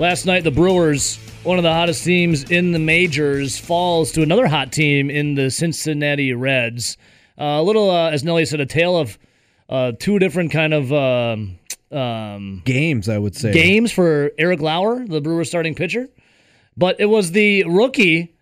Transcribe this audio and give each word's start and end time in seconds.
Last 0.00 0.24
night, 0.24 0.44
the 0.44 0.50
Brewers, 0.50 1.18
one 1.42 1.58
of 1.58 1.62
the 1.62 1.74
hottest 1.74 2.04
teams 2.04 2.50
in 2.50 2.72
the 2.72 2.78
majors, 2.78 3.58
falls 3.58 4.12
to 4.12 4.22
another 4.22 4.46
hot 4.46 4.72
team 4.72 5.10
in 5.10 5.34
the 5.34 5.50
Cincinnati 5.50 6.32
Reds. 6.32 6.96
Uh, 7.38 7.60
a 7.60 7.62
little, 7.62 7.90
uh, 7.90 8.08
as 8.08 8.24
Nelly 8.24 8.46
said, 8.46 8.60
a 8.60 8.66
tale 8.66 8.96
of 8.96 9.18
uh, 9.68 9.92
two 10.00 10.18
different 10.18 10.52
kind 10.52 10.72
of 10.72 10.90
um, 10.90 11.58
um, 11.92 12.62
Games, 12.64 13.10
I 13.10 13.18
would 13.18 13.36
say. 13.36 13.52
games 13.52 13.92
for 13.92 14.30
Eric 14.38 14.62
Lauer, 14.62 15.06
the 15.06 15.20
Brewers 15.20 15.48
starting 15.48 15.74
pitcher. 15.74 16.08
But 16.78 16.98
it 16.98 17.06
was 17.10 17.32
the 17.32 17.64
rookie 17.64 18.34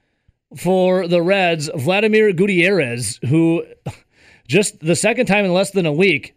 for 0.57 1.09
the 1.09 1.21
Reds, 1.21 1.69
Vladimir 1.75 2.33
Gutierrez, 2.33 3.19
who 3.29 3.65
just 4.47 4.79
the 4.79 4.95
second 4.95 5.27
time 5.27 5.45
in 5.45 5.53
less 5.53 5.73
than 5.73 5.87
a 5.87 5.93
week 5.93 6.37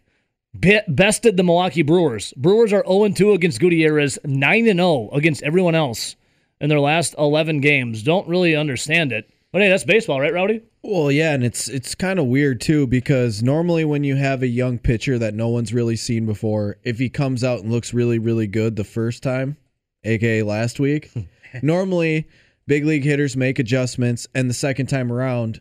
bested 0.54 1.36
the 1.36 1.42
Milwaukee 1.42 1.82
Brewers. 1.82 2.32
Brewers 2.34 2.72
are 2.72 2.84
0 2.86 3.08
2 3.08 3.32
against 3.32 3.60
Gutierrez, 3.60 4.18
9 4.24 4.64
0 4.64 5.10
against 5.12 5.42
everyone 5.42 5.74
else 5.74 6.16
in 6.60 6.68
their 6.68 6.80
last 6.80 7.14
11 7.18 7.60
games. 7.60 8.02
Don't 8.02 8.28
really 8.28 8.54
understand 8.54 9.12
it. 9.12 9.28
But 9.52 9.60
hey, 9.60 9.68
that's 9.68 9.84
baseball, 9.84 10.20
right, 10.20 10.32
Rowdy? 10.32 10.62
Well, 10.82 11.12
yeah, 11.12 11.34
and 11.34 11.44
it's 11.44 11.68
it's 11.68 11.94
kind 11.94 12.18
of 12.18 12.26
weird 12.26 12.60
too 12.60 12.86
because 12.86 13.42
normally 13.42 13.84
when 13.84 14.02
you 14.02 14.16
have 14.16 14.42
a 14.42 14.46
young 14.46 14.78
pitcher 14.78 15.18
that 15.18 15.34
no 15.34 15.48
one's 15.48 15.74
really 15.74 15.96
seen 15.96 16.24
before, 16.24 16.78
if 16.84 16.98
he 16.98 17.08
comes 17.08 17.44
out 17.44 17.60
and 17.60 17.70
looks 17.70 17.92
really 17.92 18.18
really 18.18 18.46
good 18.46 18.76
the 18.76 18.84
first 18.84 19.22
time, 19.22 19.58
aka 20.04 20.42
last 20.42 20.80
week, 20.80 21.10
normally 21.62 22.26
big 22.66 22.86
league 22.86 23.04
hitters 23.04 23.36
make 23.36 23.58
adjustments 23.58 24.26
and 24.34 24.48
the 24.48 24.54
second 24.54 24.86
time 24.86 25.12
around 25.12 25.60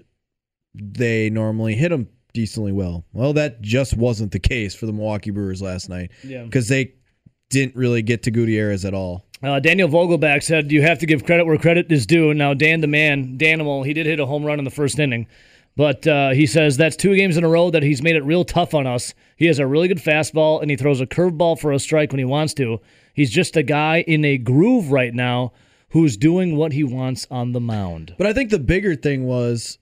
they 0.74 1.30
normally 1.30 1.76
hit 1.76 1.92
him 1.92 2.08
decently 2.34 2.72
well. 2.72 3.06
Well, 3.14 3.34
that 3.34 3.62
just 3.62 3.96
wasn't 3.96 4.32
the 4.32 4.40
case 4.40 4.74
for 4.76 4.86
the 4.86 4.94
Milwaukee 4.94 5.32
Brewers 5.32 5.62
last 5.62 5.90
night 5.90 6.12
Yeah. 6.24 6.44
because 6.44 6.68
they 6.68 6.94
didn't 7.50 7.76
really 7.76 8.02
get 8.02 8.24
to 8.24 8.32
Gutierrez 8.32 8.86
at 8.86 8.94
all. 8.94 9.26
Uh, 9.44 9.60
Daniel 9.60 9.90
Vogelbach 9.90 10.44
said 10.44 10.72
you 10.72 10.82
have 10.84 11.00
to 11.00 11.06
give 11.06 11.26
credit 11.26 11.46
where 11.46 11.58
credit 11.58 11.92
is 11.92 12.06
due. 12.06 12.34
Now, 12.34 12.54
Dan 12.54 12.82
the 12.82 12.88
man, 12.88 13.38
Danimal, 13.38 13.86
he 13.86 13.94
did 13.94 14.06
hit 14.06 14.20
a 14.20 14.26
home 14.26 14.44
run 14.44 14.60
in 14.60 14.66
the 14.66 14.72
first 14.72 15.00
inning, 15.00 15.26
but 15.76 16.06
uh, 16.06 16.30
he 16.32 16.46
says 16.46 16.78
that's 16.78 16.96
two 16.96 17.16
games 17.16 17.38
in 17.38 17.44
a 17.44 17.50
row 17.50 17.72
that 17.72 17.82
he's 17.84 18.04
made 18.04 18.16
it 18.16 18.24
real 18.24 18.46
tough 18.46 18.74
on 18.74 18.86
us. 18.86 19.14
He 19.36 19.48
has 19.48 19.58
a 19.60 19.66
really 19.66 19.88
good 19.88 19.98
fastball 19.98 20.62
and 20.62 20.70
he 20.70 20.78
throws 20.78 21.02
a 21.02 21.08
curveball 21.08 21.60
for 21.60 21.72
a 21.72 21.80
strike 21.80 22.12
when 22.12 22.20
he 22.20 22.26
wants 22.26 22.54
to. 22.56 22.80
He's 23.14 23.32
just 23.32 23.58
a 23.58 23.64
guy 23.64 24.02
in 24.08 24.24
a 24.24 24.38
groove 24.38 24.92
right 24.92 25.14
now 25.14 25.54
who's 25.90 26.16
doing 26.16 26.56
what 26.56 26.72
he 26.72 26.84
wants 26.84 27.28
on 27.32 27.52
the 27.52 27.60
mound. 27.60 28.14
But 28.18 28.28
I 28.28 28.34
think 28.34 28.50
the 28.52 28.60
bigger 28.60 28.96
thing 28.96 29.26
was 29.26 29.80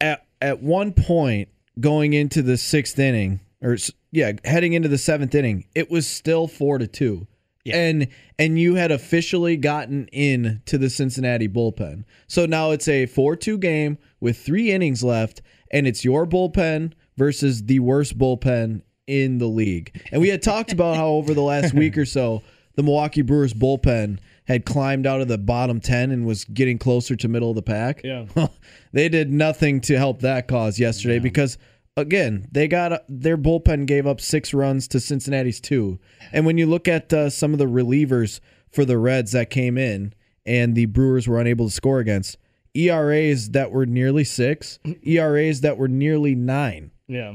at 0.00 0.26
at 0.42 0.62
one 0.62 0.92
point 0.92 1.48
going 1.80 2.12
into 2.12 2.42
the 2.42 2.56
sixth 2.56 2.98
inning, 2.98 3.40
or 3.62 3.76
yeah, 4.12 4.32
heading 4.44 4.72
into 4.72 4.88
the 4.88 4.98
seventh 4.98 5.34
inning, 5.34 5.64
it 5.74 5.90
was 5.90 6.06
still 6.06 6.46
four 6.46 6.78
to 6.78 6.86
two. 6.86 7.26
And 7.72 8.08
and 8.38 8.58
you 8.58 8.74
had 8.74 8.90
officially 8.90 9.56
gotten 9.56 10.08
in 10.08 10.62
to 10.66 10.78
the 10.78 10.90
Cincinnati 10.90 11.48
bullpen. 11.48 12.04
So 12.26 12.46
now 12.46 12.70
it's 12.70 12.88
a 12.88 13.06
4-2 13.06 13.60
game 13.60 13.98
with 14.18 14.38
3 14.38 14.72
innings 14.72 15.04
left 15.04 15.42
and 15.70 15.86
it's 15.86 16.04
your 16.04 16.26
bullpen 16.26 16.94
versus 17.16 17.64
the 17.64 17.78
worst 17.80 18.18
bullpen 18.18 18.82
in 19.06 19.38
the 19.38 19.46
league. 19.46 20.00
And 20.10 20.20
we 20.20 20.30
had 20.30 20.42
talked 20.42 20.72
about 20.72 20.96
how 20.96 21.08
over 21.08 21.34
the 21.34 21.42
last 21.42 21.74
week 21.74 21.98
or 21.98 22.06
so 22.06 22.42
the 22.76 22.82
Milwaukee 22.82 23.22
Brewers 23.22 23.52
bullpen 23.52 24.18
had 24.50 24.66
climbed 24.66 25.06
out 25.06 25.20
of 25.20 25.28
the 25.28 25.38
bottom 25.38 25.78
10 25.78 26.10
and 26.10 26.26
was 26.26 26.44
getting 26.44 26.76
closer 26.76 27.14
to 27.14 27.28
middle 27.28 27.50
of 27.50 27.54
the 27.54 27.62
pack. 27.62 28.00
Yeah. 28.02 28.26
they 28.92 29.08
did 29.08 29.30
nothing 29.30 29.80
to 29.82 29.96
help 29.96 30.22
that 30.22 30.48
cause 30.48 30.80
yesterday 30.80 31.20
because 31.20 31.56
again, 31.96 32.48
they 32.50 32.66
got 32.66 33.04
their 33.08 33.38
bullpen 33.38 33.86
gave 33.86 34.08
up 34.08 34.20
6 34.20 34.52
runs 34.52 34.88
to 34.88 34.98
Cincinnati's 34.98 35.60
2. 35.60 36.00
And 36.32 36.44
when 36.44 36.58
you 36.58 36.66
look 36.66 36.88
at 36.88 37.12
uh, 37.12 37.30
some 37.30 37.52
of 37.52 37.60
the 37.60 37.66
relievers 37.66 38.40
for 38.72 38.84
the 38.84 38.98
Reds 38.98 39.30
that 39.30 39.50
came 39.50 39.78
in 39.78 40.14
and 40.44 40.74
the 40.74 40.86
Brewers 40.86 41.28
were 41.28 41.40
unable 41.40 41.68
to 41.68 41.72
score 41.72 42.00
against, 42.00 42.36
ERAs 42.74 43.50
that 43.50 43.70
were 43.70 43.86
nearly 43.86 44.24
6, 44.24 44.80
ERAs 45.06 45.60
that 45.60 45.78
were 45.78 45.86
nearly 45.86 46.34
9. 46.34 46.90
Yeah. 47.06 47.34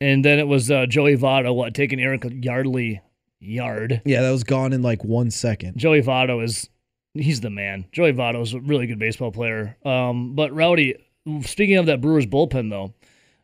And 0.00 0.24
then 0.24 0.40
it 0.40 0.48
was 0.48 0.72
uh, 0.72 0.86
Joey 0.86 1.16
Votto, 1.16 1.54
what, 1.54 1.72
taking 1.72 2.00
Eric 2.00 2.26
Yardley 2.42 3.00
yard. 3.40 4.02
Yeah, 4.04 4.22
that 4.22 4.30
was 4.30 4.44
gone 4.44 4.72
in 4.72 4.82
like 4.82 5.04
1 5.04 5.30
second. 5.30 5.76
Joey 5.76 6.02
Votto 6.02 6.42
is 6.42 6.68
he's 7.14 7.40
the 7.40 7.50
man. 7.50 7.86
Joey 7.92 8.12
Votto 8.12 8.42
is 8.42 8.54
a 8.54 8.60
really 8.60 8.86
good 8.86 8.98
baseball 8.98 9.32
player. 9.32 9.76
Um, 9.84 10.34
but 10.34 10.54
Rowdy, 10.54 10.96
speaking 11.42 11.76
of 11.76 11.86
that 11.86 12.00
Brewers 12.00 12.26
bullpen 12.26 12.70
though, 12.70 12.94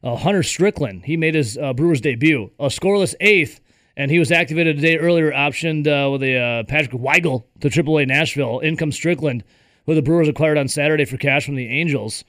uh, 0.05 0.17
Hunter 0.17 0.43
Strickland 0.43 1.05
he 1.05 1.17
made 1.17 1.35
his 1.35 1.57
uh, 1.57 1.73
Brewers 1.73 2.01
debut, 2.01 2.51
a 2.59 2.67
scoreless 2.67 3.15
eighth, 3.21 3.61
and 3.97 4.11
he 4.11 4.19
was 4.19 4.33
activated 4.33 4.79
a 4.79 4.81
day 4.81 4.97
earlier, 4.97 5.31
optioned 5.33 5.87
uh, 5.87 6.11
with 6.11 6.23
a 6.23 6.39
uh, 6.39 6.63
Patrick 6.65 6.93
Weigel 6.93 7.45
to 7.61 7.69
AAA 7.69 8.09
Nashville. 8.09 8.59
In 8.61 8.77
comes 8.77 8.95
Strickland, 8.95 9.45
who 9.87 9.95
the 9.95 10.03
Brewers 10.03 10.29
acquired 10.29 10.59
on 10.59 10.69
Saturday 10.69 11.05
for 11.05 11.17
cash 11.17 11.45
from 11.45 11.57
the 11.57 11.69
Angels. 11.69 12.25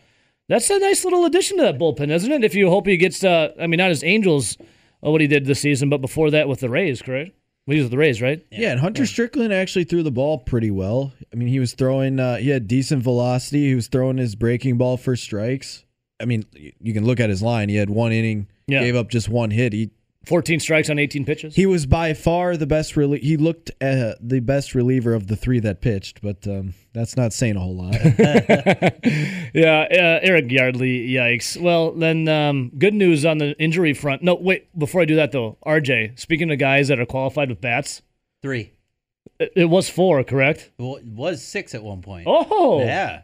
That's 0.50 0.70
a 0.70 0.78
nice 0.80 1.06
little 1.06 1.26
addition 1.26 1.58
to 1.58 1.64
that 1.64 1.78
bullpen, 1.78 2.12
isn't 2.12 2.32
it? 2.32 2.44
If 2.44 2.54
you 2.54 2.70
hope 2.70 2.86
he 2.86 2.98
gets, 2.98 3.24
uh, 3.24 3.54
I 3.60 3.68
mean, 3.68 3.78
not 3.78 3.92
as 3.92 4.04
Angels, 4.04 4.58
uh, 5.04 5.10
what 5.10 5.22
he 5.22 5.28
did 5.28 5.46
this 5.46 5.62
season, 5.62 5.90
but 5.90 6.02
before 6.02 6.30
that 6.32 6.50
with 6.50 6.60
the 6.60 6.70
Rays, 6.70 7.02
correct? 7.02 7.32
Well, 7.66 7.76
he 7.76 7.82
was 7.82 7.90
the 7.90 7.98
Rays, 7.98 8.22
right? 8.22 8.46
Yeah, 8.52 8.72
and 8.72 8.80
Hunter 8.80 9.06
Strickland 9.06 9.54
actually 9.54 9.86
threw 9.86 10.04
the 10.04 10.12
ball 10.12 10.40
pretty 10.40 10.70
well. 10.70 11.14
I 11.32 11.38
mean, 11.38 11.48
he 11.48 11.60
was 11.60 11.74
throwing, 11.74 12.20
uh, 12.20 12.36
he 12.38 12.50
had 12.50 12.68
decent 12.68 13.04
velocity. 13.04 13.70
He 13.70 13.76
was 13.76 13.88
throwing 13.88 14.18
his 14.18 14.36
breaking 14.36 14.78
ball 14.78 14.98
for 14.98 15.16
strikes. 15.16 15.86
I 16.22 16.26
mean, 16.26 16.46
you 16.54 16.94
can 16.94 17.06
look 17.06 17.20
at 17.22 17.30
his 17.30 17.42
line. 17.42 17.70
He 17.70 17.76
had 17.76 17.90
one 17.90 18.12
inning, 18.12 18.48
Yeah. 18.68 18.82
gave 18.82 18.96
up 18.96 19.10
just 19.10 19.30
one 19.30 19.52
hit. 19.52 19.72
He 19.74 19.92
14 20.26 20.60
strikes 20.60 20.90
on 20.90 20.98
18 21.00 21.26
pitches. 21.26 21.56
he 21.56 21.66
was 21.66 21.86
by 21.86 22.14
far 22.14 22.56
the 22.56 22.66
best. 22.66 22.94
Relie- 22.96 23.22
he 23.22 23.36
looked 23.38 23.72
uh, 23.82 24.14
the 24.22 24.40
best 24.40 24.74
reliever 24.74 25.14
of 25.14 25.28
the 25.28 25.36
three 25.36 25.60
that 25.60 25.82
pitched, 25.82 26.22
but 26.22 26.48
um, 26.48 26.74
that's 26.94 27.18
not 27.18 27.34
saying 27.34 27.58
a 27.58 27.60
whole 27.60 27.76
lot. 27.76 27.94
yeah, 29.54 29.86
uh, 29.92 30.20
Eric 30.24 30.52
Yardley, 30.52 31.08
yikes. 31.10 31.60
Well, 31.62 31.92
then 31.92 32.28
um, 32.28 32.72
good 32.78 32.94
news 32.94 33.26
on 33.26 33.38
the 33.38 33.52
injury 33.60 33.94
front. 33.94 34.22
No, 34.24 34.36
wait, 34.36 34.68
before 34.78 35.02
I 35.02 35.06
do 35.06 35.16
that 35.16 35.32
though, 35.32 35.58
RJ, 35.66 36.20
speaking 36.20 36.52
of 36.52 36.58
guys 36.60 36.88
that 36.88 37.00
are 37.00 37.06
qualified 37.06 37.50
with 37.50 37.62
bats, 37.62 38.02
Three. 38.42 38.74
it, 39.40 39.52
it 39.56 39.66
was 39.66 39.90
four, 39.90 40.24
correct? 40.24 40.72
Well, 40.78 40.96
it 40.98 41.06
was 41.06 41.44
six 41.44 41.74
at 41.76 41.84
one 41.84 42.02
point. 42.02 42.26
Oh. 42.28 42.80
Yeah. 42.82 43.22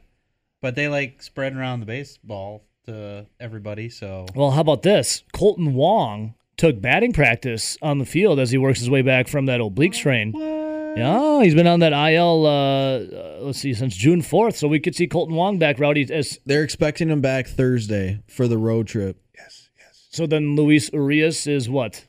But 0.61 0.75
they 0.75 0.87
like 0.89 1.21
spread 1.21 1.55
around 1.55 1.79
the 1.79 1.85
baseball 1.85 2.66
to 2.85 3.25
everybody, 3.39 3.89
so 3.89 4.25
Well, 4.35 4.51
how 4.51 4.61
about 4.61 4.81
this? 4.81 5.23
Colton 5.31 5.73
Wong 5.73 6.33
took 6.59 6.80
batting 6.81 7.14
practice 7.14 7.78
on 7.81 7.97
the 7.97 8.06
field 8.06 8.38
as 8.40 8.52
he 8.52 8.58
works 8.58 8.80
his 8.80 8.90
way 8.90 9.02
back 9.02 9.28
from 9.28 9.46
that 9.47 9.62
oblique 9.62 9.94
strain. 9.96 10.34
Yeah, 10.36 11.42
he's 11.42 11.56
been 11.56 11.68
on 11.68 11.80
that 11.80 11.94
IL, 11.94 12.46
uh, 12.46 12.50
uh, 12.50 13.38
let's 13.42 13.59
see, 13.59 13.74
since 13.74 13.96
June 13.96 14.22
4th, 14.22 14.56
so 14.56 14.68
we 14.68 14.80
could 14.80 14.96
see 14.96 15.08
Kolten 15.08 15.31
Wong 15.34 15.58
back, 15.58 15.80
Rowdy. 15.80 16.12
As, 16.12 16.40
They're 16.46 16.64
expecting 16.64 17.09
him 17.09 17.22
back 17.22 17.47
Thursday 17.47 18.22
for 18.28 18.47
the 18.47 18.58
road 18.58 18.88
trip. 18.88 19.22
Yes, 19.38 19.70
yes. 19.80 20.08
So 20.12 20.28
then 20.28 20.56
Luis 20.56 20.92
Urias 20.92 21.47
is 21.47 21.70
what? 21.70 22.03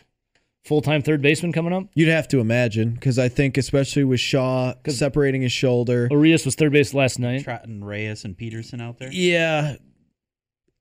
Full 0.65 0.81
time 0.81 1.03
third 1.03 1.22
baseman 1.22 1.53
coming 1.53 1.72
up? 1.72 1.84
You'd 1.94 2.09
have 2.09 2.27
to 2.28 2.41
imagine 2.41 2.93
because 2.94 3.19
I 3.19 3.28
think, 3.28 3.56
especially 3.56 4.05
with 4.05 4.21
Shaw 4.21 4.75
separating 4.88 5.43
his 5.43 5.53
shoulder, 5.53 6.09
Urias 6.11 6.44
was 6.44 6.55
third 6.55 6.72
base 6.72 6.93
last 6.93 7.19
night. 7.19 7.44
trotting 7.44 7.84
Reyes 7.84 8.25
and 8.25 8.37
Peterson 8.37 8.81
out 8.81 8.99
there. 8.99 9.11
Yeah. 9.12 9.77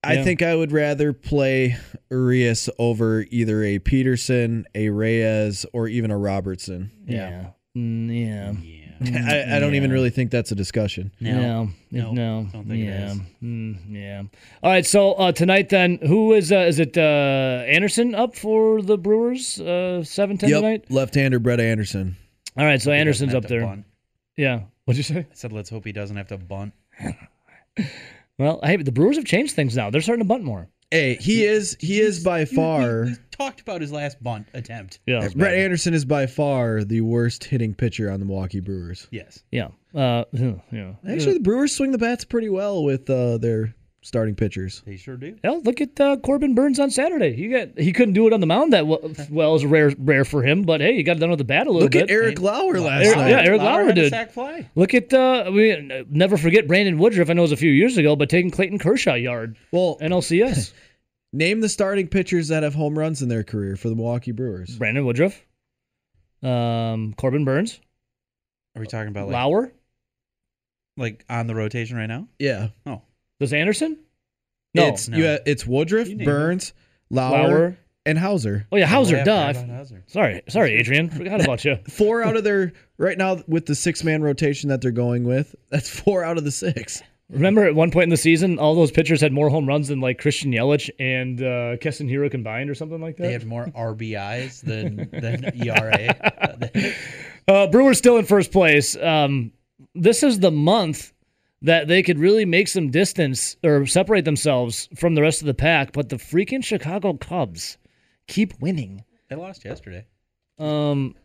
I 0.03 0.23
think 0.23 0.41
I 0.41 0.55
would 0.55 0.71
rather 0.71 1.11
play 1.13 1.77
Urias 2.09 2.69
over 2.79 3.25
either 3.29 3.63
a 3.63 3.79
Peterson, 3.79 4.65
a 4.73 4.89
Reyes, 4.89 5.65
or 5.73 5.87
even 5.87 6.09
a 6.11 6.17
Robertson. 6.17 6.91
Yeah. 7.05 7.51
Mm, 7.75 8.09
yeah. 8.09 8.51
Yeah. 8.61 8.85
I, 9.51 9.55
I 9.55 9.59
don't 9.59 9.75
even 9.75 9.91
really 9.91 10.09
think 10.09 10.29
that's 10.31 10.51
a 10.51 10.55
discussion. 10.55 11.11
No. 11.21 11.39
No. 11.41 11.69
No, 11.91 12.11
No. 12.11 12.47
don't 12.51 12.67
think 12.67 12.83
it 12.83 12.87
yeah. 12.87 13.11
is. 13.11 13.19
Mm, 13.41 13.77
yeah. 13.89 14.23
All 14.63 14.71
right. 14.71 14.85
So 14.85 15.13
uh, 15.13 15.31
tonight, 15.31 15.69
then, 15.69 15.97
who 16.05 16.33
is 16.33 16.51
uh, 16.51 16.59
is 16.59 16.79
it? 16.79 16.97
Uh, 16.97 17.63
Anderson 17.67 18.13
up 18.15 18.35
for 18.35 18.81
the 18.81 18.97
Brewers? 18.97 19.59
Uh, 19.59 20.03
seven 20.03 20.37
ten 20.37 20.49
tonight. 20.49 20.85
left-hander 20.89 21.39
Brett 21.39 21.59
Anderson. 21.61 22.17
All 22.57 22.65
right. 22.65 22.81
So 22.81 22.91
He 22.91 22.95
doesn't 22.95 22.99
Anderson's 22.99 23.33
have 23.33 23.43
up 23.43 23.47
to 23.49 23.53
there. 23.55 23.65
bunt. 23.65 23.85
Yeah. 24.35 24.61
What'd 24.85 24.97
you 24.97 25.03
say? 25.03 25.19
I 25.19 25.33
said, 25.33 25.53
let's 25.53 25.69
hope 25.69 25.85
he 25.85 25.91
doesn't 25.91 26.17
have 26.17 26.27
to 26.27 26.37
bunt. 26.37 26.73
Well, 28.39 28.59
hey, 28.63 28.77
the 28.77 28.91
Brewers 28.91 29.17
have 29.17 29.25
changed 29.25 29.53
things 29.53 29.75
now. 29.75 29.89
They're 29.89 30.01
starting 30.01 30.23
to 30.23 30.27
bunt 30.27 30.43
more. 30.43 30.69
Hey, 30.91 31.15
he 31.15 31.45
is 31.45 31.77
he 31.79 31.99
is 31.99 32.23
by 32.23 32.45
far 32.45 33.03
We, 33.03 33.09
we 33.11 33.15
talked 33.29 33.61
about 33.61 33.81
his 33.81 33.91
last 33.91 34.23
bunt 34.23 34.47
attempt. 34.55 34.99
Yeah. 35.05 35.27
Brett 35.35 35.53
Anderson 35.53 35.93
is 35.93 36.03
by 36.03 36.25
far 36.25 36.83
the 36.83 37.01
worst 37.01 37.43
hitting 37.43 37.75
pitcher 37.75 38.09
on 38.09 38.19
the 38.19 38.25
Milwaukee 38.25 38.59
Brewers. 38.59 39.07
Yes. 39.11 39.43
Yeah. 39.51 39.67
Uh, 39.93 40.23
yeah. 40.33 40.93
Actually, 41.07 41.33
the 41.33 41.41
Brewers 41.41 41.75
swing 41.75 41.91
the 41.91 41.99
bats 41.99 42.25
pretty 42.25 42.49
well 42.49 42.83
with 42.83 43.07
uh, 43.09 43.37
their 43.37 43.75
starting 44.01 44.35
pitchers. 44.35 44.81
They 44.85 44.95
sure 44.97 45.17
do. 45.17 45.37
Hell, 45.43 45.61
look 45.63 45.81
at 45.81 45.99
uh, 45.99 46.17
Corbin 46.17 46.55
Burnes 46.55 46.79
on 46.79 46.89
Saturday. 46.89 47.33
He 47.33 47.47
got 47.49 47.77
he 47.77 47.91
couldn't 47.91 48.13
do 48.13 48.27
it 48.27 48.33
on 48.33 48.39
the 48.39 48.47
mound 48.47 48.73
that 48.73 48.87
well, 48.87 48.99
well 49.29 49.55
is 49.55 49.65
rare 49.65 49.91
rare 49.97 50.25
for 50.25 50.41
him, 50.43 50.63
but 50.63 50.81
hey, 50.81 50.95
he 50.95 51.03
got 51.03 51.17
it 51.17 51.19
done 51.19 51.29
with 51.29 51.39
the 51.39 51.45
bat 51.45 51.67
a 51.67 51.71
little 51.71 51.83
Look 51.83 51.91
bit. 51.91 52.03
at 52.03 52.09
Eric 52.09 52.39
Lauer 52.39 52.79
last 52.79 53.05
Eric- 53.05 53.17
night. 53.17 53.29
yeah, 53.29 53.41
Eric 53.43 53.61
Lauer 53.61 53.83
had 53.85 53.97
a 53.97 54.01
did. 54.01 54.09
sac 54.11 54.31
fly. 54.31 54.69
Look 54.75 54.93
at 54.93 55.13
uh, 55.13 55.49
we 55.53 55.71
uh, 55.73 56.03
never 56.09 56.37
forget 56.37 56.67
Brandon 56.67 56.97
Woodruff. 56.97 57.29
I 57.29 57.33
know 57.33 57.41
it 57.41 57.43
was 57.43 57.51
a 57.51 57.57
few 57.57 57.71
years 57.71 57.97
ago, 57.97 58.15
but 58.15 58.29
taking 58.29 58.51
Clayton 58.51 58.79
Kershaw 58.79 59.15
yard 59.15 59.57
Well, 59.71 59.97
NLCS. 60.01 60.71
name 61.33 61.59
the 61.61 61.69
starting 61.69 62.07
pitchers 62.07 62.47
that 62.47 62.63
have 62.63 62.73
home 62.73 62.97
runs 62.97 63.21
in 63.21 63.29
their 63.29 63.43
career 63.43 63.75
for 63.75 63.89
the 63.89 63.95
Milwaukee 63.95 64.31
Brewers. 64.31 64.75
Brandon 64.77 65.05
Woodruff, 65.05 65.45
um, 66.41 67.13
Corbin 67.13 67.45
Burnes, 67.45 67.79
Are 68.75 68.79
we 68.79 68.87
talking 68.87 69.09
about 69.09 69.27
like, 69.27 69.33
Lauer? 69.33 69.71
like 70.97 71.23
on 71.29 71.47
the 71.47 71.53
rotation 71.55 71.97
right 71.97 72.07
now? 72.07 72.27
Yeah. 72.39 72.69
Does 73.39 73.53
Anderson? 73.53 73.97
No. 74.73 74.87
It's 74.87 75.07
no. 75.07 75.17
you. 75.17 75.27
ha- 75.27 75.37
It's 75.45 75.65
Woodruff, 75.65 76.07
You 76.07 76.15
named 76.17 76.25
Burnes, 76.25 76.73
Lauer, 77.09 77.47
Lauer. 77.47 77.77
and 78.05 78.17
Houser. 78.17 78.67
Oh 78.71 78.77
yeah, 78.77 78.85
Houser. 78.85 79.15
Oh, 79.15 79.19
yeah, 79.19 79.23
duh. 79.25 79.37
I 79.47 79.53
forgot 79.53 79.59
f- 79.59 79.63
about 79.65 79.75
Houser. 79.77 80.03
Sorry, 80.07 80.41
sorry, 80.49 80.73
Adrian. 80.75 81.09
Forgot 81.09 81.41
about 81.43 81.65
you. 81.65 81.77
Four 81.89 82.23
out 82.23 82.35
of 82.37 82.43
their 82.43 82.73
right 82.97 83.17
now 83.17 83.41
with 83.47 83.65
the 83.65 83.75
six 83.75 84.03
man 84.03 84.21
rotation 84.21 84.69
that 84.69 84.81
they're 84.81 84.91
going 84.91 85.23
with. 85.23 85.55
That's 85.71 85.89
four 85.89 86.23
out 86.23 86.37
of 86.37 86.43
the 86.43 86.51
six. 86.51 87.01
Remember 87.31 87.63
at 87.63 87.75
one 87.75 87.91
point 87.91 88.05
in 88.05 88.09
the 88.09 88.17
season, 88.17 88.57
all 88.57 88.73
those 88.73 88.89
pitchers 88.89 89.21
had 89.21 89.31
more 89.31 89.49
home 89.51 89.67
runs 89.67 89.87
than 89.87 89.99
like 90.01 90.17
Christian 90.17 90.51
Yelich 90.51 90.89
and 90.99 91.43
uh, 91.43 91.77
Keston 91.77 92.07
Hiura 92.09 92.29
combined, 92.31 92.71
or 92.71 92.75
something 92.75 92.99
like 92.99 93.17
that. 93.17 93.23
They 93.23 93.27
that. 93.33 93.41
had 93.41 93.47
more 93.47 93.65
RBIs 93.67 94.61
than 94.61 95.07
than 95.11 95.51
ERA. 95.61 96.93
Uh, 97.47 97.67
Brewers 97.67 97.97
still 97.99 98.17
in 98.17 98.25
first 98.25 98.51
place. 98.51 98.95
Um, 98.97 99.51
this 99.95 100.23
is 100.23 100.39
the 100.39 100.51
month 100.51 101.13
that 101.61 101.87
they 101.87 102.01
could 102.01 102.19
really 102.19 102.45
make 102.45 102.67
some 102.67 102.89
distance 102.89 103.57
or 103.63 103.85
separate 103.85 104.25
themselves 104.25 104.87
from 104.95 105.15
the 105.15 105.21
rest 105.21 105.41
of 105.41 105.47
the 105.47 105.53
pack, 105.53 105.91
but 105.91 106.09
the 106.09 106.15
freaking 106.15 106.63
Chicago 106.63 107.13
Cubs 107.13 107.77
keep 108.27 108.53
winning. 108.61 109.03
they 109.29 109.35
lost 109.35 109.65
yesterday. 109.65 110.05
Um, 110.57 111.15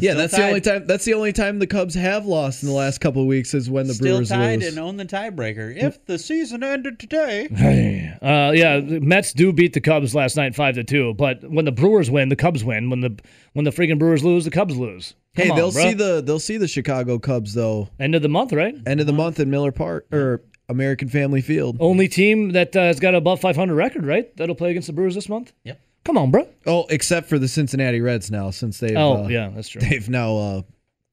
Yeah, 0.00 0.14
that's 0.14 0.34
the 0.34 0.46
only 0.46 0.60
time. 0.60 0.86
That's 0.86 1.04
the 1.04 1.14
only 1.14 1.32
time 1.32 1.58
the 1.58 1.66
Cubs 1.66 1.94
have 1.94 2.26
lost 2.26 2.62
in 2.62 2.68
the 2.68 2.74
last 2.74 2.98
couple 2.98 3.22
of 3.22 3.28
weeks 3.28 3.54
is 3.54 3.68
when 3.68 3.86
the 3.86 3.94
Still 3.94 4.16
Brewers 4.16 4.28
tied 4.28 4.60
lose. 4.60 4.68
and 4.68 4.78
own 4.78 4.96
the 4.96 5.04
tiebreaker. 5.04 5.76
If 5.76 6.04
the 6.06 6.18
season 6.18 6.62
ended 6.62 6.98
today, 6.98 7.46
uh, 8.22 8.52
yeah, 8.52 8.80
the 8.80 9.00
Mets 9.00 9.32
do 9.32 9.52
beat 9.52 9.72
the 9.72 9.80
Cubs 9.80 10.14
last 10.14 10.36
night 10.36 10.54
five 10.54 10.74
to 10.76 10.84
two, 10.84 11.14
but 11.14 11.42
when 11.50 11.64
the 11.64 11.72
Brewers 11.72 12.10
win, 12.10 12.28
the 12.28 12.36
Cubs 12.36 12.64
win. 12.64 12.90
When 12.90 13.00
the 13.00 13.18
when 13.52 13.64
the 13.64 13.70
freaking 13.70 13.98
Brewers 13.98 14.24
lose, 14.24 14.44
the 14.44 14.50
Cubs 14.50 14.76
lose. 14.76 15.14
Come 15.36 15.46
hey, 15.46 15.50
on, 15.50 15.56
they'll 15.56 15.70
bruh. 15.70 15.90
see 15.90 15.94
the 15.94 16.22
they'll 16.24 16.38
see 16.38 16.56
the 16.56 16.68
Chicago 16.68 17.18
Cubs 17.18 17.54
though 17.54 17.88
end 17.98 18.14
of 18.14 18.22
the 18.22 18.28
month, 18.28 18.52
right? 18.52 18.74
end 18.86 19.00
of 19.00 19.06
the 19.06 19.12
month 19.12 19.40
in 19.40 19.50
Miller 19.50 19.72
Park 19.72 20.06
or 20.12 20.42
American 20.68 21.08
Family 21.08 21.40
Field. 21.40 21.78
Only 21.80 22.08
team 22.08 22.50
that 22.52 22.76
uh, 22.76 22.80
has 22.80 23.00
got 23.00 23.14
above 23.14 23.40
500 23.40 23.74
record, 23.74 24.04
right? 24.04 24.34
That'll 24.36 24.54
play 24.54 24.70
against 24.70 24.86
the 24.86 24.92
Brewers 24.92 25.14
this 25.14 25.28
month. 25.28 25.52
Yep. 25.64 25.80
Come 26.08 26.16
on, 26.16 26.30
bro. 26.30 26.48
Oh, 26.66 26.86
except 26.88 27.28
for 27.28 27.38
the 27.38 27.48
Cincinnati 27.48 28.00
Reds 28.00 28.30
now, 28.30 28.48
since 28.50 28.78
they've 28.80 28.96
Oh, 28.96 29.24
uh, 29.26 29.28
yeah, 29.28 29.50
that's 29.54 29.68
true. 29.68 29.82
they've 29.82 30.08
now 30.08 30.36
uh, 30.38 30.62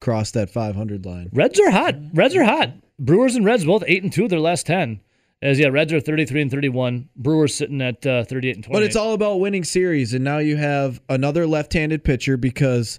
crossed 0.00 0.32
that 0.32 0.48
500 0.48 1.04
line. 1.04 1.28
Reds 1.34 1.60
are 1.60 1.70
hot. 1.70 1.96
Reds 2.14 2.34
are 2.34 2.44
hot. 2.44 2.70
Brewers 2.98 3.36
and 3.36 3.44
Reds 3.44 3.66
both 3.66 3.84
eight 3.86 4.02
and 4.02 4.10
two 4.10 4.26
their 4.26 4.40
last 4.40 4.64
ten. 4.64 5.02
As 5.42 5.58
yeah, 5.58 5.68
Reds 5.68 5.92
are 5.92 6.00
33 6.00 6.40
and 6.40 6.50
31. 6.50 7.10
Brewers 7.14 7.54
sitting 7.54 7.82
at 7.82 8.06
uh, 8.06 8.24
38 8.24 8.54
and 8.56 8.64
20. 8.64 8.74
But 8.74 8.84
it's 8.84 8.96
all 8.96 9.12
about 9.12 9.38
winning 9.38 9.64
series, 9.64 10.14
and 10.14 10.24
now 10.24 10.38
you 10.38 10.56
have 10.56 10.98
another 11.10 11.46
left-handed 11.46 12.02
pitcher 12.02 12.38
because 12.38 12.98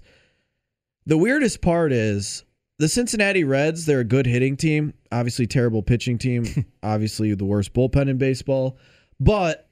the 1.04 1.18
weirdest 1.18 1.60
part 1.60 1.92
is 1.92 2.44
the 2.78 2.88
Cincinnati 2.88 3.42
Reds. 3.42 3.86
They're 3.86 3.98
a 3.98 4.04
good 4.04 4.26
hitting 4.26 4.56
team, 4.56 4.94
obviously 5.10 5.48
terrible 5.48 5.82
pitching 5.82 6.16
team, 6.16 6.44
obviously 6.84 7.34
the 7.34 7.44
worst 7.44 7.72
bullpen 7.72 8.08
in 8.08 8.18
baseball, 8.18 8.78
but 9.18 9.67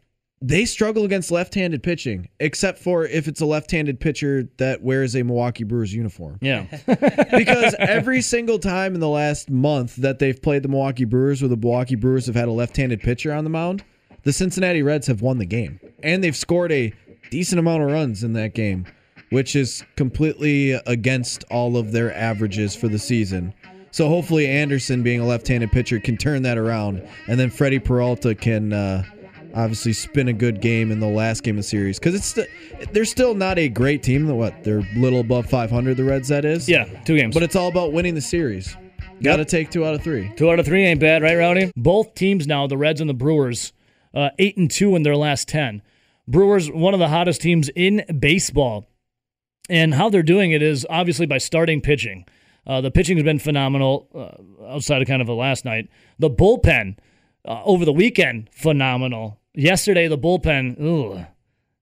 they 0.47 0.65
struggle 0.65 1.05
against 1.05 1.33
left-handed 1.33 1.83
pitching, 1.83 2.29
except 2.39 2.79
for 2.79 3.05
if 3.05 3.27
it's 3.27 3.41
a 3.41 3.47
left-handed 3.47 3.99
pitcher 3.99 4.49
that 4.59 4.81
wears 4.81 5.17
a 5.17 5.25
Milwaukee 5.25 5.65
Brewers 5.65 5.93
uniform. 5.93 6.39
yeah. 6.41 6.67
because 7.37 7.75
every 7.81 8.23
single 8.23 8.61
time 8.61 8.95
in 8.95 9.01
the 9.01 9.09
last 9.09 9.51
month 9.51 9.97
that 9.97 10.21
they've 10.21 10.41
played 10.41 10.63
the 10.63 10.69
Milwaukee 10.69 11.05
Brewers, 11.05 11.43
where 11.43 11.49
the 11.49 11.57
Milwaukee 11.57 11.97
Brewers 11.97 12.27
have 12.27 12.37
had 12.37 12.47
a 12.47 12.53
left-handed 12.53 13.01
pitcher 13.01 13.33
on 13.33 13.43
the 13.43 13.51
mound, 13.51 13.83
the 14.23 14.33
Cincinnati 14.33 14.83
Reds 14.83 15.09
have 15.09 15.21
won 15.21 15.39
the 15.39 15.47
game, 15.47 15.81
and 16.05 16.23
they've 16.23 16.37
scored 16.37 16.71
a 16.71 16.93
decent 17.31 17.59
amount 17.59 17.83
of 17.83 17.91
runs 17.91 18.23
in 18.23 18.33
that 18.35 18.55
game, 18.55 18.87
which 19.31 19.57
is 19.57 19.85
completely 19.97 20.73
against 20.87 21.43
all 21.51 21.77
of 21.77 21.91
their 21.91 22.15
averages 22.15 22.77
for 22.77 22.87
the 22.87 23.01
season. 23.01 23.53
So 23.91 24.09
hopefully 24.09 24.47
Anderson, 24.47 25.03
being 25.03 25.21
a 25.21 25.27
left-handed 25.27 25.73
pitcher, 25.73 25.99
can 25.99 26.17
turn 26.17 26.43
that 26.43 26.57
around, 26.57 27.03
and 27.27 27.41
then 27.41 27.51
Freddie 27.51 27.81
Peralta 27.81 28.35
can. 28.37 28.73
Uh, 28.73 29.03
Obviously, 29.57 29.95
spin 29.95 30.29
a 30.29 30.35
good 30.35 30.61
game 30.61 30.93
in 30.93 31.01
the 31.01 31.09
last 31.09 31.43
game 31.43 31.55
of 31.55 31.65
the 31.65 31.69
series 31.69 31.99
because 31.99 32.15
it's 32.15 32.27
st- 32.27 32.49
they're 32.93 33.07
still 33.07 33.35
not 33.35 33.59
a 33.59 33.71
great 33.71 34.03
team. 34.03 34.29
What 34.29 34.63
they're 34.63 34.81
a 34.81 34.99
little 34.99 35.21
above 35.21 35.47
500. 35.49 35.97
The 35.97 36.05
Reds, 36.05 36.29
that 36.29 36.45
is. 36.45 36.69
Yeah, 36.69 36.85
two 37.05 37.17
games. 37.17 37.33
But 37.33 37.43
it's 37.43 37.57
all 37.57 37.69
about 37.69 37.95
winning 37.95 38.15
the 38.15 38.21
series. 38.21 38.77
Got 39.23 39.37
to 39.37 39.47
take 39.47 39.71
two 39.71 39.87
out 39.87 39.95
of 39.95 40.03
three. 40.03 40.31
two 40.37 40.51
out 40.51 40.61
of 40.61 40.67
three 40.67 40.85
ain't 40.85 41.01
bad, 41.01 41.23
right, 41.23 41.37
Rowdy? 41.37 41.73
Both 41.75 42.15
teams 42.15 42.47
now, 42.47 42.67
the 42.67 42.77
Reds 42.77 43.01
and 43.01 43.09
the 43.09 43.15
Brewers, 43.15 43.73
uh, 44.13 44.29
eight 44.39 44.59
and 44.59 44.71
two 44.71 44.95
in 44.95 45.05
their 45.05 45.17
last 45.17 45.49
ten. 45.49 45.81
Brewers, 46.29 46.71
one 46.71 46.93
of 46.93 47.01
the 47.01 47.09
hottest 47.09 47.41
teams 47.41 47.71
in 47.75 48.05
baseball, 48.19 48.87
and 49.71 49.95
how 49.95 50.11
they're 50.11 50.23
doing 50.23 50.53
it 50.53 50.61
is 50.61 50.87
obviously 50.91 51.25
by 51.25 51.39
starting 51.39 51.81
pitching. 51.81 52.27
Uh, 52.67 52.81
the 52.83 52.91
pitching 52.91 53.17
has 53.17 53.25
been 53.25 53.39
phenomenal 53.39 54.09
uh, 54.15 54.73
outside 54.73 55.01
of 55.01 55.09
kind 55.09 55.23
of 55.23 55.29
a 55.29 55.33
last 55.33 55.65
night. 55.65 55.89
The 56.19 56.29
bullpen 56.29 56.99
uh, 57.47 57.63
over 57.65 57.85
the 57.85 57.93
weekend, 57.93 58.51
phenomenal. 58.53 59.41
Yesterday, 59.57 60.07
the 60.07 60.19
bullpen, 60.19 60.77
ugh. 60.81 61.27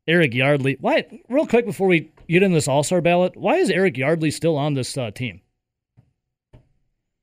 Eric 0.06 0.34
Yardley. 0.34 0.76
Why? 0.80 1.04
Real 1.28 1.46
quick 1.46 1.66
before 1.66 1.88
we 1.88 2.12
get 2.28 2.42
in 2.42 2.52
this 2.52 2.68
All 2.68 2.82
Star 2.82 3.00
ballot, 3.00 3.36
why 3.36 3.56
is 3.56 3.70
Eric 3.70 3.96
Yardley 3.96 4.30
still 4.30 4.56
on 4.56 4.74
this 4.74 4.96
uh, 4.96 5.10
team? 5.10 5.40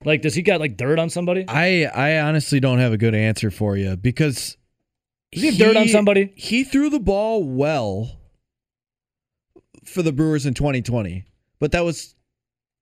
Like, 0.04 0.22
does 0.22 0.34
he 0.34 0.42
got 0.42 0.60
like 0.60 0.78
dirt 0.78 1.00
on 1.00 1.10
somebody? 1.10 1.46
I 1.48 1.86
I 1.86 2.20
honestly 2.22 2.60
don't 2.60 2.80
have 2.80 2.92
a 2.92 2.98
good 2.98 3.16
answer 3.16 3.52
for 3.52 3.78
you 3.78 3.96
because 3.96 4.58
Does 5.32 5.44
he 5.44 5.50
have 5.50 5.58
dirt 5.58 5.78
on 5.78 5.88
somebody? 5.88 6.34
He 6.36 6.64
threw 6.64 6.90
the 6.90 7.00
ball 7.00 7.44
well 7.44 8.18
for 9.86 10.02
the 10.02 10.12
Brewers 10.12 10.46
in 10.46 10.54
2020, 10.54 11.26
but 11.60 11.72
that 11.72 11.86
was 11.86 12.16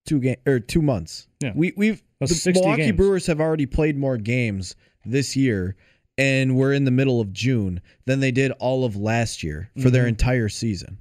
two 0.06 0.20
game 0.20 0.38
or 0.48 0.60
two 0.60 0.82
months. 0.82 1.28
Yeah. 1.42 1.52
we 1.56 1.74
we've 1.76 2.02
That's 2.20 2.32
the 2.32 2.38
60 2.38 2.62
Milwaukee 2.62 2.84
games. 2.84 2.98
Brewers 2.98 3.28
have 3.28 3.42
already 3.42 3.66
played 3.66 3.98
more 3.98 4.18
games 4.18 4.76
this 5.06 5.36
year, 5.36 5.76
and 6.20 6.58
we're 6.58 6.74
in 6.74 6.84
the 6.84 6.92
middle 6.92 7.22
of 7.22 7.32
June 7.32 7.82
than 8.06 8.20
they 8.20 8.32
did 8.32 8.52
all 8.60 8.84
of 8.84 8.98
last 8.98 9.42
year 9.42 9.72
for 9.82 9.90
their 9.90 10.04
Mhm. 10.04 10.10
entire 10.10 10.50
season. 10.50 10.98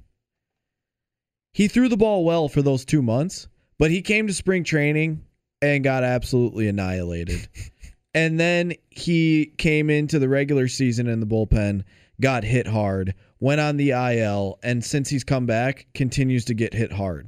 He 1.53 1.67
threw 1.67 1.89
the 1.89 1.97
ball 1.97 2.23
well 2.23 2.47
for 2.47 2.61
those 2.61 2.85
two 2.85 3.01
months, 3.01 3.47
but 3.77 3.91
he 3.91 4.01
came 4.01 4.27
to 4.27 4.33
spring 4.33 4.63
training 4.63 5.23
and 5.61 5.83
got 5.83 6.03
absolutely 6.05 6.69
annihilated. 6.69 7.49
and 8.13 8.39
then 8.39 8.73
he 8.89 9.53
came 9.57 9.89
into 9.89 10.19
the 10.19 10.29
regular 10.29 10.69
season 10.69 11.07
in 11.07 11.19
the 11.19 11.27
bullpen, 11.27 11.83
got 12.21 12.45
hit 12.45 12.67
hard, 12.67 13.13
went 13.41 13.59
on 13.59 13.75
the 13.75 13.91
IL, 13.91 14.57
and 14.63 14.85
since 14.85 15.09
he's 15.09 15.23
come 15.25 15.45
back, 15.45 15.87
continues 15.93 16.45
to 16.45 16.53
get 16.53 16.73
hit 16.73 16.93
hard. 16.93 17.27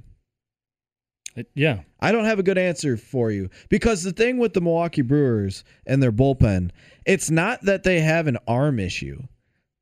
Yeah. 1.54 1.81
I 2.00 2.12
don't 2.12 2.25
have 2.25 2.39
a 2.39 2.44
good 2.44 2.57
answer 2.57 2.98
for 2.98 3.31
you 3.31 3.50
because 3.69 4.04
the 4.04 4.12
thing 4.12 4.38
with 4.38 4.54
the 4.54 4.62
Milwaukee 4.62 5.01
Brewers 5.01 5.63
and 5.86 6.01
their 6.01 6.12
bullpen, 6.12 6.72
it's 7.06 7.29
not 7.29 7.62
that 7.63 7.84
they 7.84 8.00
have 8.01 8.27
an 8.27 8.38
arm 8.48 8.79
issue. 8.79 9.22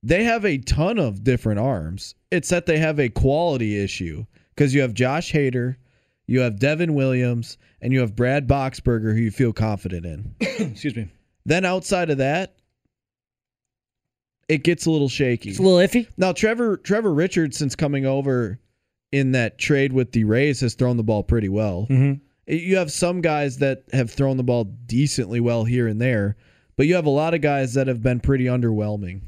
They 0.04 0.24
have 0.24 0.46
a 0.46 0.58
ton 0.60 0.98
of 0.98 1.24
different 1.24 1.60
arms. 1.60 2.16
It's 2.32 2.50
that 2.50 2.66
they 2.66 2.78
have 2.78 3.00
a 3.00 3.10
quality 3.10 3.82
issue 3.82 4.26
because 4.56 4.74
you 4.74 4.82
have 4.82 4.94
Josh 4.94 5.34
Hader, 5.34 5.76
you 6.28 6.42
have 6.42 6.60
Devin 6.60 6.94
Williams, 6.94 7.58
and 7.82 7.92
you 7.92 8.00
have 8.02 8.16
Brad 8.16 8.48
Boxberger 8.48 9.14
who 9.14 9.22
you 9.22 9.32
feel 9.32 9.54
confident 9.54 10.06
in. 10.06 10.36
Excuse 10.42 10.96
me. 10.96 11.10
Then 11.46 11.66
outside 11.66 12.10
of 12.10 12.20
that, 12.20 12.56
it 14.48 14.64
gets 14.64 14.86
a 14.86 14.92
little 14.92 15.10
shaky. 15.10 15.50
It's 15.50 15.60
a 15.60 15.62
little 15.62 15.78
iffy. 15.80 16.08
Now 16.18 16.32
Trevor 16.32 16.78
Trevor 16.78 17.14
Richards 17.14 17.58
since 17.58 17.76
coming 17.76 18.06
over 18.06 18.60
in 19.12 19.32
that 19.32 19.58
trade 19.58 19.94
with 19.94 20.12
the 20.12 20.24
Rays 20.24 20.62
has 20.62 20.76
thrown 20.76 20.98
the 20.98 21.04
ball 21.04 21.24
pretty 21.24 21.50
well. 21.50 21.88
Mm-hmm. 21.90 22.22
You 22.52 22.78
have 22.78 22.92
some 22.92 23.22
guys 23.22 23.58
that 23.58 23.84
have 23.94 24.12
thrown 24.12 24.38
the 24.38 24.44
ball 24.44 24.64
decently 24.64 25.40
well 25.40 25.66
here 25.66 25.88
and 25.88 26.02
there, 26.02 26.36
but 26.78 26.88
you 26.88 26.96
have 26.96 27.06
a 27.06 27.12
lot 27.12 27.34
of 27.34 27.42
guys 27.42 27.76
that 27.76 27.88
have 27.88 28.02
been 28.02 28.20
pretty 28.20 28.46
underwhelming. 28.46 29.22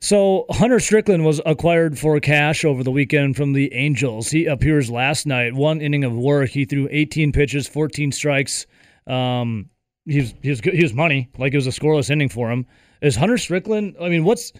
So 0.00 0.44
Hunter 0.50 0.78
Strickland 0.78 1.24
was 1.24 1.40
acquired 1.46 1.98
for 1.98 2.20
cash 2.20 2.64
over 2.64 2.84
the 2.84 2.90
weekend 2.90 3.36
from 3.36 3.52
the 3.52 3.72
Angels. 3.72 4.30
He 4.30 4.46
appears 4.46 4.90
last 4.90 5.26
night, 5.26 5.54
one 5.54 5.80
inning 5.80 6.04
of 6.04 6.14
work. 6.14 6.50
He 6.50 6.64
threw 6.64 6.86
18 6.90 7.32
pitches, 7.32 7.66
14 7.66 8.12
strikes. 8.12 8.66
Um, 9.06 9.70
he 10.04 10.20
was 10.20 10.34
he 10.42 10.50
was 10.50 10.60
good. 10.60 10.74
He 10.74 10.82
was 10.82 10.94
money, 10.94 11.30
like 11.38 11.52
it 11.52 11.56
was 11.56 11.66
a 11.66 11.70
scoreless 11.70 12.10
inning 12.10 12.28
for 12.28 12.50
him. 12.50 12.66
Is 13.02 13.16
Hunter 13.16 13.38
Strickland? 13.38 13.96
I 14.00 14.08
mean, 14.08 14.24
what's 14.24 14.52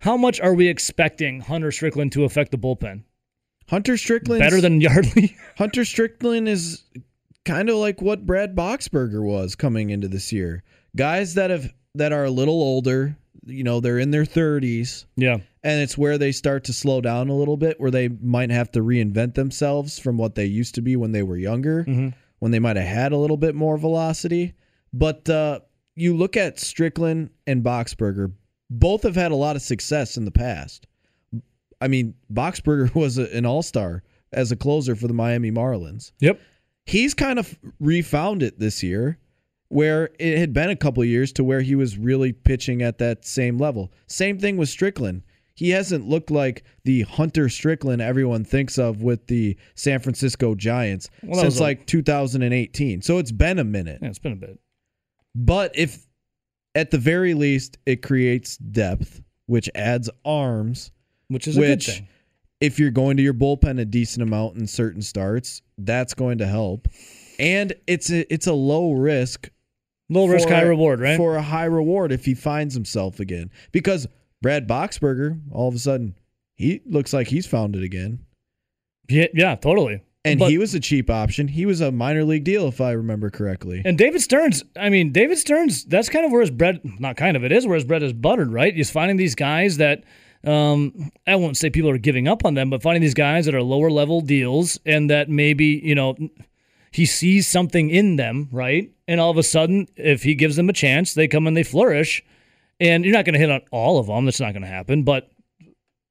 how 0.00 0.16
much 0.16 0.40
are 0.40 0.54
we 0.54 0.68
expecting 0.68 1.40
Hunter 1.40 1.70
Strickland 1.70 2.12
to 2.12 2.24
affect 2.24 2.50
the 2.50 2.58
bullpen? 2.58 3.04
Hunter 3.68 3.96
Strickland 3.96 4.40
Better 4.40 4.60
than 4.60 4.80
Yardley. 4.80 5.36
Hunter 5.56 5.84
Strickland 5.84 6.48
is 6.48 6.82
kind 7.44 7.68
of 7.68 7.76
like 7.76 8.00
what 8.02 8.26
Brad 8.26 8.54
Boxberger 8.56 9.22
was 9.22 9.54
coming 9.54 9.90
into 9.90 10.08
this 10.08 10.32
year. 10.32 10.62
Guys 10.96 11.34
that 11.34 11.50
have 11.50 11.72
that 11.94 12.12
are 12.12 12.24
a 12.24 12.30
little 12.30 12.60
older, 12.62 13.16
you 13.44 13.64
know, 13.64 13.80
they're 13.80 13.98
in 13.98 14.10
their 14.10 14.24
30s. 14.24 15.04
yeah. 15.16 15.38
and 15.64 15.80
it's 15.82 15.98
where 15.98 16.16
they 16.18 16.30
start 16.32 16.64
to 16.64 16.72
slow 16.72 17.00
down 17.00 17.28
a 17.28 17.34
little 17.34 17.56
bit 17.56 17.80
where 17.80 17.90
they 17.90 18.08
might 18.08 18.50
have 18.50 18.70
to 18.72 18.80
reinvent 18.80 19.34
themselves 19.34 19.98
from 19.98 20.16
what 20.16 20.34
they 20.34 20.44
used 20.44 20.74
to 20.76 20.80
be 20.82 20.96
when 20.96 21.12
they 21.12 21.22
were 21.22 21.36
younger 21.36 21.84
Mhm. 21.84 22.14
when 22.38 22.52
they 22.52 22.58
might 22.60 22.76
have 22.76 22.86
had 22.86 23.12
a 23.12 23.16
little 23.16 23.36
bit 23.36 23.54
more 23.54 23.76
velocity 23.76 24.54
but 24.92 25.28
uh, 25.28 25.58
you 25.96 26.16
look 26.16 26.36
at 26.36 26.60
strickland 26.60 27.30
and 27.46 27.64
boxberger 27.64 28.32
both 28.70 29.02
have 29.02 29.16
had 29.16 29.32
a 29.32 29.36
lot 29.36 29.56
of 29.56 29.62
success 29.62 30.16
in 30.16 30.24
the 30.24 30.30
past 30.30 30.86
i 31.80 31.88
mean 31.88 32.14
boxberger 32.32 32.94
was 33.02 33.18
a, 33.18 33.34
an 33.36 33.46
all-star 33.46 34.02
as 34.32 34.52
a 34.52 34.56
closer 34.56 34.94
for 34.94 35.06
the 35.06 35.14
miami 35.14 35.50
marlins 35.50 36.12
Yep. 36.20 36.40
he's 36.86 37.14
kind 37.14 37.38
of 37.38 37.58
refound 37.80 38.42
it 38.42 38.58
this 38.58 38.82
year 38.82 39.18
where 39.70 40.08
it 40.18 40.38
had 40.38 40.52
been 40.54 40.70
a 40.70 40.76
couple 40.76 41.04
years 41.04 41.30
to 41.32 41.44
where 41.44 41.60
he 41.60 41.74
was 41.74 41.98
really 41.98 42.32
pitching 42.32 42.80
at 42.80 42.96
that 42.96 43.26
same 43.26 43.58
level. 43.58 43.92
Same 44.06 44.38
thing 44.38 44.56
with 44.56 44.70
Strickland. 44.70 45.20
He 45.56 45.68
hasn't 45.68 46.08
looked 46.08 46.30
like 46.30 46.64
the 46.84 47.02
Hunter 47.02 47.50
Strickland 47.50 48.00
everyone 48.00 48.44
thinks 48.46 48.78
of 48.78 49.02
with 49.02 49.26
the 49.26 49.58
San 49.74 49.98
Francisco 50.00 50.54
Giants 50.54 51.10
Well, 51.22 51.34
since 51.40 51.56
was 51.56 51.60
like 51.60 51.84
2018. 51.84 53.02
So 53.02 53.18
it's 53.18 53.30
been 53.30 53.58
a 53.58 53.64
minute. 53.64 53.98
Yeah, 54.00 54.08
it's 54.08 54.18
been 54.18 54.32
a 54.32 54.36
bit. 54.36 54.58
But 55.34 55.72
if 55.76 56.06
at 56.74 56.90
the 56.90 56.96
very 56.98 57.34
least 57.34 57.76
it 57.84 58.00
creates 58.00 58.56
depth, 58.56 59.20
which 59.44 59.68
adds 59.74 60.08
arms, 60.24 60.92
Which 61.28 61.46
is 61.46 61.56
a 61.56 61.60
good 61.60 61.68
which 61.70 61.86
thing. 61.86 62.08
if 62.60 62.78
you're 62.78 62.90
going 62.90 63.16
to 63.18 63.22
your 63.22 63.34
bullpen 63.34 63.78
a 63.80 63.84
decent 63.84 64.22
amount 64.22 64.56
in 64.56 64.66
certain 64.66 65.02
starts, 65.02 65.62
that's 65.78 66.14
going 66.14 66.38
to 66.38 66.46
help. 66.46 66.88
And 67.38 67.74
it's 67.86 68.10
a 68.10 68.32
it's 68.32 68.46
a 68.46 68.52
low 68.52 68.92
risk 68.92 69.50
Low 70.10 70.26
risk, 70.26 70.48
high 70.48 70.62
a- 70.62 70.68
reward, 70.68 71.00
right? 71.00 71.16
For 71.18 71.36
a 71.36 71.42
high 71.42 71.66
reward 71.66 72.12
if 72.12 72.24
he 72.24 72.34
finds 72.34 72.72
himself 72.74 73.20
again. 73.20 73.50
Because 73.72 74.06
Brad 74.40 74.66
Boxberger, 74.66 75.38
all 75.52 75.68
of 75.68 75.74
a 75.74 75.78
sudden, 75.78 76.14
he 76.56 76.80
looks 76.86 77.12
like 77.12 77.28
he's 77.28 77.46
found 77.46 77.76
it 77.76 77.82
again. 77.82 78.20
yeah, 79.10 79.26
yeah, 79.34 79.54
totally. 79.54 80.00
And 80.24 80.38
But- 80.40 80.50
he 80.50 80.56
was 80.58 80.74
a 80.74 80.80
cheap 80.80 81.10
option. 81.10 81.48
He 81.48 81.66
was 81.66 81.80
a 81.82 81.92
minor 81.92 82.24
league 82.24 82.44
deal, 82.44 82.66
if 82.68 82.80
I 82.80 82.92
remember 82.92 83.28
correctly. 83.30 83.82
And 83.84 83.96
David 83.98 84.20
Stearns, 84.22 84.64
I 84.76 84.88
mean, 84.88 85.12
David 85.12 85.36
Stearns, 85.38 85.84
that's 85.84 86.08
kind 86.08 86.24
of 86.24 86.32
where 86.32 86.40
his 86.40 86.50
bread, 86.50 86.80
not 86.98 87.16
kind 87.16 87.36
of, 87.36 87.44
it 87.44 87.52
is 87.52 87.66
where 87.66 87.74
his 87.76 87.84
bread 87.84 88.02
is 88.02 88.12
buttered, 88.14 88.50
right? 88.52 88.74
He's 88.74 88.90
finding 88.90 89.16
these 89.18 89.34
guys 89.34 89.76
that, 89.76 90.04
um, 90.44 91.10
I 91.26 91.36
won't 91.36 91.56
say 91.56 91.70
people 91.70 91.90
are 91.90 91.98
giving 91.98 92.28
up 92.28 92.44
on 92.44 92.54
them, 92.54 92.70
but 92.70 92.82
finding 92.82 93.02
these 93.02 93.14
guys 93.14 93.46
that 93.46 93.54
are 93.54 93.62
lower 93.62 93.90
level 93.90 94.20
deals 94.20 94.78
and 94.86 95.10
that 95.10 95.28
maybe, 95.28 95.80
you 95.82 95.94
know, 95.94 96.16
he 96.90 97.06
sees 97.06 97.46
something 97.46 97.90
in 97.90 98.16
them, 98.16 98.48
right? 98.52 98.90
And 99.06 99.20
all 99.20 99.30
of 99.30 99.38
a 99.38 99.42
sudden, 99.42 99.88
if 99.96 100.22
he 100.22 100.34
gives 100.34 100.56
them 100.56 100.68
a 100.68 100.72
chance, 100.72 101.14
they 101.14 101.28
come 101.28 101.46
and 101.46 101.56
they 101.56 101.62
flourish. 101.62 102.24
And 102.80 103.04
you're 103.04 103.14
not 103.14 103.24
going 103.24 103.34
to 103.34 103.40
hit 103.40 103.50
on 103.50 103.62
all 103.70 103.98
of 103.98 104.06
them. 104.06 104.24
That's 104.24 104.40
not 104.40 104.52
going 104.52 104.62
to 104.62 104.68
happen. 104.68 105.02
But 105.02 105.30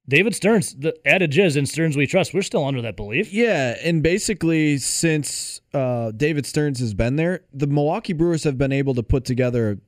David 0.09 0.35
Stearns, 0.35 0.73
the 0.73 0.95
adage 1.05 1.37
is, 1.37 1.55
in 1.55 1.65
Stearns 1.65 1.97
we 1.97 2.07
trust. 2.07 2.33
We're 2.33 2.41
still 2.41 2.65
under 2.65 2.81
that 2.81 2.95
belief. 2.95 3.33
Yeah, 3.33 3.77
and 3.83 4.01
basically 4.01 4.77
since 4.77 5.61
uh, 5.73 6.11
David 6.11 6.45
Stearns 6.45 6.79
has 6.79 6.93
been 6.93 7.15
there, 7.17 7.41
the 7.53 7.67
Milwaukee 7.67 8.13
Brewers 8.13 8.43
have 8.43 8.57
been 8.57 8.71
able 8.71 8.93
to 8.95 9.03
put 9.03 9.25
together 9.25 9.79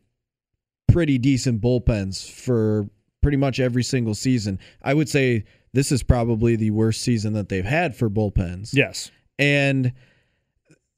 pretty 0.91 1.17
decent 1.17 1.61
bullpens 1.61 2.29
for 2.29 2.89
pretty 3.21 3.37
much 3.37 3.59
every 3.59 3.83
single 3.83 4.15
season. 4.15 4.59
I 4.81 4.93
would 4.93 5.09
say 5.09 5.45
this 5.73 5.91
is 5.91 6.03
probably 6.03 6.55
the 6.55 6.71
worst 6.71 7.01
season 7.01 7.33
that 7.33 7.49
they've 7.49 7.65
had 7.65 7.95
for 7.95 8.09
bullpens. 8.09 8.73
Yes. 8.73 9.11
And 9.37 9.93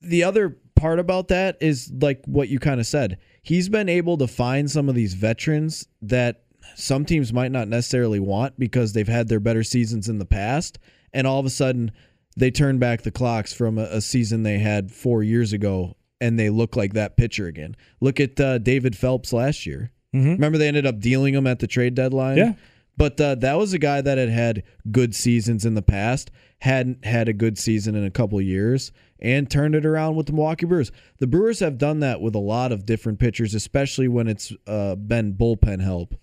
the 0.01 0.23
other 0.23 0.57
part 0.75 0.99
about 0.99 1.27
that 1.27 1.57
is 1.61 1.91
like 2.01 2.23
what 2.25 2.49
you 2.49 2.59
kind 2.59 2.79
of 2.79 2.87
said. 2.87 3.17
He's 3.43 3.69
been 3.69 3.89
able 3.89 4.17
to 4.17 4.27
find 4.27 4.69
some 4.69 4.89
of 4.89 4.95
these 4.95 5.13
veterans 5.13 5.87
that 6.01 6.43
some 6.75 7.05
teams 7.05 7.33
might 7.33 7.51
not 7.51 7.67
necessarily 7.67 8.19
want 8.19 8.57
because 8.57 8.93
they've 8.93 9.07
had 9.07 9.27
their 9.27 9.39
better 9.39 9.63
seasons 9.63 10.09
in 10.09 10.19
the 10.19 10.25
past. 10.25 10.79
And 11.13 11.27
all 11.27 11.39
of 11.39 11.45
a 11.45 11.49
sudden, 11.49 11.91
they 12.37 12.51
turn 12.51 12.79
back 12.79 13.01
the 13.01 13.11
clocks 13.11 13.53
from 13.53 13.77
a, 13.77 13.83
a 13.83 14.01
season 14.01 14.43
they 14.43 14.59
had 14.59 14.91
four 14.91 15.23
years 15.23 15.53
ago 15.53 15.95
and 16.19 16.39
they 16.39 16.49
look 16.49 16.75
like 16.75 16.93
that 16.93 17.17
pitcher 17.17 17.47
again. 17.47 17.75
Look 17.99 18.19
at 18.19 18.39
uh, 18.39 18.59
David 18.59 18.95
Phelps 18.95 19.33
last 19.33 19.65
year. 19.65 19.91
Remember, 20.13 20.57
they 20.57 20.67
ended 20.67 20.85
up 20.85 20.99
dealing 20.99 21.33
him 21.33 21.47
at 21.47 21.59
the 21.59 21.67
trade 21.67 21.95
deadline? 21.95 22.37
Yeah. 22.37 22.53
But 22.97 23.19
uh, 23.21 23.35
that 23.35 23.57
was 23.57 23.73
a 23.73 23.79
guy 23.79 24.01
that 24.01 24.17
had 24.17 24.29
had 24.29 24.63
good 24.91 25.15
seasons 25.15 25.65
in 25.65 25.73
the 25.73 25.81
past, 25.81 26.29
hadn't 26.59 27.05
had 27.05 27.29
a 27.29 27.33
good 27.33 27.57
season 27.57 27.95
in 27.95 28.03
a 28.03 28.11
couple 28.11 28.39
years, 28.41 28.91
and 29.19 29.49
turned 29.49 29.73
it 29.75 29.85
around 29.85 30.15
with 30.17 30.25
the 30.27 30.33
Milwaukee 30.33 30.65
Brewers. 30.65 30.91
The 31.19 31.27
Brewers 31.27 31.59
have 31.61 31.77
done 31.77 32.01
that 32.01 32.19
with 32.21 32.35
a 32.35 32.39
lot 32.39 32.71
of 32.73 32.85
different 32.85 33.19
pitchers, 33.19 33.55
especially 33.55 34.07
when 34.09 34.27
it's 34.27 34.51
uh, 34.67 34.95
been 34.95 35.33
bullpen 35.33 35.81
help. 35.81 36.13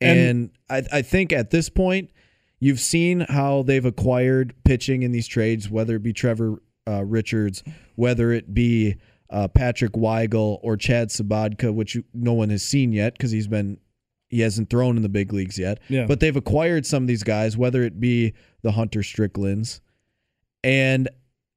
And- 0.00 0.18
And, 0.18 0.50
I, 0.92 0.98
I 0.98 1.02
think 1.02 1.32
at 1.32 1.50
this 1.50 1.68
point, 1.70 2.10
you've 2.60 2.80
seen 2.80 3.20
how 3.20 3.62
they've 3.62 3.84
acquired 3.84 4.54
pitching 4.64 5.02
in 5.02 5.12
these 5.12 5.26
trades, 5.26 5.70
whether 5.70 5.96
it 5.96 6.02
be 6.02 6.12
Trevor 6.12 6.62
uh, 6.86 7.04
Richards, 7.04 7.64
whether 7.96 8.30
it 8.30 8.52
be 8.54 8.96
uh, 9.30 9.48
Patrick 9.48 9.92
Weigel 9.92 10.58
or 10.62 10.76
Chad 10.76 11.08
Sobotka, 11.08 11.72
which 11.72 11.96
no 12.12 12.32
one 12.32 12.50
has 12.50 12.62
seen 12.62 12.92
yet 12.92 13.14
because 13.14 13.30
he's 13.30 13.48
been 13.48 13.78
he 14.28 14.40
hasn't 14.40 14.68
thrown 14.68 14.96
in 14.96 15.02
the 15.02 15.08
big 15.08 15.32
leagues 15.32 15.58
yet. 15.58 15.78
Yeah. 15.88 16.06
But 16.06 16.20
they've 16.20 16.36
acquired 16.36 16.86
some 16.86 17.04
of 17.04 17.06
these 17.06 17.22
guys, 17.22 17.56
whether 17.56 17.82
it 17.82 18.00
be 18.00 18.34
the 18.62 18.72
Hunter 18.72 19.02
Stricklands, 19.02 19.80
and 20.62 21.08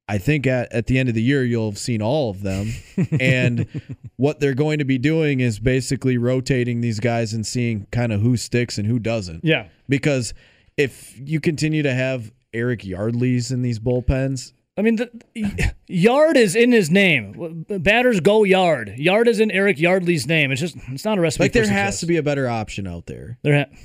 I 0.09 0.17
think 0.17 0.47
at, 0.47 0.71
at 0.71 0.87
the 0.87 0.97
end 0.97 1.09
of 1.09 1.15
the 1.15 1.21
year 1.21 1.43
you'll 1.43 1.69
have 1.69 1.77
seen 1.77 2.01
all 2.01 2.29
of 2.29 2.41
them. 2.41 2.71
and 3.19 3.67
what 4.15 4.39
they're 4.39 4.53
going 4.53 4.79
to 4.79 4.85
be 4.85 4.97
doing 4.97 5.41
is 5.41 5.59
basically 5.59 6.17
rotating 6.17 6.81
these 6.81 6.99
guys 6.99 7.33
and 7.33 7.45
seeing 7.45 7.87
kind 7.91 8.13
of 8.13 8.21
who 8.21 8.37
sticks 8.37 8.77
and 8.77 8.87
who 8.87 8.99
doesn't. 8.99 9.43
Yeah. 9.43 9.67
Because 9.89 10.33
if 10.77 11.19
you 11.19 11.41
continue 11.41 11.83
to 11.83 11.93
have 11.93 12.31
Eric 12.53 12.81
Yardleys 12.81 13.51
in 13.51 13.61
these 13.61 13.79
bullpens, 13.79 14.53
I 14.77 14.81
mean, 14.83 14.97
the, 14.97 15.73
yard 15.87 16.37
is 16.37 16.55
in 16.55 16.71
his 16.71 16.91
name. 16.91 17.65
Batters 17.67 18.19
go 18.19 18.43
yard. 18.43 18.93
Yard 18.97 19.27
is 19.27 19.39
in 19.39 19.49
Eric 19.49 19.79
Yardley's 19.79 20.27
name. 20.27 20.51
It's 20.51 20.61
just 20.61 20.77
it's 20.89 21.03
not 21.05 21.17
a 21.17 21.21
recipe. 21.21 21.45
like 21.45 21.53
there 21.53 21.67
has 21.67 21.99
to 22.01 22.05
be 22.05 22.17
a 22.17 22.23
better 22.23 22.47
option 22.47 22.85
out 22.85 23.07
there. 23.07 23.39
There, 23.41 23.65
ha- 23.65 23.77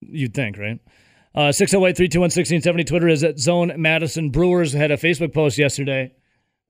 you'd 0.00 0.34
think, 0.34 0.58
right? 0.58 0.80
Uh, 1.34 1.52
608 1.52 1.96
321 1.96 2.24
1670. 2.24 2.84
Twitter 2.84 3.08
is 3.08 3.22
at 3.22 3.38
Zone 3.38 3.72
Madison. 3.76 4.30
Brewers 4.30 4.72
had 4.72 4.90
a 4.90 4.96
Facebook 4.96 5.32
post 5.32 5.56
yesterday, 5.58 6.12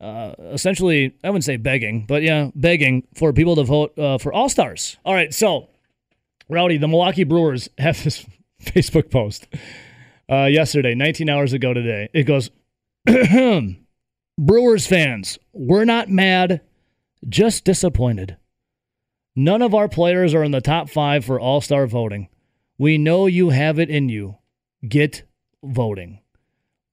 uh, 0.01 0.33
essentially, 0.53 1.15
I 1.25 1.31
wouldn't 1.31 1.45
say 1.45 1.57
begging, 1.57 2.07
but 2.07 2.23
yeah, 2.23 2.51
begging 2.55 3.07
for 3.15 3.33
people 3.33 3.57
to 3.57 3.65
vote 3.65 3.99
uh, 3.99 4.19
for 4.19 4.33
All 4.33 4.49
Stars. 4.49 4.97
All 5.05 5.15
right, 5.15 5.35
so, 5.35 5.69
Rowdy, 6.49 6.79
the 6.79 6.87
Milwaukee 6.89 7.25
Brewers 7.25 7.69
have 7.79 8.03
this 8.05 8.25
Facebook 8.63 9.11
post 9.11 9.49
uh, 10.31 10.45
yesterday, 10.45 10.95
19 10.95 11.29
hours 11.29 11.53
ago 11.53 11.75
today. 11.75 12.09
It 12.13 12.25
goes, 12.25 12.51
Brewers 14.39 14.87
fans, 14.87 15.39
we're 15.53 15.85
not 15.85 16.09
mad, 16.09 16.61
just 17.29 17.65
disappointed. 17.65 18.37
None 19.35 19.63
of 19.63 19.75
our 19.75 19.89
players 19.89 20.35
are 20.35 20.43
in 20.43 20.51
the 20.51 20.61
top 20.61 20.91
five 20.91 21.25
for 21.25 21.41
All 21.41 21.61
Star 21.61 21.87
voting. 21.87 22.29
We 22.77 22.99
know 22.99 23.27
you 23.27 23.51
have 23.51 23.79
it 23.79 23.89
in 23.89 24.09
you. 24.09 24.39
Get 24.87 25.23
voting. 25.63 26.21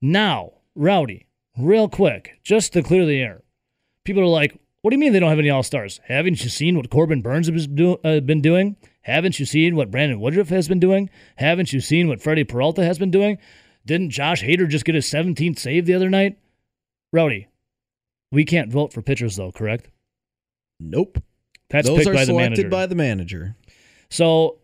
Now, 0.01 0.53
Rowdy, 0.75 1.27
real 1.57 1.89
quick, 1.89 2.39
just 2.43 2.73
to 2.73 2.83
clear 2.83 3.05
the 3.05 3.21
air. 3.21 3.43
People 4.03 4.23
are 4.23 4.27
like, 4.27 4.57
what 4.81 4.91
do 4.91 4.95
you 4.95 4.99
mean 4.99 5.13
they 5.13 5.19
don't 5.19 5.29
have 5.29 5.39
any 5.39 5.49
All 5.49 5.63
Stars? 5.63 5.99
Haven't 6.05 6.43
you 6.43 6.49
seen 6.49 6.77
what 6.77 6.89
Corbin 6.89 7.21
Burnes 7.21 7.47
has 7.47 7.67
uh, 7.67 8.19
been 8.19 8.41
doing? 8.41 8.77
Haven't 9.01 9.39
you 9.39 9.45
seen 9.45 9.75
what 9.75 9.91
Brandon 9.91 10.19
Woodruff 10.19 10.49
has 10.49 10.67
been 10.67 10.79
doing? 10.79 11.09
Haven't 11.35 11.73
you 11.73 11.79
seen 11.79 12.07
what 12.07 12.21
Freddie 12.21 12.43
Peralta 12.43 12.83
has 12.83 12.99
been 12.99 13.11
doing? 13.11 13.37
Didn't 13.85 14.09
Josh 14.09 14.43
Hader 14.43 14.67
just 14.67 14.85
get 14.85 14.95
his 14.95 15.05
17th 15.05 15.59
save 15.59 15.85
the 15.85 15.93
other 15.93 16.09
night? 16.09 16.37
Rowdy, 17.13 17.47
we 18.31 18.45
can't 18.45 18.71
vote 18.71 18.91
for 18.93 19.01
pitchers, 19.01 19.35
though, 19.35 19.51
correct? 19.51 19.89
Nope. 20.79 21.21
That's 21.69 21.87
Those 21.87 21.99
picked 21.99 22.09
are 22.09 22.13
by 22.13 22.19
the 22.21 22.25
selected 22.27 22.49
manager. 22.57 22.69
by 22.69 22.85
the 22.85 22.95
manager. 22.95 23.55
So 24.09 24.57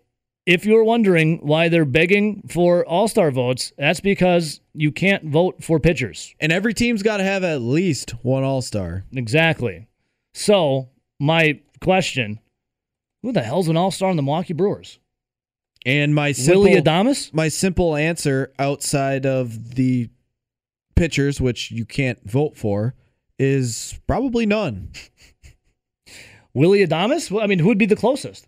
if 0.46 0.66
you're 0.66 0.84
wondering 0.84 1.40
why 1.46 1.70
they're 1.70 1.86
begging 1.86 2.44
for 2.48 2.86
all 2.86 3.08
star 3.08 3.32
votes, 3.32 3.74
that's 3.78 4.00
because 4.00 4.60
you 4.74 4.92
can't 4.92 5.26
vote 5.26 5.64
for 5.64 5.80
pitchers. 5.80 6.34
And 6.40 6.52
every 6.52 6.74
team's 6.74 7.04
got 7.04 7.18
to 7.18 7.24
have 7.24 7.44
at 7.44 7.62
least 7.62 8.12
one 8.24 8.44
All 8.44 8.62
Star. 8.62 9.06
Exactly. 9.14 9.88
So 10.34 10.90
my 11.20 11.60
question 11.82 12.40
who 13.24 13.32
the 13.32 13.44
hell's 13.44 13.68
an 13.68 13.78
all 13.78 13.92
star 13.92 14.10
in 14.10 14.16
the 14.18 14.24
Milwaukee 14.24 14.54
Brewers? 14.54 15.00
And 15.86 16.14
my 16.14 16.32
simple, 16.32 16.64
Willy 16.64 16.82
Adames? 16.82 17.34
my 17.34 17.48
simple 17.48 17.96
answer 17.96 18.54
outside 18.60 19.26
of 19.26 19.76
the 19.76 20.10
pitchers, 20.96 21.42
which 21.42 21.72
you 21.72 21.86
can't 21.86 22.20
vote 22.30 22.56
for, 22.56 22.94
is 23.40 24.00
probably 24.08 24.46
none. 24.46 24.92
Willy 26.54 26.86
Adames? 26.86 27.32
Well, 27.32 27.44
I 27.44 27.48
mean, 27.48 27.60
who 27.60 27.68
would 27.68 27.80
be 27.80 27.86
the 27.86 27.96
closest? 27.96 28.48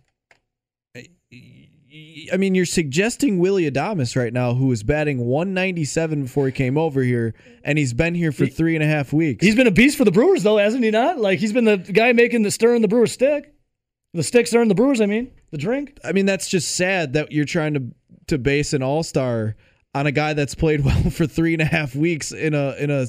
I 2.32 2.36
mean, 2.36 2.54
you're 2.54 2.66
suggesting 2.66 3.38
Willy 3.38 3.70
Adames 3.70 4.16
right 4.16 4.32
now, 4.32 4.54
who 4.54 4.66
was 4.66 4.82
batting 4.82 5.18
197 5.26 6.22
before 6.24 6.46
he 6.46 6.52
came 6.52 6.76
over 6.76 7.02
here, 7.02 7.34
and 7.62 7.78
he's 7.78 7.92
been 7.92 8.14
here 8.14 8.32
for 8.32 8.46
three 8.46 8.74
and 8.74 8.82
a 8.82 8.86
half 8.86 9.12
weeks. 9.12 9.44
He's 9.44 9.54
been 9.54 9.66
a 9.66 9.72
beast 9.72 9.96
for 9.96 10.04
the 10.04 10.10
Brewers, 10.10 10.42
though, 10.42 10.58
hasn't 10.58 10.82
he 10.82 10.90
not? 10.90 11.18
Like, 11.18 11.38
he's 11.38 11.52
been 11.52 11.64
the 11.64 11.76
guy 11.76 12.12
making 12.12 12.42
the 12.42 12.50
stir 12.50 12.74
in 12.74 12.82
the 12.82 12.88
Brewers 12.88 13.12
stick. 13.12 13.52
The 14.12 14.22
stick 14.22 14.46
stirring 14.46 14.68
the 14.68 14.74
Brewers, 14.74 15.00
I 15.00 15.06
mean, 15.06 15.30
the 15.54 15.58
drink. 15.58 15.98
I 16.04 16.12
mean, 16.12 16.26
that's 16.26 16.48
just 16.48 16.74
sad 16.76 17.12
that 17.14 17.32
you're 17.32 17.44
trying 17.44 17.74
to 17.74 17.82
to 18.26 18.38
base 18.38 18.72
an 18.72 18.82
All 18.82 19.02
Star 19.02 19.54
on 19.94 20.06
a 20.06 20.12
guy 20.12 20.32
that's 20.34 20.54
played 20.54 20.80
well 20.84 21.10
for 21.10 21.26
three 21.26 21.52
and 21.54 21.62
a 21.62 21.66
half 21.66 21.94
weeks 21.94 22.32
in 22.32 22.52
a 22.54 22.74
in 22.76 22.90
a. 22.90 23.06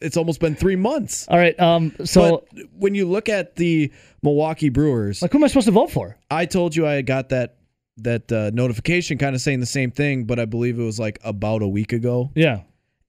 It's 0.00 0.16
almost 0.16 0.40
been 0.40 0.56
three 0.56 0.74
months. 0.74 1.28
All 1.28 1.38
right. 1.38 1.58
Um. 1.60 1.94
So, 2.04 2.44
but 2.52 2.64
when 2.76 2.94
you 2.96 3.06
look 3.06 3.28
at 3.28 3.54
the 3.56 3.92
Milwaukee 4.22 4.68
Brewers, 4.70 5.22
like, 5.22 5.30
who 5.30 5.38
am 5.38 5.44
I 5.44 5.46
supposed 5.46 5.66
to 5.66 5.72
vote 5.72 5.90
for? 5.92 6.16
I 6.30 6.46
told 6.46 6.74
you 6.74 6.86
I 6.86 7.02
got 7.02 7.28
that 7.28 7.56
that 7.98 8.32
uh, 8.32 8.50
notification, 8.54 9.18
kind 9.18 9.36
of 9.36 9.40
saying 9.42 9.60
the 9.60 9.66
same 9.66 9.90
thing, 9.90 10.24
but 10.24 10.40
I 10.40 10.46
believe 10.46 10.78
it 10.80 10.82
was 10.82 10.98
like 10.98 11.20
about 11.22 11.62
a 11.62 11.68
week 11.68 11.92
ago, 11.92 12.32
Yeah. 12.34 12.62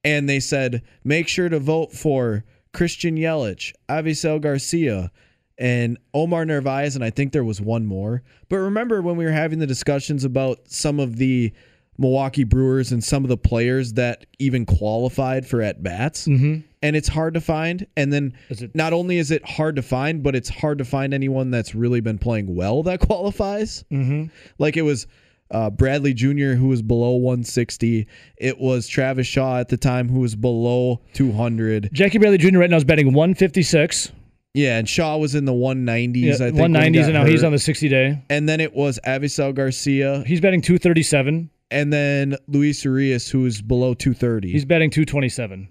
and 0.03 0.27
they 0.27 0.41
said 0.41 0.83
make 1.05 1.29
sure 1.29 1.47
to 1.47 1.57
vote 1.57 1.93
for 1.93 2.43
Christian 2.73 3.15
Yelich, 3.15 3.73
Avisail 3.89 4.41
Garcia, 4.41 5.09
and 5.57 5.97
Omar 6.13 6.45
Narvaez, 6.45 6.95
and 6.95 7.03
I 7.03 7.09
think 7.09 7.31
there 7.31 7.43
was 7.43 7.61
one 7.61 7.85
more. 7.85 8.23
But 8.49 8.57
remember 8.57 9.01
when 9.01 9.17
we 9.17 9.25
were 9.25 9.31
having 9.31 9.59
the 9.59 9.67
discussions 9.67 10.23
about 10.23 10.59
some 10.67 10.99
of 10.99 11.17
the 11.17 11.53
Milwaukee 11.97 12.43
Brewers 12.43 12.91
and 12.91 13.03
some 13.03 13.23
of 13.23 13.29
the 13.29 13.37
players 13.37 13.93
that 13.93 14.25
even 14.39 14.65
qualified 14.65 15.45
for 15.45 15.61
at 15.61 15.83
bats, 15.83 16.27
mm-hmm. 16.27 16.61
and 16.81 16.95
it's 16.95 17.07
hard 17.07 17.35
to 17.35 17.41
find. 17.41 17.85
And 17.95 18.11
then 18.11 18.33
it- 18.49 18.73
not 18.75 18.93
only 18.93 19.17
is 19.17 19.29
it 19.31 19.45
hard 19.47 19.75
to 19.75 19.81
find, 19.83 20.23
but 20.23 20.35
it's 20.35 20.49
hard 20.49 20.79
to 20.79 20.85
find 20.85 21.13
anyone 21.13 21.51
that's 21.51 21.75
really 21.75 22.01
been 22.01 22.17
playing 22.17 22.55
well 22.55 22.81
that 22.83 22.99
qualifies. 23.07 23.83
Mm-hmm. 23.91 24.25
Like 24.57 24.75
it 24.75 24.81
was 24.81 25.05
uh, 25.51 25.69
Bradley 25.69 26.15
Jr. 26.15 26.53
who 26.53 26.67
was 26.69 26.81
below 26.81 27.11
160. 27.11 28.07
It 28.37 28.57
was 28.57 28.87
Travis 28.87 29.27
Shaw 29.27 29.59
at 29.59 29.69
the 29.69 29.77
time 29.77 30.09
who 30.09 30.19
was 30.21 30.35
below 30.35 30.99
200. 31.13 31.89
Jackie 31.93 32.17
Bradley 32.17 32.39
Jr. 32.39 32.57
right 32.57 32.69
now 32.71 32.77
is 32.77 32.83
betting 32.83 33.13
156. 33.13 34.11
Yeah, 34.53 34.77
and 34.77 34.87
Shaw 34.87 35.17
was 35.17 35.33
in 35.35 35.45
the 35.45 35.51
190s. 35.53 36.15
Yeah, 36.21 36.33
I 36.33 36.37
think 36.51 36.57
190s, 36.57 37.05
and 37.05 37.13
now 37.13 37.25
he's 37.25 37.43
on 37.43 37.51
the 37.51 37.59
60 37.59 37.89
day. 37.89 38.21
And 38.29 38.47
then 38.47 38.59
it 38.59 38.73
was 38.73 38.99
Avisail 39.05 39.53
Garcia, 39.53 40.23
He's 40.27 40.41
betting 40.41 40.61
237. 40.61 41.49
and 41.71 41.91
then 41.91 42.35
Luis 42.47 42.85
Urias, 42.85 43.27
who 43.29 43.45
is 43.47 43.61
below 43.63 43.93
230. 43.95 44.51
He's 44.51 44.65
betting 44.65 44.91
227. 44.91 45.69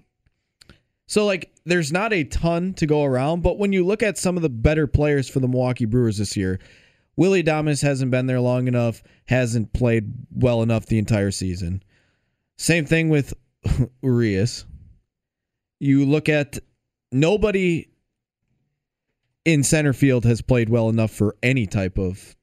So 1.07 1.25
like 1.25 1.51
there's 1.65 1.91
not 1.93 2.11
a 2.11 2.23
ton 2.25 2.73
to 2.75 2.85
go 2.85 3.03
around, 3.03 3.41
but 3.43 3.57
when 3.57 3.71
you 3.71 3.85
look 3.85 4.03
at 4.03 4.17
some 4.17 4.35
of 4.35 4.41
the 4.41 4.49
better 4.49 4.87
players 4.87 5.29
for 5.29 5.39
the 5.39 5.47
Milwaukee 5.47 5.85
Brewers 5.85 6.17
this 6.17 6.35
year, 6.35 6.59
Willy 7.15 7.43
Adames 7.43 7.81
hasn't 7.83 8.09
been 8.11 8.25
there 8.25 8.39
long 8.41 8.67
enough, 8.67 9.01
hasn't 9.27 9.71
played 9.73 10.11
well 10.31 10.61
enough 10.61 10.87
the 10.87 10.97
entire 10.97 11.31
season. 11.31 11.83
Same 12.57 12.85
thing 12.85 13.09
with 13.09 13.33
Urias. 14.01 14.65
You 15.79 16.05
look 16.05 16.27
at 16.29 16.57
nobody 17.11 17.87
in 19.45 19.63
center 19.63 19.93
field 19.93 20.25
has 20.25 20.41
played 20.41 20.69
well 20.69 20.89
enough 20.89 21.11
for 21.11 21.35
any 21.43 21.65
type 21.67 21.97
of 21.97 22.35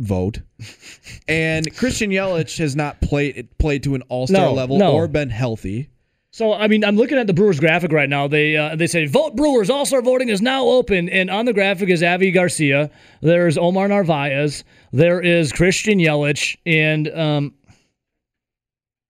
vote. 0.00 0.40
and 1.28 1.74
Christian 1.76 2.10
Yelich 2.10 2.58
has 2.58 2.74
not 2.76 3.00
played 3.00 3.48
played 3.58 3.82
to 3.84 3.94
an 3.94 4.02
all-star 4.08 4.46
No, 4.46 4.52
level 4.54 4.78
no. 4.78 4.92
or 4.92 5.08
been 5.08 5.30
healthy. 5.30 5.90
So 6.32 6.52
I 6.52 6.68
mean, 6.68 6.84
I'm 6.84 6.96
looking 6.96 7.18
at 7.18 7.26
the 7.26 7.34
Brewers 7.34 7.58
graphic 7.58 7.90
right 7.90 8.08
now. 8.08 8.28
They 8.28 8.56
uh, 8.56 8.76
they 8.76 8.86
say 8.86 9.06
vote 9.06 9.34
Brewers. 9.34 9.68
All 9.68 9.84
Star 9.84 10.00
voting 10.00 10.28
is 10.28 10.40
now 10.40 10.64
open, 10.64 11.08
and 11.08 11.28
on 11.28 11.44
the 11.44 11.52
graphic 11.52 11.88
is 11.88 12.04
Avi 12.04 12.30
Garcia. 12.30 12.88
There's 13.20 13.58
Omar 13.58 13.88
Narvaez. 13.88 14.62
There 14.92 15.20
is 15.20 15.50
Christian 15.52 15.98
Yelich, 15.98 16.56
and 16.64 17.08
um, 17.08 17.54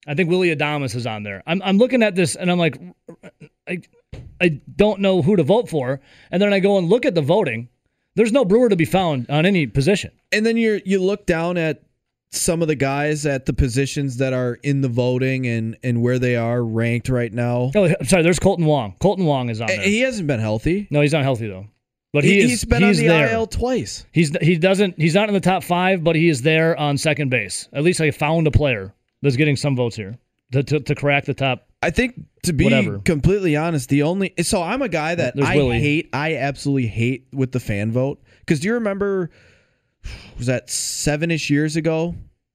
I 0.07 0.15
think 0.15 0.31
Willy 0.31 0.55
Adames 0.55 0.95
is 0.97 1.07
on 1.07 1.23
there. 1.23 1.43
I'm 1.47 1.61
I'm 1.63 1.77
looking 1.77 2.03
at 2.03 2.15
this, 2.15 2.37
and 2.37 2.51
I'm 2.51 2.59
like, 2.59 2.81
I 3.69 3.83
I 4.41 4.61
don't 4.77 5.01
know 5.01 5.23
who 5.23 5.37
to 5.37 5.43
vote 5.43 5.69
for, 5.69 6.01
and 6.31 6.41
then 6.41 6.53
I 6.53 6.61
go 6.61 6.79
and 6.79 6.89
look 6.89 7.05
at 7.05 7.15
the 7.15 7.23
voting. 7.23 7.69
There's 8.17 8.33
no 8.33 8.45
Brewer 8.45 8.69
to 8.69 8.77
be 8.77 8.85
found 8.85 9.27
on 9.31 9.47
any 9.47 9.67
position. 9.67 10.11
and 10.33 10.45
then 10.45 10.57
you 10.57 10.81
you 10.85 11.03
look 11.03 11.27
down 11.27 11.57
at 11.59 11.83
some 12.33 12.63
of 12.63 12.69
the 12.69 12.77
guys 12.77 13.27
at 13.27 13.45
the 13.47 13.53
positions 13.53 14.19
that 14.19 14.33
are 14.33 14.55
in 14.63 14.81
the 14.81 14.89
voting 14.89 15.47
and 15.47 15.77
and 15.83 16.01
where 16.03 16.19
they 16.19 16.37
are 16.37 16.63
ranked 16.63 17.09
right 17.09 17.33
now. 17.33 17.71
Oh, 17.75 17.85
I'm 17.85 18.07
sorry. 18.07 18.23
There's 18.23 18.39
Kolten 18.39 18.65
Wong. 18.65 18.95
Kolten 19.01 19.25
Wong 19.25 19.49
is 19.49 19.61
on 19.61 19.67
there. 19.69 19.83
He 19.83 20.01
hasn't 20.01 20.27
been 20.27 20.41
healthy. 20.41 20.89
No, 20.91 21.01
he's 21.01 21.13
not 21.13 21.23
healthy 21.23 21.49
though. 21.49 21.67
But 22.13 22.25
he, 22.25 22.41
has 22.51 22.65
been 22.65 22.83
he's 22.83 22.99
on 22.99 23.03
the 23.05 23.09
there. 23.09 23.33
IL 23.33 23.47
twice. 23.47 24.05
He's 24.11 24.37
he 24.43 24.57
doesn't 24.57 24.97
he's 24.99 25.15
not 25.15 25.29
in 25.29 25.35
the 25.35 25.41
top 25.41 25.63
five, 25.63 26.03
but 26.03 26.17
he 26.17 26.29
is 26.29 26.43
there 26.43 26.77
on 26.77 26.99
second 26.99 27.29
base. 27.31 27.69
At 27.73 27.85
least 27.85 28.01
I 28.01 28.11
found 28.11 28.47
a 28.49 28.51
player 28.51 28.93
that's 29.23 29.37
getting 29.37 29.57
some 29.57 29.77
votes 29.77 29.95
here 29.95 30.19
to 30.53 30.63
to, 30.63 30.81
to 30.81 30.95
crack 30.95 31.25
the 31.25 31.35
top. 31.35 31.67
I 31.83 31.91
think 31.91 32.21
to 32.43 32.53
be 32.53 32.65
Whatever. 32.65 32.99
completely 32.99 33.57
honest, 33.57 33.89
the 33.89 34.03
only 34.03 34.35
so 34.43 34.63
I'm 34.63 34.83
a 34.83 34.89
guy 34.89 35.15
that 35.15 35.35
There's 35.37 35.49
I 35.49 35.57
Willie. 35.57 35.81
hate. 35.81 36.11
I 36.13 36.37
absolutely 36.37 36.89
hate 36.89 37.29
with 37.33 37.53
the 37.53 37.61
fan 37.61 37.91
vote 37.93 38.23
because 38.41 38.61
do 38.61 38.69
you 38.69 38.75
remember? 38.75 39.31
Was 40.39 40.47
that 40.47 40.71
seven 40.71 41.31
ish 41.31 41.51
years 41.51 41.77
ago 41.77 42.15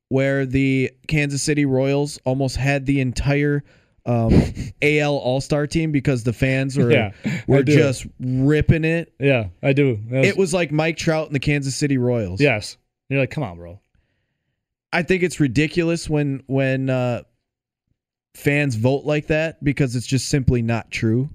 where 0.10 0.46
the 0.46 0.92
Kansas 1.08 1.44
City 1.44 1.66
Royals 1.66 2.20
almost 2.26 2.56
had 2.58 2.86
the 2.88 3.00
entire 3.02 3.64
um, 4.06 4.34
AL 4.82 5.16
All 5.16 5.42
Star 5.42 5.66
team 5.68 5.92
because 5.92 6.24
the 6.24 6.34
fans 6.34 6.78
were 6.78 6.92
Yeah, 6.92 7.12
were 7.48 7.62
just 7.64 8.06
ripping 8.20 8.84
it. 8.84 9.14
Yeah, 9.20 9.48
I 9.64 9.74
do. 9.74 10.00
Was- 10.10 10.28
It 10.28 10.38
was 10.38 10.54
like 10.54 10.72
Mike 10.72 10.98
Trout 10.98 11.28
and 11.28 11.36
the 11.36 11.40
Kansas 11.40 11.76
City 11.76 11.98
Royals. 11.98 12.42
yes. 12.42 12.78
You're 13.10 13.20
like, 13.20 13.30
come 13.32 13.44
on, 13.44 13.58
bro. 13.58 13.80
I 14.92 15.04
think 15.04 15.22
it's 15.24 15.40
ridiculous 15.40 16.10
when 16.10 16.42
when 16.48 16.90
uh, 16.90 17.22
fans 18.36 18.76
vote 18.76 19.06
like 19.06 19.28
that 19.28 19.64
because 19.64 19.96
it's 19.96 20.06
just 20.08 20.30
simply 20.30 20.62
not 20.62 20.92
true. 20.92 21.30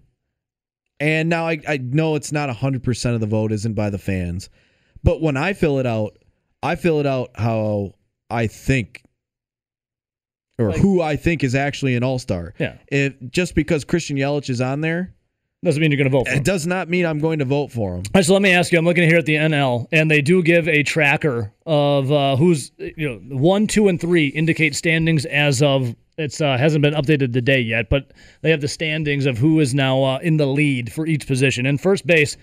And 0.98 1.28
now 1.30 1.46
I, 1.48 1.58
I 1.66 1.78
know 1.78 2.14
it's 2.14 2.30
not 2.30 2.50
100% 2.54 3.14
of 3.14 3.20
the 3.20 3.26
vote 3.26 3.52
isn't 3.52 3.72
by 3.74 3.88
the 3.90 3.98
fans. 3.98 4.50
But 5.02 5.22
when 5.22 5.36
I 5.36 5.54
fill 5.54 5.78
it 5.78 5.86
out, 5.86 6.18
I 6.62 6.76
fill 6.76 7.00
it 7.00 7.06
out 7.06 7.30
how 7.36 7.94
I 8.28 8.46
think 8.48 9.02
or 10.58 10.70
Like- 10.72 10.80
who 10.80 11.00
I 11.00 11.16
think 11.16 11.42
is 11.42 11.54
actually 11.54 11.94
an 11.96 12.02
all-star. 12.04 12.52
Yeah, 12.58 12.74
If 12.88 13.14
just 13.30 13.54
because 13.54 13.84
Christian 13.84 14.18
Yelich 14.18 14.50
is 14.50 14.60
on 14.60 14.82
there, 14.82 15.14
doesn't 15.64 15.80
mean 15.80 15.90
you're 15.90 15.98
gonna 15.98 16.10
vote 16.10 16.24
for 16.26 16.32
him. 16.32 16.38
it 16.38 16.44
does 16.44 16.66
not 16.66 16.88
mean 16.88 17.04
I'm 17.06 17.18
going 17.18 17.38
to 17.40 17.44
vote 17.44 17.70
for 17.70 17.92
him. 17.92 17.98
All 17.98 18.10
right, 18.14 18.24
so 18.24 18.32
let 18.34 18.40
me 18.42 18.50
ask 18.50 18.72
you. 18.72 18.78
I'm 18.78 18.84
looking 18.86 19.06
here 19.08 19.18
at 19.18 19.26
the 19.26 19.34
NL, 19.36 19.86
and 19.92 20.10
they 20.10 20.22
do 20.22 20.42
give 20.42 20.66
a 20.68 20.82
tracker 20.82 21.52
of 21.66 22.10
uh, 22.10 22.36
who's 22.36 22.72
you 22.78 23.08
know 23.08 23.36
one, 23.36 23.66
two, 23.66 23.88
and 23.88 24.00
three 24.00 24.28
indicate 24.28 24.74
standings 24.74 25.26
as 25.26 25.60
of 25.62 25.94
it's 26.20 26.40
uh, 26.40 26.56
hasn't 26.56 26.82
been 26.82 26.94
updated 26.94 27.32
today 27.32 27.60
yet, 27.60 27.88
but 27.90 28.12
they 28.42 28.50
have 28.50 28.60
the 28.60 28.68
standings 28.68 29.26
of 29.26 29.38
who 29.38 29.60
is 29.60 29.74
now 29.74 30.02
uh, 30.02 30.18
in 30.18 30.36
the 30.36 30.46
lead 30.46 30.92
for 30.92 31.06
each 31.06 31.26
position. 31.26 31.66
And 31.66 31.80
first 31.80 32.06
base, 32.06 32.36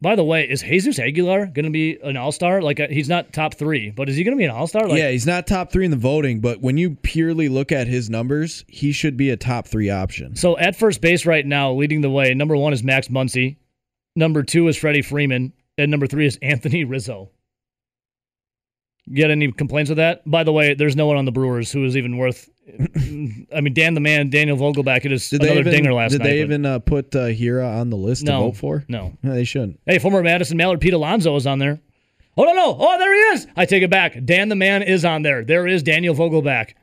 by 0.00 0.14
the 0.14 0.24
way, 0.24 0.48
is 0.48 0.62
Jesus 0.62 0.98
Aguilar 0.98 1.46
going 1.46 1.64
to 1.64 1.70
be 1.70 1.98
an 2.02 2.16
All 2.16 2.32
Star? 2.32 2.62
Like 2.62 2.80
uh, 2.80 2.88
he's 2.88 3.08
not 3.08 3.32
top 3.32 3.54
three, 3.54 3.90
but 3.90 4.08
is 4.08 4.16
he 4.16 4.24
going 4.24 4.36
to 4.36 4.38
be 4.38 4.44
an 4.44 4.50
All 4.50 4.66
Star? 4.66 4.86
Like, 4.86 4.98
yeah, 4.98 5.10
he's 5.10 5.26
not 5.26 5.46
top 5.46 5.72
3 5.72 5.86
in 5.86 5.90
the 5.90 5.96
voting, 5.96 6.40
but 6.40 6.60
when 6.60 6.76
you 6.76 6.96
purely 7.02 7.48
look 7.48 7.72
at 7.72 7.86
his 7.86 8.08
numbers, 8.08 8.64
he 8.68 8.92
should 8.92 9.16
be 9.16 9.30
a 9.30 9.36
top 9.36 9.66
3 9.66 9.90
option. 9.90 10.36
So 10.36 10.56
at 10.58 10.76
first 10.76 11.00
base 11.00 11.26
right 11.26 11.44
now, 11.44 11.72
leading 11.72 12.00
the 12.00 12.10
way, 12.10 12.34
number 12.34 12.56
one 12.56 12.72
is 12.72 12.82
Max 12.82 13.08
Muncy, 13.08 13.56
number 14.16 14.42
two 14.42 14.68
is 14.68 14.76
Freddie 14.76 15.02
Freeman, 15.02 15.52
and 15.76 15.90
number 15.90 16.06
three 16.06 16.26
is 16.26 16.38
Anthony 16.42 16.84
Rizzo. 16.84 17.30
Get 19.12 19.30
any 19.30 19.52
complaints 19.52 19.90
with 19.90 19.98
that? 19.98 20.22
By 20.28 20.44
the 20.44 20.52
way, 20.52 20.74
there's 20.74 20.96
no 20.96 21.06
one 21.06 21.18
on 21.18 21.26
the 21.26 21.32
Brewers 21.32 21.70
who 21.70 21.84
is 21.84 21.96
even 21.96 22.16
worth. 22.16 22.48
I 22.66 23.60
mean, 23.60 23.74
Dan 23.74 23.94
the 23.94 24.00
man, 24.00 24.30
Daniel 24.30 24.56
Vogelbach, 24.56 25.04
it 25.04 25.12
is 25.12 25.28
Did 25.28 25.42
another 25.42 25.60
even, 25.60 25.72
dinger 25.72 25.92
last 25.92 26.12
did 26.12 26.20
night. 26.20 26.24
Did 26.24 26.32
they 26.32 26.42
even 26.42 26.66
uh, 26.66 26.78
put 26.78 27.14
uh, 27.14 27.26
Hiura 27.26 27.80
on 27.80 27.90
the 27.90 27.96
list 27.96 28.24
no, 28.24 28.32
to 28.32 28.38
vote 28.46 28.56
for? 28.56 28.84
No. 28.88 29.16
No, 29.22 29.34
they 29.34 29.44
shouldn't. 29.44 29.80
Hey, 29.86 29.98
former 29.98 30.22
Madison 30.22 30.56
Mallard 30.56 30.80
Pete 30.80 30.94
Alonso 30.94 31.36
is 31.36 31.46
on 31.46 31.58
there. 31.58 31.80
Oh 32.36 32.44
no, 32.44 32.52
no! 32.52 32.76
Oh, 32.76 32.98
there 32.98 33.14
he 33.14 33.20
is. 33.36 33.46
I 33.54 33.64
take 33.64 33.84
it 33.84 33.90
back. 33.90 34.16
Dan 34.24 34.48
the 34.48 34.56
man 34.56 34.82
is 34.82 35.04
on 35.04 35.22
there. 35.22 35.44
There 35.44 35.68
is 35.68 35.84
Daniel 35.84 36.16
Vogelbach, 36.16 36.74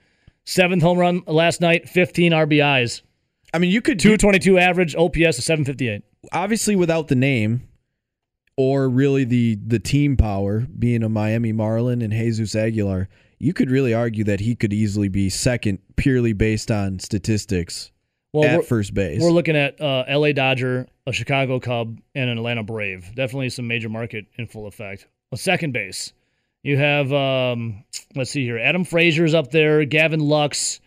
seventh 0.46 0.82
home 0.82 0.98
run 0.98 1.24
last 1.28 1.60
night, 1.60 1.89
15 1.89 2.32
RBIs, 2.32 3.02
I 3.54 3.60
mean, 3.60 3.72
you 3.72 3.82
could 3.82 4.00
222 4.00 4.58
average, 4.58 4.96
OPS 4.96 5.38
of 5.38 5.44
758. 5.44 6.04
obviously 6.32 6.76
without 6.76 7.08
the 7.10 7.15
name 7.15 7.67
or 8.56 8.89
really 8.89 9.24
the 9.24 9.56
the 9.65 9.80
team 9.80 10.15
power 10.17 10.62
being 10.78 11.04
a 11.04 11.10
Miami 11.10 11.52
Marlin 11.52 12.02
and 12.02 12.13
Jesus 12.13 12.56
Aguilar, 12.56 13.10
you 13.41 13.54
could 13.54 13.71
really 13.71 13.93
argue 13.93 14.23
that 14.23 14.39
he 14.39 14.56
could 14.56 14.71
easily 14.71 15.10
be 15.10 15.27
second 15.30 15.80
purely 15.95 16.32
based 16.32 16.69
on 16.69 16.99
statistics 16.99 17.91
Well, 18.34 18.60
at 18.60 18.65
first 18.65 18.93
base. 18.93 19.19
We're 19.19 19.32
looking 19.32 19.56
at 19.56 19.82
uh, 19.82 20.04
L.A. 20.08 20.32
Dodger, 20.32 20.88
a 21.08 21.12
Chicago 21.12 21.60
Cub, 21.60 21.99
and 22.13 22.30
an 22.30 22.38
Atlanta 22.38 22.62
Brave. 22.62 23.15
Definitely 23.15 23.49
some 23.49 23.67
major 23.67 23.89
market 23.89 24.27
in 24.38 24.45
full 24.45 24.67
effect. 24.67 25.08
A 25.32 25.38
second 25.38 25.73
base, 25.73 26.13
you 26.62 26.77
have 26.77 27.12
um, 27.12 27.84
let's 28.15 28.30
see 28.30 28.45
here, 28.45 28.60
Adam 28.60 28.84
Frazier's 28.84 29.34
up 29.34 29.49
there, 29.49 29.86
Gavin 29.86 30.19
Lux, 30.19 30.80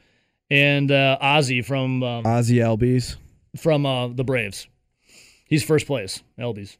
and 0.49 0.93
uh, 0.93 1.19
Ozzy 1.21 1.65
from 1.65 2.03
um, 2.05 2.25
Ozzy 2.25 2.59
Albies. 2.59 3.17
from 3.57 3.85
uh, 3.85 4.09
the 4.09 4.23
Braves. 4.23 4.69
He's 5.47 5.65
first 5.65 5.87
place, 5.87 6.23
Albies. 6.39 6.77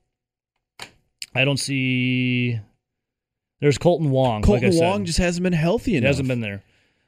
I 1.35 1.45
don't 1.45 1.59
see. 1.59 2.61
There's 3.61 3.79
Kolten 3.79 4.11
Wong. 4.11 4.43
Kolten 4.43 4.49
like 4.49 4.65
I 4.65 4.71
said. 4.71 4.83
Wong 4.83 5.05
just 5.05 5.19
hasn't 5.19 5.43
been 5.43 5.53
healthy 5.53 5.97
enough. 5.97 6.03
He 6.03 6.09
hasn't 6.09 6.29
been 6.29 6.41
there. 6.41 6.63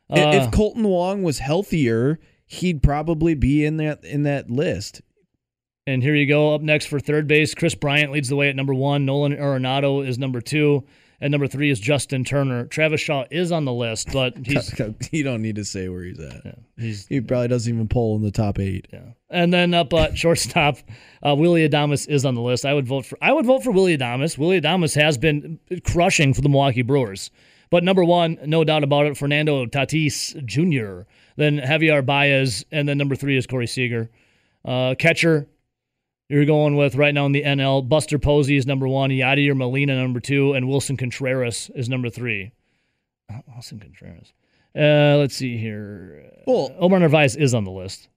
Uh, 0.08 0.30
if 0.34 0.50
Kolten 0.50 0.82
Wong 0.82 1.22
was 1.22 1.40
healthier, 1.40 2.18
he'd 2.46 2.82
probably 2.82 3.34
be 3.34 3.64
in 3.64 3.76
that 3.78 4.04
in 4.04 4.22
that 4.22 4.50
list. 4.50 5.02
And 5.86 6.02
here 6.02 6.14
you 6.14 6.26
go. 6.26 6.54
Up 6.54 6.62
next 6.62 6.86
for 6.86 6.98
third 6.98 7.26
base, 7.26 7.54
Kris 7.54 7.74
Bryant 7.74 8.12
leads 8.12 8.28
the 8.28 8.36
way 8.36 8.48
at 8.48 8.56
number 8.56 8.74
one. 8.74 9.04
Nolan 9.04 9.36
Arenado 9.36 10.06
is 10.06 10.18
number 10.18 10.40
two. 10.40 10.84
And 11.20 11.30
number 11.30 11.46
three 11.46 11.70
is 11.70 11.80
Justin 11.80 12.24
Turner. 12.24 12.66
Travis 12.66 13.00
Shaw 13.00 13.24
is 13.30 13.50
on 13.50 13.64
the 13.64 13.72
list, 13.72 14.08
but 14.12 14.36
he's 14.46 14.78
you 15.10 15.22
don't 15.22 15.42
need 15.42 15.56
to 15.56 15.64
say 15.64 15.88
where 15.88 16.02
he's 16.04 16.20
at. 16.20 16.58
he's 16.76 17.06
He 17.06 17.20
probably 17.20 17.48
doesn't 17.48 17.72
even 17.72 17.88
pull 17.88 18.16
in 18.16 18.22
the 18.22 18.30
top 18.30 18.58
eight. 18.58 18.86
yeah. 18.92 19.10
And 19.30 19.52
then 19.52 19.74
up 19.74 19.92
at 19.94 20.16
shortstop, 20.18 20.78
uh, 21.26 21.34
Willy 21.34 21.68
Adames 21.68 22.08
is 22.08 22.24
on 22.24 22.34
the 22.34 22.42
list. 22.42 22.64
I 22.66 22.74
would 22.74 22.86
vote 22.86 23.06
for 23.06 23.18
I 23.22 23.32
would 23.32 23.46
vote 23.46 23.64
for 23.64 23.70
Willy 23.70 23.96
Adames. 23.96 24.36
Willy 24.38 24.60
Adames 24.60 24.94
has 25.00 25.16
been 25.18 25.58
crushing 25.84 26.34
for 26.34 26.42
the 26.42 26.48
Milwaukee 26.48 26.82
Brewers. 26.82 27.30
But 27.70 27.82
number 27.82 28.04
one, 28.04 28.38
no 28.44 28.62
doubt 28.62 28.84
about 28.84 29.06
it, 29.06 29.16
Fernando 29.16 29.66
Tatis 29.66 30.44
Jr. 30.46 31.08
Then 31.36 31.58
Javier 31.58 32.04
Baez, 32.06 32.64
and 32.70 32.88
then 32.88 32.96
number 32.96 33.16
three 33.16 33.36
is 33.36 33.46
Corey 33.46 33.66
Seager. 33.66 34.08
Uh, 34.64 34.94
catcher, 34.96 35.48
You're 36.28 36.44
going 36.44 36.76
with 36.76 36.96
right 36.96 37.14
now 37.14 37.26
in 37.26 37.32
the 37.32 37.42
NL. 37.42 37.88
Buster 37.88 38.18
Posey 38.18 38.56
is 38.56 38.66
number 38.66 38.88
one. 38.88 39.10
Yadier 39.10 39.56
Molina 39.56 39.94
number 40.00 40.18
two, 40.20 40.54
and 40.54 40.66
Willson 40.66 40.98
Contreras 40.98 41.70
is 41.74 41.88
number 41.88 42.10
three. 42.10 42.52
Uh, 43.30 43.40
Willson 43.54 43.80
Contreras. 43.80 44.32
Uh, 44.76 45.18
let's 45.18 45.36
see 45.36 45.56
here. 45.56 46.30
Well- 46.46 46.74
Omar 46.78 46.98
Narvaez 47.00 47.36
is 47.36 47.54
on 47.54 47.64
the 47.64 47.70
list. 47.70 48.08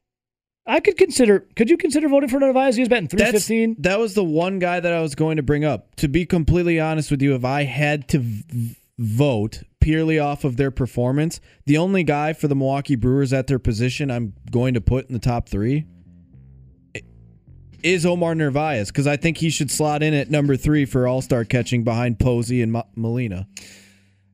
I 0.66 0.80
could 0.80 0.98
consider. 0.98 1.48
Could 1.56 1.70
you 1.70 1.78
consider 1.78 2.08
voting 2.10 2.30
for 2.30 2.40
Narvaez? 2.40 2.76
He 2.76 2.82
was 2.82 2.90
batting 2.90 3.08
three 3.08 3.20
fifteen. 3.32 3.76
That 3.80 3.98
was 4.00 4.14
the 4.14 4.24
one 4.24 4.60
guy 4.60 4.80
that 4.80 4.94
I 4.94 5.02
was 5.02 5.16
going 5.16 5.38
to 5.38 5.44
bring 5.44 5.66
up. 5.66 5.96
To 5.96 6.08
be 6.08 6.26
completely 6.28 6.80
honest 6.80 7.10
with 7.10 7.24
you, 7.24 7.34
if 7.34 7.44
I 7.44 7.64
had 7.64 8.08
to 8.10 8.20
v- 8.20 8.76
vote 9.00 9.64
purely 9.80 10.20
off 10.20 10.44
of 10.44 10.58
their 10.58 10.70
performance, 10.70 11.40
the 11.66 11.78
only 11.78 12.04
guy 12.04 12.34
for 12.34 12.48
the 12.48 12.54
Milwaukee 12.56 12.96
Brewers 12.96 13.34
at 13.34 13.48
their 13.48 13.58
position 13.58 14.12
I'm 14.12 14.34
going 14.52 14.76
to 14.76 14.82
put 14.82 15.08
in 15.08 15.14
the 15.14 15.20
top 15.20 15.50
three 15.50 15.86
is 17.84 18.06
Omar 18.06 18.36
Narvaez 18.36 18.88
because 18.88 19.08
I 19.08 19.18
think 19.18 19.38
he 19.38 19.50
should 19.50 19.72
slot 19.72 20.04
in 20.04 20.14
at 20.14 20.30
number 20.30 20.56
three 20.56 20.86
for 20.86 21.08
All 21.08 21.22
Star 21.22 21.46
catching 21.46 21.84
behind 21.84 22.20
Posey 22.20 22.62
and 22.62 22.72
Mo- 22.72 22.88
Molina. 22.96 23.48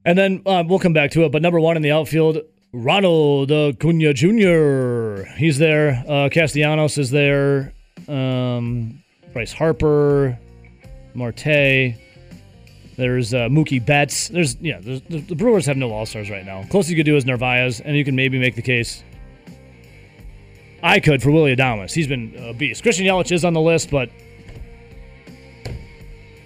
And 0.04 0.18
then 0.18 0.42
uh, 0.46 0.64
we'll 0.68 0.80
come 0.80 0.94
back 0.94 1.12
to 1.12 1.24
it. 1.24 1.32
But 1.32 1.42
number 1.42 1.60
one 1.60 1.76
in 1.76 1.82
the 1.82 1.92
outfield, 1.92 2.40
Ronald 2.72 3.52
Acuna 3.52 4.14
Jr. 4.14 5.24
He's 5.38 5.58
there. 5.58 6.04
Uh, 6.08 6.30
Castellanos 6.30 6.98
is 6.98 7.10
there. 7.10 7.74
Um, 8.08 9.04
Bryce 9.34 9.54
Harper, 9.54 10.38
Marte. 11.14 11.96
There's 12.98 13.34
uh, 13.34 13.50
Mookie 13.50 13.86
Betts. 13.86 14.30
There's 14.30 14.56
yeah. 14.62 14.80
There's, 14.80 15.02
the, 15.02 15.20
the 15.20 15.36
Brewers 15.36 15.66
have 15.66 15.78
no 15.78 15.92
All 15.92 16.06
Stars 16.06 16.30
right 16.30 16.46
now. 16.46 16.64
Closest 16.70 16.92
you 16.92 16.96
could 16.96 17.06
do 17.06 17.18
is 17.18 17.26
Narvaez, 17.26 17.82
and 17.82 17.98
you 17.98 18.06
can 18.06 18.16
maybe 18.16 18.40
make 18.40 18.56
the 18.56 18.62
case. 18.62 19.04
I 20.86 21.00
could 21.00 21.24
for 21.24 21.32
Willy 21.32 21.56
Adames. 21.56 21.92
He's 21.92 22.06
been 22.06 22.36
a 22.38 22.54
beast. 22.54 22.84
Christian 22.84 23.08
Yelich 23.08 23.32
is 23.32 23.44
on 23.44 23.54
the 23.54 23.60
list, 23.60 23.90
but 23.90 24.12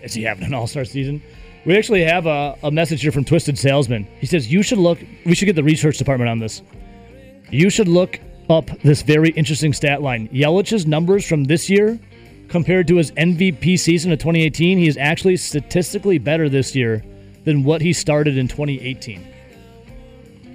is 0.01 0.13
he 0.13 0.23
having 0.23 0.45
an 0.45 0.53
All 0.53 0.65
Star 0.65 0.85
season? 0.85 1.21
We 1.65 1.77
actually 1.77 2.03
have 2.05 2.25
a, 2.25 2.57
a 2.63 2.71
message 2.71 3.01
here 3.01 3.11
from 3.11 3.25
Twisted 3.25 3.57
Salesman. 3.57 4.07
He 4.21 4.25
says 4.25 4.49
you 4.49 4.63
should 4.63 4.77
look. 4.77 4.97
We 5.25 5.35
should 5.35 5.47
get 5.47 5.57
the 5.57 5.63
research 5.63 5.97
department 5.97 6.29
on 6.29 6.39
this. 6.39 6.61
You 7.51 7.69
should 7.69 7.89
look 7.89 8.17
up 8.49 8.67
this 8.81 9.01
very 9.01 9.31
interesting 9.31 9.73
stat 9.73 10.01
line. 10.01 10.29
Yelich's 10.29 10.87
numbers 10.87 11.27
from 11.27 11.43
this 11.43 11.69
year 11.69 11.99
compared 12.47 12.87
to 12.87 12.95
his 12.95 13.11
MVP 13.11 13.77
season 13.77 14.13
of 14.13 14.19
2018, 14.19 14.77
he 14.77 14.87
is 14.87 14.95
actually 14.95 15.35
statistically 15.35 16.17
better 16.17 16.47
this 16.47 16.73
year 16.77 17.03
than 17.43 17.65
what 17.65 17.81
he 17.81 17.91
started 17.91 18.37
in 18.37 18.47
2018. 18.47 19.27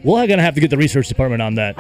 We're 0.05 0.27
going 0.27 0.39
to 0.39 0.45
have 0.45 0.55
to 0.55 0.61
get 0.61 0.69
the 0.69 0.77
research 0.77 1.09
department 1.09 1.41
on 1.41 1.55
that. 1.55 1.77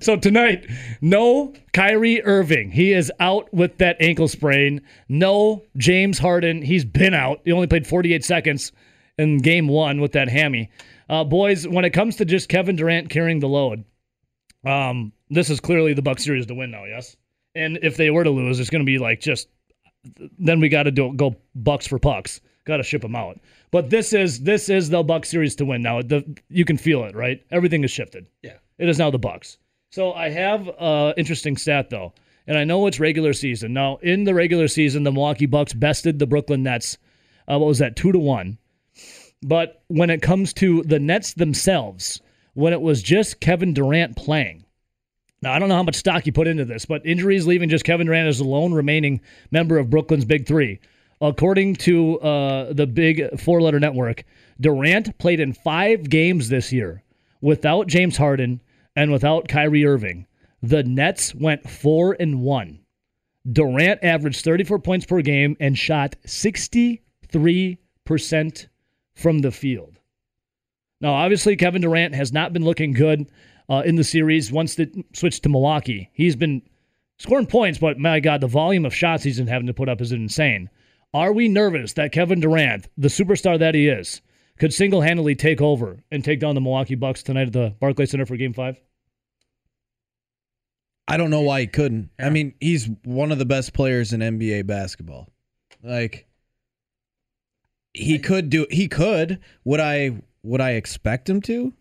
So 0.00 0.16
tonight, 0.16 0.66
no 1.02 1.52
Kyrie 1.74 2.22
Irving. 2.22 2.70
He 2.70 2.92
is 2.92 3.12
out 3.20 3.52
with 3.52 3.76
that 3.78 3.98
ankle 4.00 4.28
sprain. 4.28 4.80
No 5.10 5.62
James 5.76 6.18
Harden. 6.18 6.62
He's 6.62 6.86
been 6.86 7.12
out. 7.12 7.42
He 7.44 7.52
only 7.52 7.66
played 7.66 7.86
48 7.86 8.24
seconds 8.24 8.72
in 9.18 9.38
game 9.38 9.68
one 9.68 10.00
with 10.00 10.12
that 10.12 10.30
hammy. 10.30 10.70
Uh, 11.10 11.22
boys, 11.24 11.68
when 11.68 11.84
it 11.84 11.90
comes 11.90 12.16
to 12.16 12.24
just 12.24 12.48
Kevin 12.48 12.76
Durant 12.76 13.10
carrying 13.10 13.40
the 13.40 13.48
load, 13.48 13.84
um, 14.64 15.12
this 15.28 15.50
is 15.50 15.60
clearly 15.60 15.92
the 15.92 16.02
Buck 16.02 16.18
series 16.18 16.46
to 16.46 16.54
win 16.54 16.70
now. 16.70 16.86
Yes, 16.86 17.16
and 17.54 17.78
if 17.82 17.98
they 17.98 18.08
were 18.08 18.24
to 18.24 18.30
lose, 18.30 18.58
it's 18.58 18.70
going 18.70 18.84
to 18.84 18.86
be 18.86 18.98
like 18.98 19.20
just 19.20 19.48
then 20.38 20.60
we 20.60 20.70
got 20.70 20.84
to 20.84 20.92
go 20.92 21.36
Bucks 21.54 21.86
for 21.86 21.98
pucks. 21.98 22.40
Got 22.64 22.78
to 22.78 22.82
ship 22.82 23.02
them 23.02 23.16
out. 23.16 23.38
But 23.70 23.90
this 23.90 24.12
is 24.12 24.40
this 24.40 24.68
is 24.68 24.90
the 24.90 25.02
Buck 25.02 25.24
series 25.24 25.54
to 25.56 25.64
win 25.64 25.82
now. 25.82 26.02
The 26.02 26.24
you 26.48 26.64
can 26.64 26.76
feel 26.76 27.04
it, 27.04 27.14
right? 27.14 27.44
Everything 27.50 27.84
is 27.84 27.90
shifted. 27.90 28.26
Yeah. 28.42 28.56
It 28.78 28.88
is 28.88 28.98
now 28.98 29.10
the 29.10 29.18
Bucks. 29.18 29.58
So 29.90 30.12
I 30.12 30.30
have 30.30 30.68
uh 30.68 31.14
interesting 31.16 31.56
stat 31.56 31.90
though, 31.90 32.12
and 32.46 32.58
I 32.58 32.64
know 32.64 32.86
it's 32.86 32.98
regular 33.00 33.32
season. 33.32 33.72
Now 33.72 33.96
in 34.02 34.24
the 34.24 34.34
regular 34.34 34.68
season, 34.68 35.04
the 35.04 35.12
Milwaukee 35.12 35.46
Bucks 35.46 35.72
bested 35.72 36.18
the 36.18 36.26
Brooklyn 36.26 36.62
Nets. 36.62 36.98
Uh, 37.48 37.58
what 37.58 37.66
was 37.66 37.78
that? 37.78 37.96
Two 37.96 38.12
to 38.12 38.18
one. 38.18 38.58
But 39.42 39.82
when 39.88 40.10
it 40.10 40.20
comes 40.20 40.52
to 40.54 40.82
the 40.82 40.98
Nets 40.98 41.34
themselves, 41.34 42.20
when 42.54 42.72
it 42.72 42.80
was 42.80 43.02
just 43.02 43.40
Kevin 43.40 43.72
Durant 43.72 44.16
playing, 44.16 44.64
now 45.42 45.52
I 45.52 45.58
don't 45.58 45.68
know 45.68 45.76
how 45.76 45.82
much 45.82 45.96
stock 45.96 46.26
you 46.26 46.32
put 46.32 46.46
into 46.46 46.64
this, 46.64 46.84
but 46.84 47.06
injuries 47.06 47.46
leaving 47.46 47.70
just 47.70 47.84
Kevin 47.84 48.06
Durant 48.06 48.28
as 48.28 48.38
the 48.38 48.44
lone 48.44 48.74
remaining 48.74 49.20
member 49.50 49.78
of 49.78 49.88
Brooklyn's 49.88 50.24
Big 50.26 50.46
Three. 50.46 50.80
According 51.20 51.76
to 51.76 52.18
uh, 52.20 52.72
the 52.72 52.86
Big 52.86 53.38
Four 53.38 53.60
Letter 53.60 53.78
Network, 53.78 54.24
Durant 54.60 55.18
played 55.18 55.40
in 55.40 55.52
five 55.52 56.08
games 56.08 56.48
this 56.48 56.72
year 56.72 57.02
without 57.40 57.86
James 57.88 58.16
Harden 58.16 58.60
and 58.96 59.12
without 59.12 59.48
Kyrie 59.48 59.84
Irving. 59.84 60.26
The 60.62 60.82
Nets 60.82 61.34
went 61.34 61.68
four 61.68 62.16
and 62.18 62.40
one. 62.40 62.80
Durant 63.50 64.02
averaged 64.02 64.44
34 64.44 64.78
points 64.80 65.06
per 65.06 65.22
game 65.22 65.56
and 65.60 65.76
shot 65.78 66.16
63% 66.26 66.98
from 69.14 69.38
the 69.38 69.50
field. 69.50 69.96
Now, 71.00 71.14
obviously, 71.14 71.56
Kevin 71.56 71.80
Durant 71.80 72.14
has 72.14 72.32
not 72.32 72.52
been 72.52 72.64
looking 72.64 72.92
good 72.92 73.30
uh, 73.70 73.82
in 73.86 73.96
the 73.96 74.04
series 74.04 74.52
once 74.52 74.78
it 74.78 74.94
switched 75.14 75.42
to 75.44 75.48
Milwaukee. 75.48 76.10
He's 76.12 76.36
been 76.36 76.62
scoring 77.18 77.46
points, 77.46 77.78
but 77.78 77.98
my 77.98 78.20
God, 78.20 78.42
the 78.42 78.46
volume 78.46 78.84
of 78.84 78.94
shots 78.94 79.24
he's 79.24 79.38
been 79.38 79.46
having 79.46 79.68
to 79.68 79.74
put 79.74 79.88
up 79.88 80.00
is 80.02 80.12
insane. 80.12 80.68
Are 81.12 81.32
we 81.32 81.48
nervous 81.48 81.94
that 81.94 82.12
Kevin 82.12 82.40
Durant, 82.40 82.88
the 82.96 83.08
superstar 83.08 83.58
that 83.58 83.74
he 83.74 83.88
is, 83.88 84.22
could 84.58 84.72
single 84.72 85.00
handedly 85.00 85.34
take 85.34 85.60
over 85.60 86.04
and 86.10 86.24
take 86.24 86.38
down 86.38 86.54
the 86.54 86.60
Milwaukee 86.60 86.94
Bucks 86.94 87.22
tonight 87.22 87.48
at 87.48 87.52
the 87.52 87.74
Barclays 87.80 88.10
Center 88.10 88.26
for 88.26 88.36
game 88.36 88.52
five? 88.52 88.80
I 91.08 91.16
don't 91.16 91.30
know 91.30 91.40
why 91.40 91.62
he 91.62 91.66
couldn't. 91.66 92.10
I 92.20 92.30
mean, 92.30 92.54
he's 92.60 92.88
one 93.04 93.32
of 93.32 93.38
the 93.38 93.44
best 93.44 93.72
players 93.72 94.12
in 94.12 94.20
NBA 94.20 94.66
basketball. 94.66 95.28
Like 95.82 96.28
he 97.92 98.18
could 98.18 98.50
do 98.50 98.66
he 98.70 98.86
could. 98.86 99.40
Would 99.64 99.80
I 99.80 100.22
would 100.44 100.60
I 100.60 100.72
expect 100.72 101.28
him 101.28 101.40
to? 101.42 101.72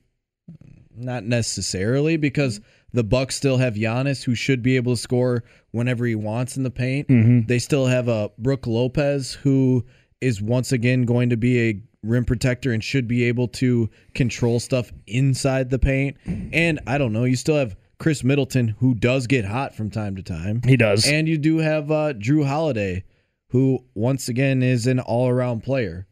Not 0.96 1.24
necessarily 1.24 2.18
because 2.18 2.60
mm-hmm. 2.60 2.70
The 2.93 3.04
Bucks 3.04 3.36
still 3.36 3.58
have 3.58 3.75
Giannis 3.75 4.23
who 4.23 4.36
should 4.36 4.63
be 4.63 4.75
able 4.75 4.93
to 4.95 5.02
score 5.02 5.43
whenever 5.71 6.06
he 6.06 6.15
wants 6.15 6.58
in 6.58 6.63
the 6.63 6.71
paint. 6.71 7.08
They 7.47 7.60
still 7.60 7.86
have 7.86 8.08
a 8.08 8.32
Brook 8.38 8.65
Lopez 8.67 9.34
who 9.34 9.86
is 10.21 10.41
once 10.41 10.71
again 10.71 11.04
going 11.04 11.30
to 11.30 11.38
be 11.38 11.69
a 11.69 11.82
rim 12.02 12.25
protector 12.25 12.71
and 12.71 12.84
should 12.84 13.08
be 13.08 13.25
able 13.25 13.47
to 13.47 13.89
control 14.15 14.60
stuff 14.60 14.91
inside 15.06 15.69
the 15.69 15.80
paint. 15.80 16.17
And 16.25 16.80
I 16.88 16.97
don't 16.97 17.13
know, 17.13 17.25
you 17.25 17.36
still 17.36 17.58
have 17.58 17.75
Khris 17.99 18.23
Middleton 18.23 18.69
who 18.80 18.95
does 18.95 19.28
get 19.28 19.45
hot 19.45 19.75
from 19.75 19.91
time 19.91 20.15
to 20.15 20.23
time. 20.23 20.62
He 20.65 20.78
does. 20.78 21.06
And 21.06 21.28
you 21.28 21.38
do 21.38 21.58
have 21.58 21.91
uh, 21.91 22.13
Jrue 22.13 22.47
Holiday, 22.47 23.04
who 23.49 23.86
once 23.93 24.30
again 24.30 24.63
is 24.63 24.88
an 24.88 24.99
all-around 24.99 25.63
player. 25.63 26.08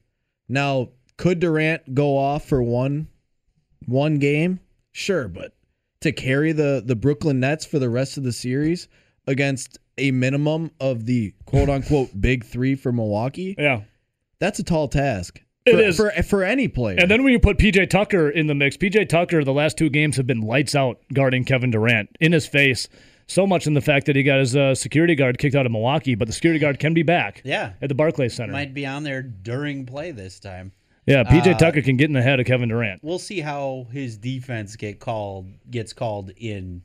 Now, 0.49 0.89
could 1.17 1.39
Durant 1.39 1.95
go 1.95 2.17
off 2.17 2.45
for 2.45 2.61
one 2.61 3.07
one 3.85 4.19
game? 4.19 4.59
Sure, 4.91 5.27
but 5.27 5.53
to 6.01 6.11
carry 6.11 6.51
the 6.51 6.81
the 6.85 6.95
Brooklyn 6.95 7.39
Nets 7.39 7.65
for 7.65 7.79
the 7.79 7.89
rest 7.89 8.17
of 8.17 8.23
the 8.23 8.33
series 8.33 8.87
against 9.25 9.77
a 9.97 10.11
minimum 10.11 10.71
of 10.79 11.05
the 11.05 11.33
quote 11.45 11.69
unquote 11.69 12.09
big 12.21 12.45
three 12.45 12.75
for 12.75 12.91
Milwaukee, 12.91 13.55
yeah. 13.57 13.81
that's 14.39 14.59
a 14.59 14.63
tall 14.63 14.87
task. 14.87 15.41
It 15.65 15.73
for, 15.73 15.79
is. 15.81 15.97
for 15.97 16.23
for 16.23 16.43
any 16.43 16.67
player. 16.67 16.97
And 16.99 17.11
then 17.11 17.23
when 17.23 17.33
you 17.33 17.39
put 17.39 17.57
PJ 17.57 17.89
Tucker 17.89 18.29
in 18.29 18.47
the 18.47 18.55
mix, 18.55 18.77
PJ 18.77 19.09
Tucker, 19.09 19.43
the 19.43 19.51
last 19.53 19.77
two 19.77 19.89
games 19.89 20.15
have 20.17 20.27
been 20.27 20.41
lights 20.41 20.75
out 20.75 20.99
guarding 21.13 21.43
Kevin 21.43 21.71
Durant 21.71 22.09
in 22.19 22.31
his 22.31 22.47
face. 22.47 22.87
So 23.29 23.45
much 23.45 23.67
in 23.67 23.73
the 23.73 23.81
fact 23.81 24.05
that 24.05 24.15
he 24.15 24.23
got 24.23 24.39
his 24.39 24.55
uh, 24.55 24.73
security 24.73 25.13
guard 25.13 25.37
kicked 25.37 25.53
out 25.53 25.65
of 25.65 25.71
Milwaukee, 25.73 26.15
but 26.15 26.29
the 26.29 26.33
security 26.33 26.59
guard 26.59 26.79
can 26.79 26.93
be 26.93 27.03
back 27.03 27.41
Yeah. 27.43 27.73
at 27.81 27.89
the 27.89 27.95
Barclays 27.95 28.33
Center. 28.33 28.53
Might 28.53 28.73
be 28.73 28.85
on 28.85 29.03
there 29.03 29.21
during 29.21 29.85
play 29.85 30.11
this 30.11 30.39
time. 30.39 30.71
Yeah, 31.07 31.23
PJ 31.23 31.55
Uh, 31.55 31.57
Tucker 31.57 31.81
can 31.81 31.95
get 31.97 32.05
in 32.05 32.13
the 32.13 32.21
head 32.21 32.39
of 32.39 32.45
Kevin 32.45 32.69
Durant. 32.69 33.01
We'll 33.03 33.17
see 33.19 33.39
how 33.39 33.87
his 33.91 34.17
defense 34.17 34.75
get 34.75 34.99
called 34.99 35.47
gets 35.71 35.93
called 35.93 36.31
in 36.37 36.83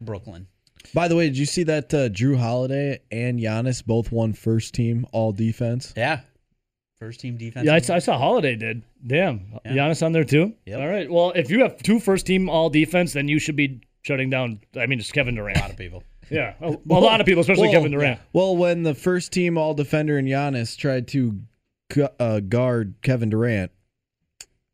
Brooklyn. 0.00 0.46
By 0.94 1.08
the 1.08 1.16
way, 1.16 1.26
did 1.26 1.38
you 1.38 1.46
see 1.46 1.64
that 1.64 1.92
uh, 1.92 2.08
Jrue 2.08 2.38
Holiday 2.38 3.00
and 3.10 3.38
Giannis 3.40 3.84
both 3.84 4.12
won 4.12 4.32
first 4.32 4.74
team 4.74 5.06
all 5.12 5.32
defense? 5.32 5.92
Yeah. 5.96 6.20
First 6.98 7.20
team 7.20 7.36
defense. 7.36 7.66
Yeah, 7.66 7.74
I, 7.74 7.78
saw- 7.80 7.94
I 7.94 7.98
saw 8.00 8.18
Holiday 8.18 8.56
did. 8.56 8.82
Damn, 9.06 9.60
Yeah. 9.64 9.72
Giannis 9.72 10.04
on 10.04 10.12
there 10.12 10.24
too. 10.24 10.54
Yep. 10.66 10.80
All 10.80 10.88
right. 10.88 11.10
Well, 11.10 11.32
if 11.36 11.50
you 11.50 11.60
have 11.62 11.80
two 11.82 12.00
first 12.00 12.26
team 12.26 12.48
all 12.48 12.70
defense, 12.70 13.12
then 13.12 13.28
you 13.28 13.38
should 13.38 13.54
be 13.56 13.80
shutting 14.02 14.30
down. 14.30 14.60
I 14.76 14.86
mean, 14.86 14.98
it's 14.98 15.12
Kevin 15.12 15.34
Durant. 15.36 15.58
a 15.58 15.60
lot 15.60 15.70
of 15.70 15.76
people. 15.76 16.02
Yeah, 16.30 16.52
a, 16.60 16.76
a 16.90 16.92
lot 16.92 17.20
of 17.22 17.26
people, 17.26 17.40
especially 17.40 17.68
Well, 17.68 17.72
Kevin 17.72 17.90
Durant. 17.92 18.20
Well, 18.34 18.54
when 18.54 18.82
the 18.82 18.94
first 18.94 19.32
team 19.32 19.56
all 19.56 19.72
defender 19.72 20.18
and 20.18 20.28
Giannis 20.28 20.76
tried 20.76 21.08
to 21.08 21.30
gu- 21.32 21.40
uh, 22.18 22.40
guard 22.40 22.94
Kevin 23.02 23.30
Durant, 23.30 23.70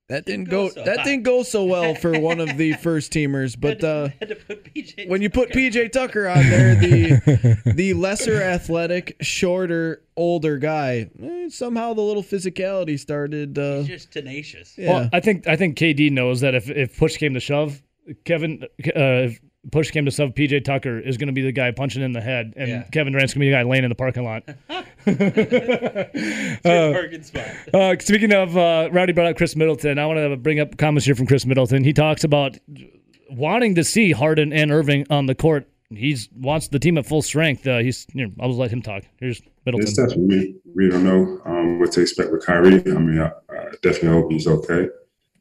that 0.08 0.26
didn't 0.26 0.50
go 0.50 0.68
go. 0.68 0.74
so 0.74 0.84
that 0.84 0.98
hot. 0.98 1.04
didn't 1.06 1.22
go 1.22 1.42
so 1.42 1.64
well 1.64 1.94
for 1.94 2.18
one 2.20 2.38
of 2.38 2.56
the 2.58 2.72
first 2.82 3.12
teamers. 3.12 3.58
But 3.58 3.82
uh, 3.82 4.08
had 4.20 4.28
to 4.28 4.34
put 4.36 4.64
PJ 4.64 5.08
when 5.08 5.22
you 5.22 5.30
put 5.30 5.50
PJ 5.50 5.92
Tucker 5.92 6.28
on 6.28 6.38
there, 6.50 6.74
the 6.74 7.62
the 7.74 7.94
lesser 7.94 8.42
athletic, 8.42 9.16
shorter, 9.20 10.02
older 10.16 10.58
guy, 10.58 11.10
eh, 11.22 11.48
somehow 11.48 11.94
the 11.94 12.02
little 12.02 12.22
physicality 12.22 12.98
started. 12.98 13.58
Uh, 13.58 13.78
He's 13.78 13.88
just 13.88 14.12
tenacious. 14.12 14.76
yeah. 14.76 14.90
Well, 14.90 15.10
I 15.12 15.20
think 15.20 15.46
I 15.46 15.56
think 15.56 15.78
KD 15.78 16.10
knows 16.12 16.40
that 16.40 16.54
if 16.54 16.68
if 16.68 16.98
push 16.98 17.16
came 17.16 17.32
to 17.34 17.40
shove, 17.40 17.82
Kevin 18.24 18.62
uh, 18.62 18.68
if 18.84 19.40
push 19.72 19.90
came 19.90 20.04
to 20.04 20.10
shove, 20.10 20.30
PJ 20.34 20.64
Tucker 20.64 20.98
is 20.98 21.16
going 21.16 21.26
to 21.28 21.32
be 21.32 21.42
the 21.42 21.52
guy 21.52 21.70
punching 21.70 22.02
in 22.02 22.12
the 22.12 22.20
head, 22.20 22.52
and 22.56 22.68
Yeah. 22.68 22.82
Kevin 22.92 23.12
Durant's 23.12 23.34
going 23.34 23.40
to 23.40 23.46
be 23.46 23.50
the 23.50 23.56
guy 23.56 23.62
laying 23.62 23.84
in 23.84 23.88
the 23.90 23.94
parking 23.94 24.24
lot. 24.24 24.44
parking 26.62 27.22
spot. 27.22 27.46
Uh, 27.72 27.96
speaking 28.00 28.32
of 28.32 28.56
uh, 28.56 28.88
Rowdy 28.92 29.12
brought 29.12 29.28
up 29.28 29.36
Khris 29.36 29.56
Middleton, 29.56 29.98
I 29.98 30.06
want 30.06 30.18
to 30.18 30.36
bring 30.36 30.60
up 30.60 30.76
comments 30.78 31.06
here 31.06 31.14
from 31.14 31.26
Khris 31.26 31.46
Middleton. 31.46 31.84
He 31.84 31.92
talks 31.92 32.24
about 32.24 32.56
wanting 33.30 33.74
to 33.76 33.84
see 33.84 34.12
Harden 34.12 34.52
and 34.52 34.70
Irving 34.70 35.06
on 35.10 35.26
the 35.26 35.34
court. 35.34 35.68
He's 35.90 36.28
wants 36.34 36.68
the 36.68 36.78
team 36.78 36.98
at 36.98 37.06
full 37.06 37.22
strength. 37.22 37.66
Uh, 37.66 37.78
he's. 37.78 38.06
Here, 38.12 38.28
I'll 38.40 38.48
just 38.48 38.58
let 38.58 38.70
him 38.70 38.82
talk. 38.82 39.04
Here's 39.20 39.40
Middleton. 39.64 39.86
It's 39.88 39.96
tough. 39.96 40.16
We 40.16 40.56
we 40.74 40.88
don't 40.88 41.04
know 41.04 41.40
um, 41.44 41.78
what 41.78 41.92
to 41.92 42.00
expect 42.00 42.32
with 42.32 42.44
Kyrie. 42.44 42.80
I 42.80 42.98
mean, 42.98 43.20
I, 43.20 43.30
I 43.50 43.70
definitely 43.82 44.08
hope 44.08 44.32
he's 44.32 44.46
okay. 44.46 44.88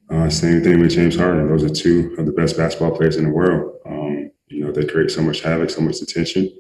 Uh, 0.10 0.30
same 0.30 0.62
thing 0.62 0.80
with 0.80 0.92
James 0.92 1.16
Harden. 1.16 1.48
Those 1.48 1.64
are 1.64 1.70
two 1.74 2.14
of 2.20 2.26
the 2.26 2.34
best 2.34 2.58
basketball 2.58 2.92
players 2.96 3.16
in 3.16 3.24
the 3.24 3.32
world. 3.32 3.78
Um, 3.86 4.03
know, 4.74 4.82
they 4.82 4.88
create 4.88 5.12
so 5.12 5.22
much 5.22 5.42
havoc, 5.42 5.70
so 5.70 5.82
much 5.82 6.02
attention, 6.02 6.52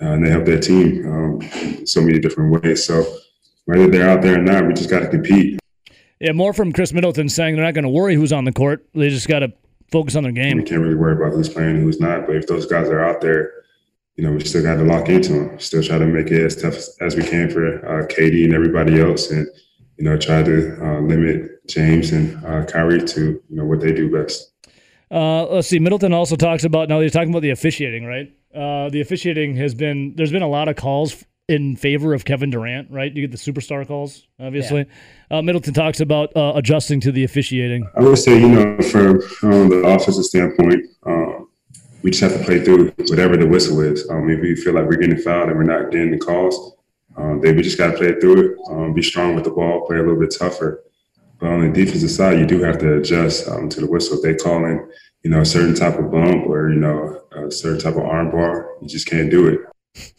uh, 0.00 0.12
and 0.12 0.24
they 0.24 0.30
help 0.30 0.44
their 0.44 0.60
team 0.60 1.06
um, 1.06 1.42
in 1.42 1.86
so 1.86 2.00
many 2.00 2.18
different 2.18 2.62
ways. 2.62 2.84
So 2.84 3.04
whether 3.64 3.88
they're 3.88 4.08
out 4.08 4.22
there 4.22 4.38
or 4.38 4.42
not, 4.42 4.66
we 4.66 4.74
just 4.74 4.90
got 4.90 5.00
to 5.00 5.08
compete. 5.08 5.58
Yeah, 6.20 6.32
more 6.32 6.52
from 6.52 6.72
Khris 6.72 6.92
Middleton 6.92 7.28
saying 7.28 7.54
they're 7.54 7.64
not 7.64 7.74
going 7.74 7.84
to 7.84 7.90
worry 7.90 8.14
who's 8.14 8.32
on 8.32 8.44
the 8.44 8.52
court. 8.52 8.86
They 8.94 9.08
just 9.08 9.28
got 9.28 9.40
to 9.40 9.52
focus 9.92 10.16
on 10.16 10.24
their 10.24 10.32
game. 10.32 10.56
We 10.56 10.64
can't 10.64 10.80
really 10.80 10.96
worry 10.96 11.14
about 11.14 11.32
who's 11.32 11.48
playing 11.48 11.76
and 11.76 11.82
who's 11.82 12.00
not. 12.00 12.26
But 12.26 12.36
if 12.36 12.46
those 12.46 12.66
guys 12.66 12.88
are 12.88 13.04
out 13.04 13.20
there, 13.20 13.52
you 14.16 14.24
know, 14.24 14.32
we 14.32 14.40
still 14.44 14.62
got 14.62 14.76
to 14.76 14.84
lock 14.84 15.08
into 15.08 15.32
them. 15.32 15.60
Still 15.60 15.82
try 15.82 15.98
to 15.98 16.06
make 16.06 16.26
it 16.32 16.44
as 16.44 16.60
tough 16.60 16.76
as 17.00 17.14
we 17.14 17.22
can 17.22 17.50
for 17.50 17.78
uh, 17.86 18.06
KD 18.06 18.44
and 18.44 18.54
everybody 18.54 19.00
else, 19.00 19.30
and 19.30 19.46
you 19.96 20.04
know, 20.04 20.16
try 20.16 20.42
to 20.42 20.76
uh, 20.84 21.00
limit 21.00 21.66
James 21.68 22.10
and 22.10 22.44
uh, 22.44 22.64
Kyrie 22.64 23.04
to 23.04 23.40
you 23.48 23.56
know 23.56 23.64
what 23.64 23.80
they 23.80 23.92
do 23.92 24.10
best. 24.10 24.52
Uh, 25.10 25.46
let's 25.46 25.68
see. 25.68 25.78
Middleton 25.78 26.12
also 26.12 26.36
talks 26.36 26.64
about 26.64 26.88
now. 26.88 27.00
He's 27.00 27.12
talking 27.12 27.30
about 27.30 27.42
the 27.42 27.50
officiating, 27.50 28.04
right? 28.04 28.32
Uh, 28.54 28.88
the 28.90 29.00
officiating 29.00 29.56
has 29.56 29.74
been 29.74 30.14
there's 30.16 30.32
been 30.32 30.42
a 30.42 30.48
lot 30.48 30.68
of 30.68 30.76
calls 30.76 31.24
in 31.48 31.76
favor 31.76 32.12
of 32.12 32.24
Kevin 32.26 32.50
Durant, 32.50 32.90
right? 32.90 33.12
You 33.12 33.26
get 33.26 33.30
the 33.30 33.52
superstar 33.52 33.86
calls, 33.86 34.26
obviously. 34.38 34.84
Uh, 35.30 35.40
Middleton 35.40 35.72
talks 35.72 36.00
about 36.00 36.34
uh, 36.36 36.52
adjusting 36.54 37.00
to 37.00 37.12
the 37.12 37.24
officiating. 37.24 37.88
I 37.96 38.02
would 38.02 38.18
say, 38.18 38.38
you 38.38 38.48
know, 38.48 38.78
from 38.82 39.22
um, 39.42 39.68
the 39.70 39.82
offensive 39.86 40.24
standpoint, 40.24 40.84
um, 41.04 41.48
we 42.02 42.10
just 42.10 42.22
have 42.22 42.38
to 42.38 42.44
play 42.44 42.62
through 42.62 42.90
whatever 43.08 43.36
the 43.36 43.46
whistle 43.46 43.80
is. 43.80 44.08
Um, 44.10 44.28
if 44.28 44.40
we 44.40 44.56
feel 44.56 44.74
like 44.74 44.84
we're 44.84 44.96
getting 44.96 45.16
fouled 45.16 45.48
and 45.48 45.56
we're 45.56 45.64
not 45.64 45.90
getting 45.90 46.10
the 46.10 46.18
calls, 46.18 46.76
um, 47.16 47.40
then 47.40 47.56
we 47.56 47.62
just 47.62 47.78
got 47.78 47.92
to 47.92 47.96
play 47.96 48.18
through 48.20 48.52
it. 48.52 48.58
Um, 48.70 48.92
be 48.92 49.02
strong 49.02 49.34
with 49.34 49.44
the 49.44 49.50
ball, 49.50 49.86
play 49.86 49.96
a 49.96 50.00
little 50.00 50.20
bit 50.20 50.34
tougher. 50.38 50.84
But 51.38 51.50
on 51.50 51.60
the 51.60 51.72
defensive 51.72 52.10
side, 52.10 52.38
you 52.38 52.46
do 52.46 52.62
have 52.62 52.78
to 52.78 52.94
adjust 52.98 53.48
um, 53.48 53.68
to 53.68 53.80
the 53.80 53.86
whistle. 53.86 54.16
If 54.16 54.22
they 54.22 54.34
call 54.34 54.64
in, 54.64 54.90
you 55.22 55.30
know, 55.30 55.40
a 55.40 55.46
certain 55.46 55.74
type 55.74 55.98
of 55.98 56.10
bump 56.10 56.46
or 56.46 56.70
you 56.70 56.80
know 56.80 57.22
a 57.32 57.50
certain 57.50 57.78
type 57.80 57.94
of 57.94 58.02
arm 58.04 58.30
bar, 58.30 58.70
you 58.82 58.88
just 58.88 59.06
can't 59.08 59.30
do 59.30 59.46
it. 59.48 59.60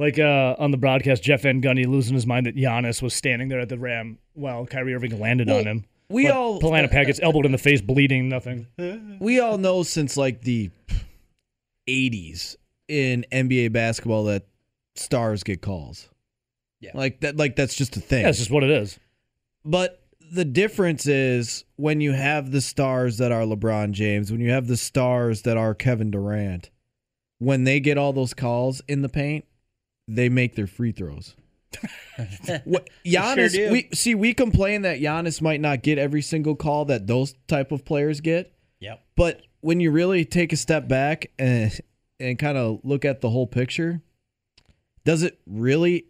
Like 0.00 0.18
uh, 0.18 0.56
on 0.58 0.70
the 0.70 0.78
broadcast, 0.78 1.22
Jeff 1.22 1.42
Van 1.42 1.60
Gundy 1.60 1.86
losing 1.86 2.14
his 2.14 2.26
mind 2.26 2.46
that 2.46 2.56
Giannis 2.56 3.02
was 3.02 3.12
standing 3.12 3.48
there 3.48 3.60
at 3.60 3.68
the 3.68 3.78
ram 3.78 4.16
while 4.32 4.64
Kyrie 4.64 4.94
Irving 4.94 5.20
landed 5.20 5.50
on 5.50 5.66
him. 5.66 5.84
We 6.08 6.22
But 6.24 6.32
all 6.32 6.58
Palana 6.58 6.90
Pat 6.90 7.04
gets 7.04 7.20
elbowed 7.22 7.44
in 7.44 7.52
the 7.52 7.58
face, 7.58 7.82
bleeding, 7.82 8.30
nothing. 8.30 8.66
we 9.20 9.40
all 9.40 9.58
know 9.58 9.82
since 9.82 10.16
like 10.16 10.40
the 10.40 10.70
80s 11.86 12.56
in 12.88 13.26
NBA 13.30 13.74
basketball 13.74 14.24
that 14.24 14.46
stars 14.94 15.42
get 15.42 15.60
calls. 15.60 16.08
Yeah. 16.80 16.92
Like 16.94 17.20
that 17.20 17.36
like 17.36 17.56
that's 17.56 17.74
just 17.74 17.94
a 17.98 18.00
thing. 18.00 18.22
Yeah, 18.24 18.32
just 18.32 18.50
what 18.50 18.64
it 18.64 18.70
is. 18.70 18.98
But 19.66 19.99
the 20.30 20.44
difference 20.44 21.06
is 21.06 21.64
when 21.76 22.00
you 22.00 22.12
have 22.12 22.52
the 22.52 22.60
stars 22.60 23.18
that 23.18 23.32
are 23.32 23.42
LeBron 23.42 23.92
James, 23.92 24.30
when 24.30 24.40
you 24.40 24.50
have 24.50 24.68
the 24.68 24.76
stars 24.76 25.42
that 25.42 25.56
are 25.56 25.74
Kevin 25.74 26.10
Durant, 26.10 26.70
when 27.38 27.64
they 27.64 27.80
get 27.80 27.98
all 27.98 28.12
those 28.12 28.34
calls 28.34 28.80
in 28.86 29.02
the 29.02 29.08
paint, 29.08 29.44
they 30.06 30.28
make 30.28 30.54
their 30.54 30.66
free 30.66 30.92
throws. 30.92 31.34
what, 32.64 32.88
Giannis, 33.04 33.52
do. 33.52 33.70
we 33.70 33.88
see 33.94 34.14
we 34.14 34.34
complain 34.34 34.82
that 34.82 35.00
Giannis 35.00 35.40
might 35.40 35.60
not 35.60 35.82
get 35.82 35.98
every 35.98 36.22
single 36.22 36.56
call 36.56 36.84
that 36.86 37.06
those 37.06 37.34
type 37.46 37.72
of 37.72 37.84
players 37.84 38.20
get. 38.20 38.52
Yep. 38.80 39.04
But 39.16 39.42
when 39.60 39.80
you 39.80 39.90
really 39.90 40.24
take 40.24 40.52
a 40.52 40.56
step 40.56 40.88
back 40.88 41.30
and 41.38 41.72
and 42.18 42.38
kind 42.38 42.58
of 42.58 42.80
look 42.82 43.04
at 43.04 43.20
the 43.20 43.30
whole 43.30 43.46
picture, 43.46 44.02
does 45.04 45.22
it 45.22 45.40
really 45.46 46.06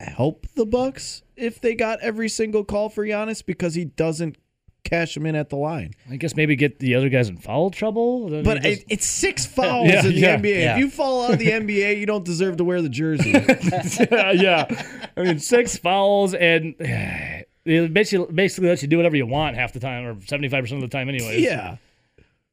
help 0.00 0.46
the 0.54 0.64
Bucks 0.66 1.22
if 1.36 1.60
they 1.60 1.74
got 1.74 2.00
every 2.00 2.28
single 2.28 2.64
call 2.64 2.88
for 2.88 3.04
Giannis 3.04 3.44
because 3.44 3.74
he 3.74 3.84
doesn't 3.84 4.36
cash 4.84 5.16
him 5.16 5.26
in 5.26 5.34
at 5.34 5.50
the 5.50 5.56
line? 5.56 5.92
I 6.10 6.16
guess 6.16 6.34
maybe 6.36 6.56
get 6.56 6.78
the 6.78 6.94
other 6.94 7.08
guys 7.08 7.28
in 7.28 7.36
foul 7.36 7.70
trouble. 7.70 8.28
Then 8.28 8.44
But 8.44 8.62
just- 8.62 8.82
it, 8.82 8.86
it's 8.88 9.06
six 9.06 9.44
fouls 9.44 9.88
Yeah, 9.88 10.00
in 10.00 10.06
the 10.06 10.12
yeah, 10.14 10.36
NBA. 10.36 10.60
yeah. 10.60 10.72
If 10.74 10.78
you 10.78 10.90
fall 10.90 11.24
out 11.24 11.32
of 11.32 11.38
the 11.38 11.50
NBA, 11.50 11.98
you 11.98 12.06
don't 12.06 12.24
deserve 12.24 12.56
to 12.58 12.64
wear 12.64 12.80
the 12.80 12.88
jersey. 12.88 13.30
yeah, 14.10 14.30
yeah. 14.32 15.08
I 15.16 15.22
mean, 15.22 15.38
six 15.40 15.76
fouls 15.76 16.32
and 16.34 16.74
it 17.64 17.92
basically 17.92 18.32
basically 18.32 18.68
lets 18.70 18.82
you 18.82 18.88
do 18.88 18.96
whatever 18.96 19.16
you 19.16 19.26
want 19.26 19.56
half 19.56 19.72
the 19.72 19.80
time, 19.80 20.06
or 20.06 20.16
seventy 20.26 20.48
five 20.48 20.64
percent 20.64 20.82
of 20.82 20.88
the 20.88 20.96
time, 20.96 21.08
anyways. 21.08 21.40
yeah. 21.42 21.76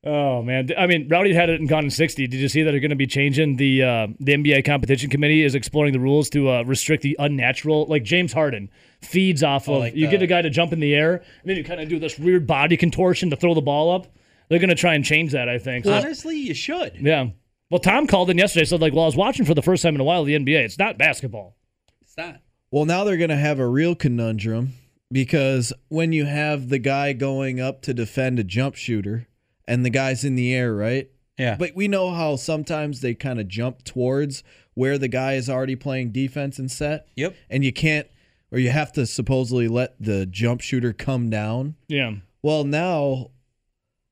Oh 0.07 0.43
man, 0.43 0.69
I 0.77 0.85
mean, 0.85 1.07
Rowdy 1.09 1.33
had 1.33 1.49
it 1.49 1.59
in 1.59 1.65
gone 1.67 1.85
in 1.85 1.89
sixty. 1.89 2.27
Did 2.27 2.39
you 2.39 2.47
see 2.47 2.61
that 2.61 2.69
they're 2.71 2.79
going 2.79 2.91
to 2.91 2.95
be 2.95 3.07
changing 3.07 3.55
the 3.55 3.81
uh, 3.83 4.07
the 4.19 4.33
NBA 4.33 4.63
competition 4.63 5.09
committee 5.09 5.43
is 5.43 5.55
exploring 5.55 5.93
the 5.93 5.99
rules 5.99 6.29
to 6.31 6.49
uh, 6.49 6.61
restrict 6.63 7.01
the 7.01 7.15
unnatural, 7.17 7.87
like 7.87 8.03
James 8.03 8.31
Harden 8.31 8.69
feeds 9.01 9.41
off 9.41 9.67
of. 9.67 9.79
like 9.79 9.95
you 9.95 10.05
the- 10.05 10.11
get 10.11 10.21
a 10.21 10.27
guy 10.27 10.41
to 10.43 10.49
jump 10.51 10.71
in 10.73 10.79
the 10.79 10.93
air, 10.93 11.15
and 11.15 11.23
then 11.49 11.57
you 11.57 11.63
kind 11.63 11.81
of 11.81 11.89
do 11.89 11.97
this 11.97 12.19
weird 12.19 12.45
body 12.45 12.77
contortion 12.77 13.31
to 13.31 13.35
throw 13.35 13.55
the 13.55 13.61
ball 13.61 13.95
up. 13.95 14.07
They're 14.47 14.59
going 14.59 14.69
to 14.69 14.75
try 14.75 14.93
and 14.93 15.03
change 15.03 15.31
that, 15.31 15.49
I 15.49 15.57
think. 15.57 15.85
So- 15.85 15.93
Honestly, 15.93 16.37
you 16.37 16.53
should. 16.53 16.97
yeah. 17.01 17.29
Well, 17.71 17.79
Tom 17.79 18.05
called 18.05 18.29
in 18.29 18.37
yesterday. 18.37 18.65
Said 18.65 18.79
like, 18.81 18.93
well, 18.93 19.05
I 19.05 19.07
was 19.07 19.15
watching 19.15 19.43
for 19.43 19.55
the 19.55 19.63
first 19.63 19.81
time 19.81 19.95
in 19.95 20.01
a 20.01 20.03
while 20.03 20.23
the 20.23 20.35
NBA. 20.37 20.63
It's 20.65 20.77
not 20.77 20.99
basketball. 20.99 21.57
It's 22.03 22.15
not. 22.15 22.41
Well, 22.69 22.85
now 22.85 23.03
they're 23.05 23.17
going 23.17 23.31
to 23.31 23.35
have 23.37 23.57
a 23.57 23.67
real 23.67 23.95
conundrum 23.95 24.73
because 25.11 25.73
when 25.87 26.13
you 26.13 26.25
have 26.25 26.69
the 26.69 26.77
guy 26.77 27.13
going 27.13 27.59
up 27.59 27.81
to 27.83 27.93
defend 27.95 28.37
a 28.37 28.43
jump 28.43 28.75
shooter 28.75 29.27
and 29.67 29.85
the 29.85 29.89
guy's 29.89 30.23
in 30.23 30.35
the 30.35 30.53
air, 30.53 30.73
right? 30.73 31.09
Yeah. 31.37 31.57
But 31.57 31.75
we 31.75 31.87
know 31.87 32.11
how 32.11 32.35
sometimes 32.35 33.01
they 33.01 33.13
kind 33.13 33.39
of 33.39 33.47
jump 33.47 33.83
towards 33.83 34.43
where 34.73 34.97
the 34.97 35.07
guy 35.07 35.33
is 35.33 35.49
already 35.49 35.75
playing 35.75 36.11
defense 36.11 36.59
and 36.59 36.71
set. 36.71 37.07
Yep. 37.15 37.35
And 37.49 37.63
you 37.63 37.73
can't, 37.73 38.07
or 38.51 38.59
you 38.59 38.69
have 38.69 38.91
to 38.93 39.05
supposedly 39.05 39.67
let 39.67 39.95
the 39.99 40.25
jump 40.25 40.61
shooter 40.61 40.93
come 40.93 41.29
down. 41.29 41.75
Yeah. 41.87 42.15
Well, 42.41 42.63
now, 42.63 43.31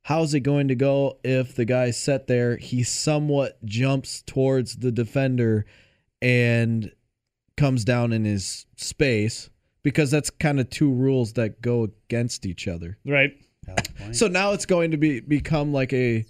how's 0.03 0.33
it 0.33 0.41
going 0.41 0.67
to 0.69 0.75
go 0.75 1.19
if 1.23 1.55
the 1.55 1.65
guy's 1.65 1.97
set 1.97 2.27
there? 2.27 2.57
He 2.57 2.83
somewhat 2.83 3.63
jumps 3.65 4.21
towards 4.25 4.77
the 4.77 4.91
defender 4.91 5.65
and 6.21 6.91
comes 7.57 7.85
down 7.85 8.11
in 8.11 8.25
his 8.25 8.65
space 8.75 9.49
because 9.83 10.09
that's 10.09 10.29
kind 10.29 10.59
of 10.59 10.69
two 10.69 10.91
rules 10.91 11.33
that 11.33 11.61
go 11.61 11.83
against 11.83 12.45
each 12.45 12.67
other. 12.67 12.97
Right. 13.05 13.33
Valid 13.65 13.95
point. 13.95 14.15
So 14.15 14.27
now 14.27 14.51
it's 14.51 14.65
going 14.65 14.91
to 14.91 14.97
be 14.97 15.19
become 15.19 15.73
like 15.73 15.93
a 15.93 16.25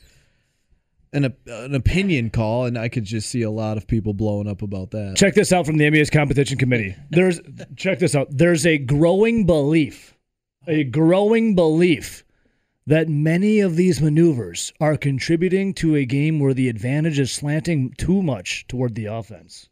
an 1.13 1.25
op- 1.25 1.47
an 1.47 1.75
opinion 1.75 2.29
call, 2.29 2.65
and 2.65 2.77
I 2.77 2.89
could 2.89 3.05
just 3.05 3.29
see 3.29 3.43
a 3.43 3.51
lot 3.51 3.77
of 3.77 3.87
people 3.87 4.13
blowing 4.13 4.47
up 4.47 4.61
about 4.61 4.91
that. 4.91 5.15
Check 5.15 5.35
this 5.35 5.51
out 5.51 5.65
from 5.65 5.77
the 5.77 5.85
NBA's 5.85 6.09
competition 6.09 6.57
committee. 6.57 6.95
There's 7.09 7.39
check 7.75 7.99
this 7.99 8.15
out. 8.15 8.27
There's 8.31 8.65
a 8.65 8.77
growing 8.77 9.45
belief, 9.45 10.15
a 10.67 10.83
growing 10.83 11.55
belief 11.55 12.23
that 12.85 13.07
many 13.07 13.59
of 13.59 13.75
these 13.75 14.01
maneuvers 14.01 14.73
are 14.81 14.97
contributing 14.97 15.73
to 15.73 15.95
a 15.95 16.05
game 16.05 16.39
where 16.39 16.53
the 16.53 16.67
advantage 16.67 17.17
is 17.17 17.31
slanting 17.31 17.93
too 17.97 18.21
much 18.21 18.67
toward 18.67 18.95
the 18.95 19.05
offense. 19.05 19.69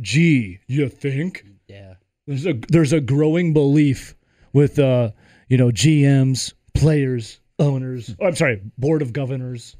Gee, 0.00 0.60
you 0.66 0.88
think? 0.88 1.44
yeah. 1.68 1.94
There's 2.26 2.46
a 2.46 2.54
there's 2.68 2.92
a 2.94 3.00
growing 3.02 3.52
belief 3.52 4.14
with 4.52 4.78
uh 4.78 5.10
you 5.48 5.58
know 5.58 5.68
GMs, 5.68 6.54
players, 6.74 7.40
owners. 7.58 8.14
Oh, 8.20 8.26
I'm 8.26 8.36
sorry, 8.36 8.60
board 8.78 9.02
of 9.02 9.12
governors. 9.12 9.76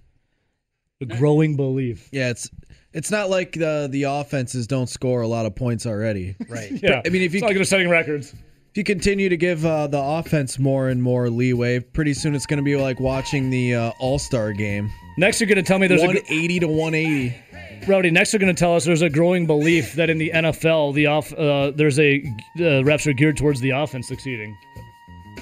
A 1.01 1.07
growing 1.07 1.57
belief. 1.57 2.09
Yeah, 2.13 2.31
it's 2.31 2.49
it's 2.93 3.11
not 3.11 3.29
like 3.29 3.53
the 3.53 3.89
the 3.91 4.05
offenses 4.05 4.67
don't 4.67 4.89
score 4.89 5.23
a 5.23 5.29
lot 5.29 5.45
of 5.45 5.55
points 5.55 5.87
already. 5.87 6.37
Right. 6.49 6.71
Yeah, 6.83 7.03
I 7.05 7.09
mean, 7.09 7.23
if 7.23 7.35
you 7.35 7.39
it's 7.39 7.43
like 7.45 7.57
they're 7.57 7.65
setting 7.65 7.89
records. 7.89 8.33
If 8.33 8.79
you 8.79 8.85
continue 8.85 9.29
to 9.29 9.37
give 9.37 9.65
uh, 9.65 9.87
the 9.87 10.01
offense 10.01 10.59
more 10.59 10.89
and 10.89 11.01
more 11.01 11.31
leeway, 11.31 11.79
pretty 11.79 12.13
soon 12.13 12.35
it's 12.35 12.47
going 12.47 12.57
to 12.59 12.65
be 12.65 12.75
like 12.77 12.99
watching 12.99 13.51
the 13.51 13.75
uh, 13.75 13.93
All 14.01 14.19
Star 14.19 14.53
game. 14.53 14.91
Next, 15.17 15.41
you're 15.41 15.47
going 15.47 15.57
to 15.57 15.63
tell 15.63 15.79
me 15.79 15.87
there's 15.87 16.03
a 16.03 16.07
gr- 16.07 16.15
180 16.15 16.61
to 16.61 16.67
180. 16.69 17.87
Rowdy. 17.87 18.11
Next, 18.11 18.33
they're 18.33 18.41
going 18.41 18.55
to 18.55 18.59
tell 18.59 18.75
us 18.75 18.85
there's 18.85 19.03
a 19.03 19.11
growing 19.11 19.47
belief 19.47 19.95
that 19.95 20.11
in 20.11 20.19
the 20.19 20.31
NFL, 20.35 20.95
the 20.95 21.07
off 21.07 21.33
uh, 21.35 21.71
there's 21.71 21.99
a 22.01 22.21
uh, 22.57 22.83
refs 22.83 23.07
are 23.07 23.13
geared 23.13 23.37
towards 23.37 23.61
the 23.61 23.71
offense 23.71 24.09
succeeding. 24.09 24.57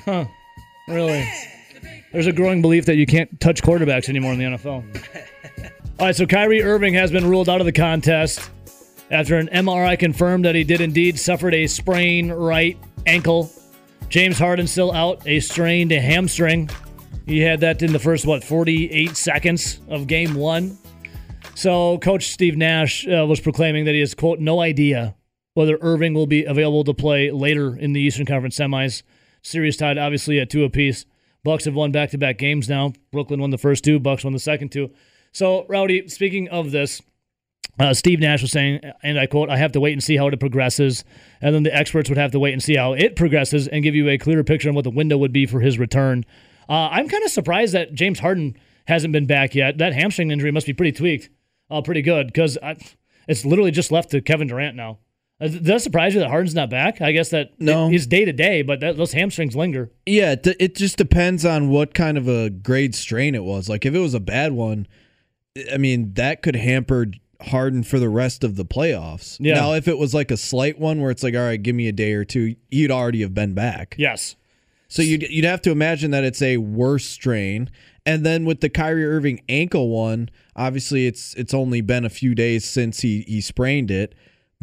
Huh? 0.04 0.26
Really? 0.88 1.28
There's 2.12 2.26
a 2.26 2.32
growing 2.32 2.60
belief 2.60 2.86
that 2.86 2.96
you 2.96 3.06
can't 3.06 3.40
touch 3.40 3.62
quarterbacks 3.62 4.08
anymore 4.08 4.32
in 4.32 4.38
the 4.38 4.44
NFL. 4.44 4.84
All 5.98 6.06
right, 6.06 6.16
so 6.16 6.26
Kyrie 6.26 6.62
Irving 6.62 6.94
has 6.94 7.10
been 7.10 7.26
ruled 7.26 7.48
out 7.48 7.60
of 7.60 7.66
the 7.66 7.72
contest 7.72 8.50
after 9.10 9.36
an 9.36 9.48
MRI 9.48 9.98
confirmed 9.98 10.44
that 10.44 10.54
he 10.54 10.64
did 10.64 10.80
indeed 10.80 11.18
suffered 11.18 11.54
a 11.54 11.66
sprain 11.66 12.30
right 12.30 12.78
ankle. 13.06 13.50
James 14.08 14.38
Harden 14.38 14.66
still 14.66 14.92
out, 14.92 15.26
a 15.26 15.40
strained 15.40 15.90
hamstring. 15.90 16.68
He 17.26 17.40
had 17.40 17.60
that 17.60 17.82
in 17.82 17.92
the 17.92 17.98
first, 17.98 18.26
what, 18.26 18.42
48 18.42 19.16
seconds 19.16 19.80
of 19.88 20.06
game 20.06 20.34
one. 20.34 20.76
So 21.54 21.98
Coach 21.98 22.28
Steve 22.28 22.56
Nash 22.56 23.06
uh, 23.06 23.26
was 23.26 23.40
proclaiming 23.40 23.84
that 23.84 23.92
he 23.92 24.00
has, 24.00 24.14
quote, 24.14 24.38
no 24.38 24.60
idea 24.60 25.14
whether 25.54 25.78
Irving 25.80 26.14
will 26.14 26.26
be 26.26 26.44
available 26.44 26.84
to 26.84 26.94
play 26.94 27.30
later 27.30 27.76
in 27.76 27.92
the 27.92 28.00
Eastern 28.00 28.26
Conference 28.26 28.58
semis. 28.58 29.02
Series 29.42 29.76
tied, 29.76 29.98
obviously, 29.98 30.40
at 30.40 30.50
two 30.50 30.64
apiece. 30.64 31.04
Bucks 31.44 31.64
have 31.64 31.74
won 31.74 31.90
back-to-back 31.92 32.38
games 32.38 32.68
now. 32.68 32.92
Brooklyn 33.10 33.40
won 33.40 33.50
the 33.50 33.58
first 33.58 33.84
two. 33.84 33.98
Bucks 33.98 34.22
won 34.24 34.32
the 34.32 34.38
second 34.38 34.70
two. 34.70 34.90
So, 35.32 35.66
Rowdy, 35.68 36.08
speaking 36.08 36.48
of 36.48 36.70
this, 36.70 37.02
uh, 37.80 37.94
Steve 37.94 38.20
Nash 38.20 38.42
was 38.42 38.52
saying, 38.52 38.80
and 39.02 39.18
I 39.18 39.26
quote, 39.26 39.50
I 39.50 39.56
have 39.56 39.72
to 39.72 39.80
wait 39.80 39.92
and 39.92 40.02
see 40.02 40.16
how 40.16 40.28
it 40.28 40.38
progresses. 40.38 41.04
And 41.40 41.54
then 41.54 41.62
the 41.62 41.74
experts 41.74 42.08
would 42.08 42.18
have 42.18 42.32
to 42.32 42.38
wait 42.38 42.52
and 42.52 42.62
see 42.62 42.76
how 42.76 42.92
it 42.92 43.16
progresses 43.16 43.66
and 43.66 43.82
give 43.82 43.94
you 43.94 44.08
a 44.08 44.18
clearer 44.18 44.44
picture 44.44 44.68
on 44.68 44.74
what 44.74 44.84
the 44.84 44.90
window 44.90 45.18
would 45.18 45.32
be 45.32 45.46
for 45.46 45.60
his 45.60 45.78
return. 45.78 46.24
Uh, 46.68 46.88
I'm 46.90 47.08
kind 47.08 47.24
of 47.24 47.30
surprised 47.30 47.74
that 47.74 47.94
James 47.94 48.20
Harden 48.20 48.56
hasn't 48.86 49.12
been 49.12 49.26
back 49.26 49.54
yet. 49.54 49.78
That 49.78 49.94
hamstring 49.94 50.30
injury 50.30 50.52
must 50.52 50.66
be 50.66 50.72
pretty 50.72 50.92
tweaked, 50.92 51.30
uh, 51.70 51.82
pretty 51.82 52.02
good, 52.02 52.28
because 52.28 52.58
it's 53.26 53.44
literally 53.44 53.70
just 53.70 53.90
left 53.90 54.10
to 54.10 54.20
Kevin 54.20 54.48
Durant 54.48 54.76
now. 54.76 54.98
Uh, 55.42 55.48
Does 55.48 55.60
that 55.62 55.82
surprise 55.82 56.14
you 56.14 56.20
that 56.20 56.28
Harden's 56.30 56.54
not 56.54 56.70
back? 56.70 57.00
I 57.00 57.12
guess 57.12 57.30
that 57.30 57.50
No. 57.58 57.88
he's 57.88 58.06
day 58.06 58.24
to 58.24 58.32
day, 58.32 58.62
but 58.62 58.80
that, 58.80 58.96
those 58.96 59.12
hamstrings 59.12 59.56
linger. 59.56 59.90
Yeah, 60.06 60.32
it, 60.32 60.46
it 60.60 60.74
just 60.76 60.96
depends 60.96 61.44
on 61.44 61.68
what 61.68 61.94
kind 61.94 62.16
of 62.16 62.28
a 62.28 62.48
grade 62.50 62.94
strain 62.94 63.34
it 63.34 63.44
was. 63.44 63.68
Like 63.68 63.84
if 63.84 63.94
it 63.94 63.98
was 63.98 64.14
a 64.14 64.20
bad 64.20 64.52
one, 64.52 64.86
I 65.72 65.76
mean 65.78 66.14
that 66.14 66.42
could 66.42 66.56
hamper 66.56 67.08
Harden 67.40 67.82
for 67.82 67.98
the 67.98 68.08
rest 68.08 68.44
of 68.44 68.54
the 68.56 68.64
playoffs. 68.64 69.36
Yeah. 69.40 69.54
Now 69.54 69.72
if 69.74 69.88
it 69.88 69.98
was 69.98 70.14
like 70.14 70.30
a 70.30 70.36
slight 70.36 70.78
one 70.78 71.00
where 71.00 71.10
it's 71.10 71.22
like, 71.24 71.34
all 71.34 71.40
right, 71.42 71.60
give 71.60 71.74
me 71.74 71.88
a 71.88 71.92
day 71.92 72.12
or 72.12 72.24
two, 72.24 72.54
he'd 72.70 72.90
already 72.92 73.20
have 73.22 73.34
been 73.34 73.52
back. 73.52 73.96
Yes. 73.98 74.36
So 74.88 75.02
you'd 75.02 75.22
you'd 75.22 75.44
have 75.44 75.60
to 75.62 75.70
imagine 75.70 76.10
that 76.12 76.22
it's 76.22 76.40
a 76.42 76.58
worse 76.58 77.04
strain. 77.04 77.70
And 78.04 78.26
then 78.26 78.44
with 78.44 78.60
the 78.60 78.68
Kyrie 78.68 79.06
Irving 79.06 79.40
ankle 79.48 79.88
one, 79.88 80.28
obviously 80.54 81.06
it's 81.06 81.34
it's 81.34 81.54
only 81.54 81.80
been 81.80 82.04
a 82.04 82.10
few 82.10 82.34
days 82.34 82.64
since 82.64 83.00
he 83.00 83.22
he 83.26 83.40
sprained 83.40 83.90
it, 83.90 84.14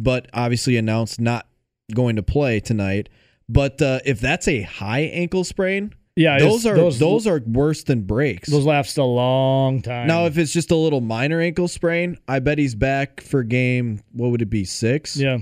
but 0.03 0.27
obviously 0.33 0.77
announced 0.77 1.19
not 1.19 1.47
going 1.93 2.15
to 2.15 2.23
play 2.23 2.59
tonight. 2.59 3.09
But 3.47 3.81
uh, 3.81 3.99
if 4.05 4.19
that's 4.19 4.47
a 4.47 4.62
high 4.62 5.01
ankle 5.01 5.43
sprain, 5.43 5.93
Yeah, 6.15 6.38
those 6.39 6.65
are 6.65 6.75
those- 6.75 6.99
those, 6.99 7.25
are 7.27 7.41
worse 7.45 7.83
than 7.83 8.01
breaks. 8.03 8.49
Those 8.49 8.65
last 8.65 8.97
a 8.97 9.03
long 9.03 9.81
time. 9.81 10.07
now, 10.07 10.25
if 10.25 10.38
it's 10.38 10.53
just 10.53 10.69
a 10.71 10.75
little 10.75 11.01
minor 11.01 11.41
ankle 11.41 11.67
sprain, 11.67 12.17
I 12.27 12.39
bet 12.39 12.57
he's 12.59 12.75
back 12.75 13.21
for 13.21 13.43
game. 13.43 14.01
What 14.13 14.29
would 14.31 14.41
it 14.41 14.49
be? 14.49 14.65
Six. 14.65 15.15
yeah. 15.17 15.39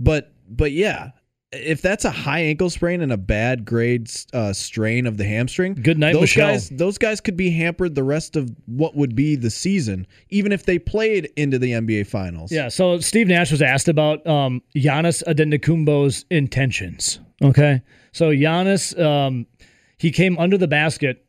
But 0.00 0.32
but 0.48 0.72
yeah, 0.72 1.10
if 1.52 1.82
that's 1.82 2.04
a 2.04 2.10
high 2.10 2.40
ankle 2.40 2.70
sprain 2.70 3.00
and 3.02 3.12
a 3.12 3.16
bad 3.16 3.64
grade 3.64 4.10
uh, 4.32 4.52
strain 4.52 5.06
of 5.06 5.16
the 5.18 5.24
hamstring, 5.24 5.74
Good 5.74 5.98
night, 5.98 6.14
those 6.14 6.22
Michelle. 6.22 6.52
guys 6.52 6.68
those 6.70 6.98
guys 6.98 7.20
could 7.20 7.36
be 7.36 7.50
hampered 7.50 7.94
the 7.94 8.02
rest 8.04 8.36
of 8.36 8.50
what 8.66 8.96
would 8.96 9.14
be 9.14 9.36
the 9.36 9.50
season, 9.50 10.06
even 10.30 10.52
if 10.52 10.64
they 10.64 10.78
played 10.78 11.30
into 11.36 11.58
the 11.58 11.72
NBA 11.72 12.06
Finals. 12.06 12.50
Yeah, 12.50 12.68
so 12.68 12.98
Steve 13.00 13.28
Nash 13.28 13.50
was 13.50 13.62
asked 13.62 13.88
about 13.88 14.26
um, 14.26 14.62
Giannis 14.74 15.22
Antetokounmpo's 15.24 16.24
intentions. 16.30 17.20
Okay, 17.42 17.82
so 18.12 18.30
Giannis, 18.30 18.98
um, 19.02 19.46
he 19.98 20.10
came 20.10 20.38
under 20.38 20.56
the 20.56 20.68
basket. 20.68 21.24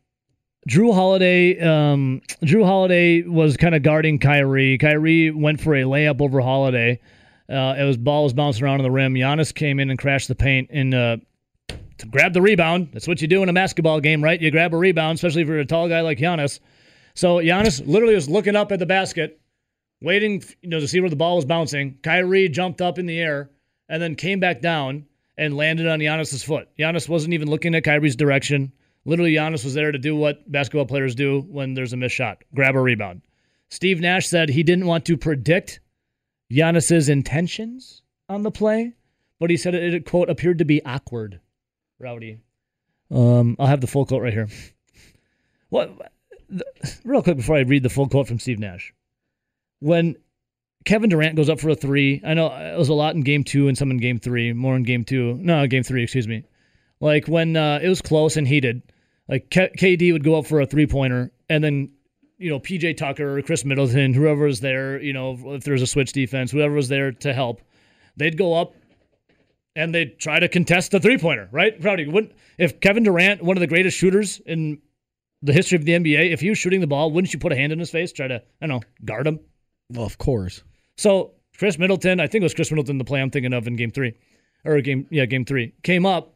Jrue 0.68 0.94
Holiday, 0.94 1.60
um, 1.60 2.22
Jrue 2.42 2.64
Holiday 2.64 3.22
was 3.22 3.58
kind 3.58 3.74
of 3.74 3.82
guarding 3.82 4.18
Kyrie. 4.18 4.78
Kyrie 4.78 5.30
went 5.30 5.60
for 5.60 5.74
a 5.74 5.82
layup 5.82 6.22
over 6.22 6.40
Holiday. 6.40 7.00
Uh, 7.48 7.74
it 7.78 7.84
was 7.84 7.96
ball 7.96 8.24
was 8.24 8.32
bouncing 8.32 8.64
around 8.64 8.80
on 8.80 8.84
the 8.84 8.90
rim. 8.90 9.14
Giannis 9.14 9.54
came 9.54 9.78
in 9.78 9.90
and 9.90 9.98
crashed 9.98 10.28
the 10.28 10.34
paint 10.34 10.70
and 10.72 10.94
uh, 10.94 11.16
to 11.98 12.06
grab 12.06 12.32
the 12.32 12.42
rebound. 12.42 12.88
That's 12.92 13.06
what 13.06 13.20
you 13.20 13.28
do 13.28 13.42
in 13.42 13.48
a 13.48 13.52
basketball 13.52 14.00
game, 14.00 14.22
right? 14.22 14.40
You 14.40 14.50
grab 14.50 14.72
a 14.74 14.76
rebound, 14.78 15.16
especially 15.16 15.42
if 15.42 15.48
you're 15.48 15.58
a 15.58 15.66
tall 15.66 15.88
guy 15.88 16.00
like 16.00 16.18
Giannis. 16.18 16.60
So 17.14 17.36
Giannis 17.36 17.86
literally 17.86 18.14
was 18.14 18.28
looking 18.28 18.56
up 18.56 18.72
at 18.72 18.78
the 18.78 18.86
basket, 18.86 19.40
waiting, 20.00 20.42
you 20.62 20.70
know, 20.70 20.80
to 20.80 20.88
see 20.88 21.00
where 21.00 21.10
the 21.10 21.16
ball 21.16 21.36
was 21.36 21.44
bouncing. 21.44 21.98
Kyrie 22.02 22.48
jumped 22.48 22.80
up 22.80 22.98
in 22.98 23.06
the 23.06 23.20
air 23.20 23.50
and 23.88 24.02
then 24.02 24.16
came 24.16 24.40
back 24.40 24.60
down 24.60 25.06
and 25.36 25.56
landed 25.56 25.86
on 25.86 25.98
Giannis's 25.98 26.42
foot. 26.42 26.68
Giannis 26.78 27.08
wasn't 27.08 27.34
even 27.34 27.48
looking 27.48 27.74
at 27.74 27.84
Kyrie's 27.84 28.16
direction. 28.16 28.72
Literally, 29.04 29.34
Giannis 29.34 29.64
was 29.64 29.74
there 29.74 29.92
to 29.92 29.98
do 29.98 30.16
what 30.16 30.50
basketball 30.50 30.86
players 30.86 31.14
do 31.14 31.42
when 31.42 31.74
there's 31.74 31.92
a 31.92 31.96
missed 31.96 32.14
shot: 32.14 32.42
grab 32.54 32.74
a 32.74 32.80
rebound. 32.80 33.22
Steve 33.68 34.00
Nash 34.00 34.28
said 34.28 34.48
he 34.48 34.62
didn't 34.62 34.86
want 34.86 35.04
to 35.04 35.16
predict 35.16 35.80
Giannis's 36.52 37.08
intentions 37.08 38.02
on 38.28 38.42
the 38.42 38.50
play, 38.50 38.92
but 39.40 39.50
he 39.50 39.56
said 39.56 39.74
it, 39.74 39.94
it 39.94 40.06
quote 40.06 40.30
appeared 40.30 40.58
to 40.58 40.64
be 40.64 40.84
awkward. 40.84 41.40
Rowdy, 41.98 42.38
um, 43.10 43.56
I'll 43.58 43.66
have 43.66 43.80
the 43.80 43.86
full 43.86 44.06
quote 44.06 44.22
right 44.22 44.32
here. 44.32 44.48
What? 45.70 46.12
the- 46.48 46.64
Real 47.04 47.22
quick 47.22 47.36
before 47.38 47.56
I 47.56 47.60
read 47.60 47.82
the 47.82 47.88
full 47.88 48.08
quote 48.08 48.28
from 48.28 48.38
Steve 48.38 48.58
Nash, 48.60 48.94
when 49.80 50.14
Kevin 50.84 51.10
Durant 51.10 51.34
goes 51.34 51.48
up 51.48 51.58
for 51.58 51.70
a 51.70 51.74
three, 51.74 52.20
I 52.24 52.34
know 52.34 52.46
it 52.46 52.78
was 52.78 52.88
a 52.90 52.94
lot 52.94 53.14
in 53.16 53.22
game 53.22 53.42
two 53.42 53.66
and 53.66 53.76
some 53.76 53.90
in 53.90 53.96
game 53.96 54.18
three, 54.20 54.52
more 54.52 54.76
in 54.76 54.84
game 54.84 55.04
two. 55.04 55.34
No, 55.40 55.66
game 55.66 55.82
three, 55.82 56.04
excuse 56.04 56.28
me. 56.28 56.44
Like 57.00 57.26
when 57.26 57.56
uh, 57.56 57.80
it 57.82 57.88
was 57.88 58.00
close 58.02 58.36
and 58.36 58.46
heated, 58.46 58.82
like 59.28 59.50
K- 59.50 59.72
KD 59.76 60.12
would 60.12 60.22
go 60.22 60.36
up 60.38 60.46
for 60.46 60.60
a 60.60 60.66
three 60.66 60.86
pointer, 60.86 61.32
and 61.48 61.64
then 61.64 61.90
you 62.38 62.50
know 62.50 62.58
PJ 62.58 62.96
Tucker 62.96 63.38
or 63.38 63.42
Khris 63.42 63.64
Middleton, 63.64 64.14
whoever 64.14 64.44
was 64.44 64.60
there, 64.60 65.00
you 65.00 65.12
know 65.12 65.38
if 65.54 65.64
there's 65.64 65.82
a 65.82 65.86
switch 65.86 66.12
defense, 66.12 66.50
whoever 66.50 66.74
was 66.74 66.88
there 66.88 67.12
to 67.12 67.32
help, 67.32 67.60
they'd 68.16 68.36
go 68.36 68.54
up 68.54 68.74
and 69.76 69.94
they'd 69.94 70.18
try 70.18 70.38
to 70.38 70.48
contest 70.48 70.92
the 70.92 71.00
three 71.00 71.18
pointer, 71.18 71.48
right? 71.52 71.82
Rowdy, 71.82 72.06
wouldn't 72.06 72.32
if 72.58 72.80
Kevin 72.80 73.02
Durant, 73.02 73.42
one 73.42 73.56
of 73.56 73.60
the 73.60 73.66
greatest 73.66 73.96
shooters 73.96 74.40
in 74.46 74.80
the 75.42 75.52
history 75.52 75.76
of 75.76 75.84
the 75.84 75.92
NBA, 75.92 76.32
if 76.32 76.40
he 76.40 76.48
was 76.48 76.58
shooting 76.58 76.80
the 76.80 76.86
ball, 76.86 77.10
wouldn't 77.10 77.32
you 77.32 77.38
put 77.38 77.52
a 77.52 77.56
hand 77.56 77.72
in 77.72 77.78
his 77.78 77.90
face, 77.90 78.12
try 78.12 78.28
to 78.28 78.42
I 78.60 78.66
don't 78.66 78.80
know 78.80 78.88
guard 79.04 79.26
him? 79.26 79.40
Well, 79.90 80.06
of 80.06 80.18
course. 80.18 80.62
So 80.96 81.32
Khris 81.58 81.78
Middleton, 81.78 82.20
I 82.20 82.26
think 82.26 82.42
it 82.42 82.46
was 82.46 82.54
Khris 82.54 82.70
Middleton, 82.70 82.98
the 82.98 83.04
play 83.04 83.20
I'm 83.20 83.30
thinking 83.30 83.52
of 83.52 83.66
in 83.66 83.76
game 83.76 83.90
three, 83.90 84.14
or 84.64 84.80
game 84.80 85.06
yeah 85.10 85.26
game 85.26 85.44
three, 85.44 85.72
came 85.82 86.06
up, 86.06 86.34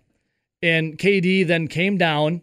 and 0.62 0.98
KD 0.98 1.46
then 1.46 1.68
came 1.68 1.96
down, 1.98 2.42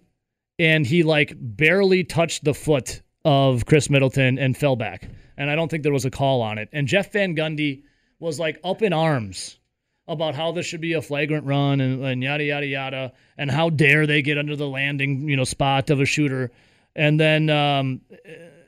and 0.60 0.86
he 0.86 1.04
like 1.04 1.34
barely 1.38 2.04
touched 2.04 2.44
the 2.44 2.54
foot 2.54 3.02
of 3.26 3.66
Khris 3.66 3.90
Middleton 3.90 4.40
and 4.40 4.56
fell 4.56 4.76
back, 4.76 5.10
and 5.36 5.50
I 5.50 5.56
don't 5.56 5.70
think 5.70 5.84
there 5.84 5.92
was 5.92 6.06
a 6.06 6.12
call 6.12 6.42
on 6.42 6.58
it. 6.58 6.70
And 6.72 6.88
Jeff 6.88 7.12
Van 7.12 7.36
Gundy 7.36 7.84
was 8.20 8.40
like 8.40 8.60
up 8.64 8.82
in 8.82 8.94
arms 8.94 9.58
about 10.08 10.36
how 10.36 10.52
this 10.52 10.66
should 10.66 10.82
be 10.82 10.94
a 10.94 11.02
flagrant 11.02 11.46
run 11.46 11.82
and, 11.82 12.06
and 12.06 12.24
yada 12.24 12.44
yada 12.44 12.68
yada, 12.68 13.14
and 13.38 13.52
how 13.52 13.70
dare 13.70 14.06
they 14.06 14.22
get 14.22 14.38
under 14.38 14.56
the 14.56 14.68
landing 14.68 15.28
you 15.28 15.36
know 15.36 15.44
spot 15.44 15.90
of 15.90 16.00
a 16.00 16.06
shooter, 16.06 16.52
and 16.96 17.20
then 17.20 17.50
um, 17.50 18.00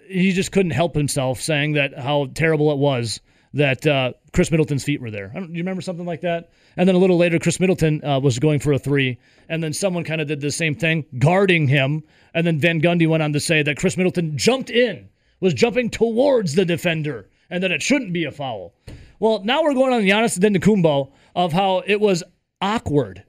he 0.10 0.34
just 0.34 0.52
couldn't 0.52 0.72
help 0.72 0.96
himself 0.96 1.40
saying 1.40 1.74
that 1.74 1.98
how 1.98 2.28
terrible 2.34 2.72
it 2.72 2.78
was 2.78 3.22
that 3.54 3.86
uh, 3.88 4.14
Khris 4.34 4.52
Middleton's 4.52 4.84
feet 4.84 5.02
were 5.02 5.12
there. 5.12 5.32
I 5.36 5.40
don't, 5.40 5.54
you 5.54 5.62
remember 5.62 5.82
something 5.82 6.06
like 6.06 6.22
that? 6.22 6.52
And 6.76 6.88
then 6.88 6.96
a 6.96 7.00
little 7.00 7.18
later, 7.18 7.40
Khris 7.40 7.60
Middleton 7.60 8.04
uh, 8.04 8.20
was 8.20 8.40
going 8.40 8.60
for 8.60 8.74
a 8.74 8.80
three, 8.80 9.18
and 9.50 9.64
then 9.64 9.74
someone 9.74 10.04
kind 10.04 10.22
of 10.22 10.28
did 10.28 10.42
the 10.42 10.52
same 10.52 10.76
thing, 10.76 11.06
guarding 11.18 11.68
him. 11.68 12.04
And 12.34 12.46
then 12.46 12.60
Van 12.60 12.82
Gundy 12.82 13.08
went 13.08 13.24
on 13.24 13.34
to 13.34 13.40
say 13.40 13.64
that 13.64 13.78
Khris 13.78 13.98
Middleton 13.98 14.38
jumped 14.38 14.70
in, 14.70 15.10
was 15.40 15.54
jumping 15.54 15.90
towards 15.90 16.56
the 16.56 16.66
defender, 16.66 17.30
and 17.50 17.64
that 17.64 17.72
it 17.72 17.82
shouldn't 17.82 18.14
be 18.14 18.26
a 18.26 18.32
foul. 18.32 18.74
Well, 19.20 19.44
now 19.44 19.64
we're 19.64 19.74
going 19.74 19.94
on 19.94 20.02
the 20.02 20.10
Giannis 20.10 20.38
Antetokounmpo 20.38 21.12
of 21.36 21.54
how 21.54 21.82
it 21.88 22.00
was 22.00 22.24
awkward. 22.62 23.24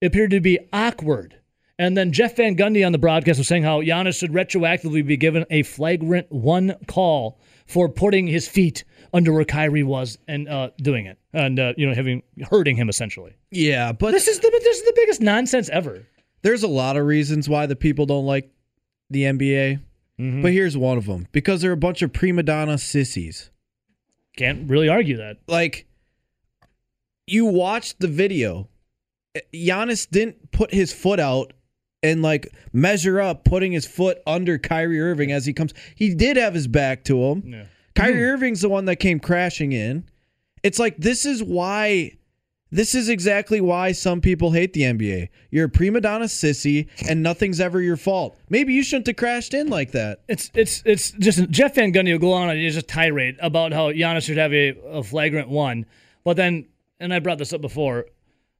It 0.00 0.06
appeared 0.06 0.30
to 0.30 0.40
be 0.40 0.60
awkward. 0.72 1.34
And 1.80 1.96
then 1.96 2.12
Jeff 2.12 2.36
Van 2.36 2.56
Gundy 2.56 2.84
on 2.84 2.92
the 2.92 2.98
broadcast 2.98 3.38
was 3.38 3.48
saying 3.48 3.62
how 3.62 3.80
Giannis 3.80 4.18
should 4.18 4.32
retroactively 4.32 5.06
be 5.06 5.16
given 5.16 5.44
a 5.50 5.62
flagrant 5.62 6.30
one 6.30 6.74
call 6.86 7.40
for 7.66 7.88
putting 7.88 8.26
his 8.26 8.48
feet 8.48 8.84
under 9.12 9.32
where 9.32 9.44
Kyrie 9.44 9.82
was 9.82 10.18
and 10.28 10.48
uh, 10.48 10.70
doing 10.78 11.06
it, 11.06 11.18
and 11.32 11.58
uh, 11.58 11.72
you 11.76 11.86
know 11.86 11.94
having 11.94 12.22
hurting 12.50 12.76
him 12.76 12.88
essentially. 12.88 13.36
Yeah, 13.50 13.92
but 13.92 14.12
This 14.12 14.28
is 14.28 14.38
the 14.40 14.50
this 14.62 14.78
is 14.78 14.84
the 14.84 14.92
biggest 14.96 15.20
nonsense 15.20 15.68
ever. 15.70 16.06
there's 16.42 16.62
a 16.62 16.68
lot 16.68 16.96
of 16.96 17.04
reasons 17.06 17.48
why 17.48 17.66
the 17.66 17.76
people 17.76 18.06
don't 18.06 18.26
like 18.26 18.50
the 19.10 19.22
NBA. 19.24 19.80
Mm-hmm. 20.20 20.42
But 20.42 20.52
here's 20.52 20.76
one 20.76 20.98
of 20.98 21.06
them 21.06 21.28
because 21.32 21.60
they're 21.62 21.72
a 21.72 21.76
bunch 21.76 22.02
of 22.02 22.12
prima 22.12 22.42
donna 22.42 22.76
sissies. 22.78 23.50
Can't 24.36 24.68
really 24.68 24.88
argue 24.88 25.16
that. 25.18 25.38
Like, 25.46 25.86
you 27.26 27.46
watched 27.46 28.00
the 28.00 28.08
video. 28.08 28.68
Giannis 29.54 30.08
didn't 30.10 30.50
put 30.50 30.72
his 30.72 30.92
foot 30.92 31.20
out 31.20 31.52
and 32.02 32.22
like 32.22 32.48
measure 32.72 33.20
up, 33.20 33.44
putting 33.44 33.72
his 33.72 33.86
foot 33.86 34.18
under 34.26 34.58
Kyrie 34.58 35.00
Irving 35.00 35.30
as 35.32 35.46
he 35.46 35.52
comes. 35.52 35.72
He 35.94 36.14
did 36.14 36.36
have 36.36 36.54
his 36.54 36.66
back 36.66 37.04
to 37.04 37.22
him. 37.24 37.42
Yeah. 37.46 37.64
Kyrie 37.98 38.14
mm-hmm. 38.14 38.34
Irving's 38.34 38.60
the 38.60 38.68
one 38.68 38.84
that 38.86 38.96
came 38.96 39.20
crashing 39.20 39.72
in. 39.72 40.04
It's 40.62 40.78
like 40.78 40.96
this 40.96 41.26
is 41.26 41.42
why 41.42 42.18
this 42.70 42.94
is 42.94 43.08
exactly 43.08 43.60
why 43.60 43.92
some 43.92 44.20
people 44.20 44.52
hate 44.52 44.72
the 44.72 44.82
NBA. 44.82 45.28
You're 45.50 45.66
a 45.66 45.70
prima 45.70 46.00
donna 46.00 46.26
sissy 46.26 46.88
and 47.08 47.22
nothing's 47.22 47.60
ever 47.60 47.80
your 47.80 47.96
fault. 47.96 48.36
Maybe 48.50 48.74
you 48.74 48.82
shouldn't 48.82 49.06
have 49.06 49.16
crashed 49.16 49.54
in 49.54 49.68
like 49.68 49.92
that. 49.92 50.20
It's 50.28 50.50
it's 50.54 50.82
it's 50.84 51.12
just 51.12 51.48
Jeff 51.50 51.74
Van 51.74 51.92
Gundy 51.92 52.12
will 52.12 52.18
go 52.18 52.32
on 52.32 52.50
and 52.50 52.72
just 52.72 52.88
tirade 52.88 53.36
about 53.40 53.72
how 53.72 53.90
Giannis 53.90 54.24
should 54.24 54.36
have 54.36 54.52
a, 54.52 54.76
a 54.90 55.02
flagrant 55.02 55.48
one, 55.48 55.86
but 56.24 56.36
then 56.36 56.66
and 57.00 57.14
I 57.14 57.18
brought 57.20 57.38
this 57.38 57.52
up 57.52 57.60
before. 57.60 58.06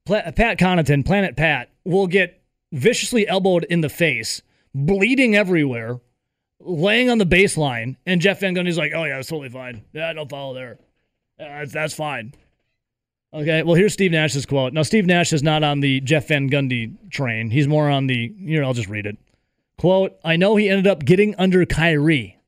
Pla- 0.05 0.30
Pat 0.32 0.59
Connaughton, 0.59 1.05
Planet 1.05 1.36
Pat, 1.36 1.70
will 1.84 2.07
get 2.07 2.41
viciously 2.72 3.28
elbowed 3.28 3.64
in 3.64 3.82
the 3.82 3.89
face 3.89 4.43
bleeding 4.74 5.34
everywhere, 5.34 6.01
laying 6.61 7.11
on 7.11 7.18
the 7.18 7.26
baseline, 7.26 7.96
and 8.06 8.20
Jeff 8.20 8.40
Van 8.40 8.54
Gundy's 8.54 8.78
like, 8.78 8.92
"Oh 8.94 9.04
yeah, 9.04 9.18
it's 9.18 9.28
totally 9.28 9.48
fine. 9.48 9.84
Yeah, 9.92 10.12
don't 10.12 10.30
follow 10.30 10.54
there. 10.54 10.78
Yeah, 11.38 11.61
that's, 11.61 11.72
that's 11.72 11.94
fine." 11.94 12.34
Okay, 13.32 13.62
well 13.62 13.74
here's 13.74 13.92
Steve 13.92 14.12
Nash's 14.12 14.46
quote. 14.46 14.72
Now 14.72 14.82
Steve 14.82 15.06
Nash 15.06 15.32
is 15.32 15.42
not 15.42 15.62
on 15.62 15.80
the 15.80 16.00
Jeff 16.00 16.28
Van 16.28 16.48
Gundy 16.48 17.11
train. 17.11 17.50
He's 17.50 17.68
more 17.68 17.90
on 17.90 18.06
the. 18.06 18.32
Here, 18.38 18.64
I'll 18.64 18.74
just 18.74 18.88
read 18.88 19.06
it. 19.06 19.18
Quote: 19.76 20.18
I 20.24 20.36
know 20.36 20.56
he 20.56 20.68
ended 20.68 20.86
up 20.86 21.04
getting 21.04 21.34
under 21.36 21.64
Kyrie 21.66 22.38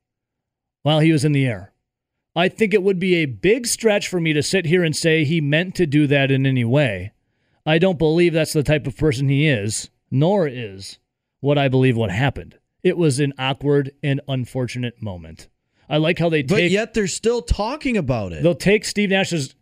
while 0.82 1.00
he 1.00 1.12
was 1.12 1.24
in 1.24 1.32
the 1.32 1.46
air. 1.46 1.72
I 2.34 2.48
think 2.48 2.72
it 2.72 2.82
would 2.82 2.98
be 2.98 3.16
a 3.16 3.26
big 3.26 3.66
stretch 3.66 4.08
for 4.08 4.20
me 4.20 4.32
to 4.32 4.42
sit 4.42 4.66
here 4.66 4.84
and 4.84 4.96
say 4.96 5.24
he 5.24 5.40
meant 5.40 5.74
to 5.74 5.86
do 5.86 6.06
that 6.06 6.30
in 6.30 6.46
any 6.46 6.64
way. 6.64 7.12
I 7.66 7.78
don't 7.78 7.98
believe 7.98 8.32
that's 8.32 8.52
the 8.52 8.62
type 8.62 8.86
of 8.86 8.96
person 8.96 9.28
he 9.28 9.48
is, 9.48 9.90
nor 10.10 10.46
is 10.46 10.98
what 11.40 11.58
I 11.58 11.68
believe 11.68 11.96
what 11.96 12.10
happened. 12.10 12.56
It 12.82 12.96
was 12.96 13.20
an 13.20 13.32
awkward 13.38 13.92
and 14.02 14.20
unfortunate 14.28 15.02
moment. 15.02 15.48
I 15.88 15.96
like 15.96 16.18
how 16.18 16.28
they 16.28 16.42
But 16.42 16.56
take 16.56 16.72
yet 16.72 16.94
they're 16.94 17.06
still 17.08 17.42
talking 17.42 17.96
about 17.96 18.32
it. 18.32 18.42
they'll 18.42 18.54
take 18.54 18.84
Steve 18.84 19.10
Nash's. 19.10 19.54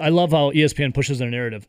I 0.00 0.08
love 0.08 0.32
how 0.32 0.50
ESPN 0.50 0.92
pushes 0.92 1.20
their 1.20 1.30
narrative 1.30 1.68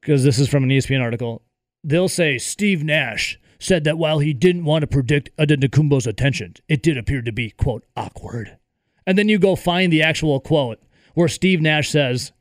because 0.00 0.24
this 0.24 0.38
is 0.38 0.48
from 0.48 0.62
an 0.62 0.68
ESPN 0.70 1.00
article. 1.00 1.42
They'll 1.82 2.08
say 2.08 2.36
Steve 2.38 2.84
Nash 2.84 3.38
said 3.58 3.84
that 3.84 3.96
while 3.96 4.18
he 4.18 4.34
didn't 4.34 4.64
want 4.66 4.82
to 4.82 4.86
predict 4.86 5.34
Antetokounmpo's 5.38 6.06
attention, 6.06 6.54
it 6.68 6.82
did 6.82 6.98
appear 6.98 7.22
to 7.22 7.32
be 7.32 7.50
quote 7.50 7.84
awkward. 7.96 8.58
And 9.06 9.16
then 9.16 9.28
you 9.30 9.38
go 9.38 9.56
find 9.56 9.90
the 9.90 10.02
actual 10.02 10.38
quote 10.38 10.80
where 11.14 11.28
Steve 11.28 11.62
Nash 11.62 11.88
says, 11.88 12.32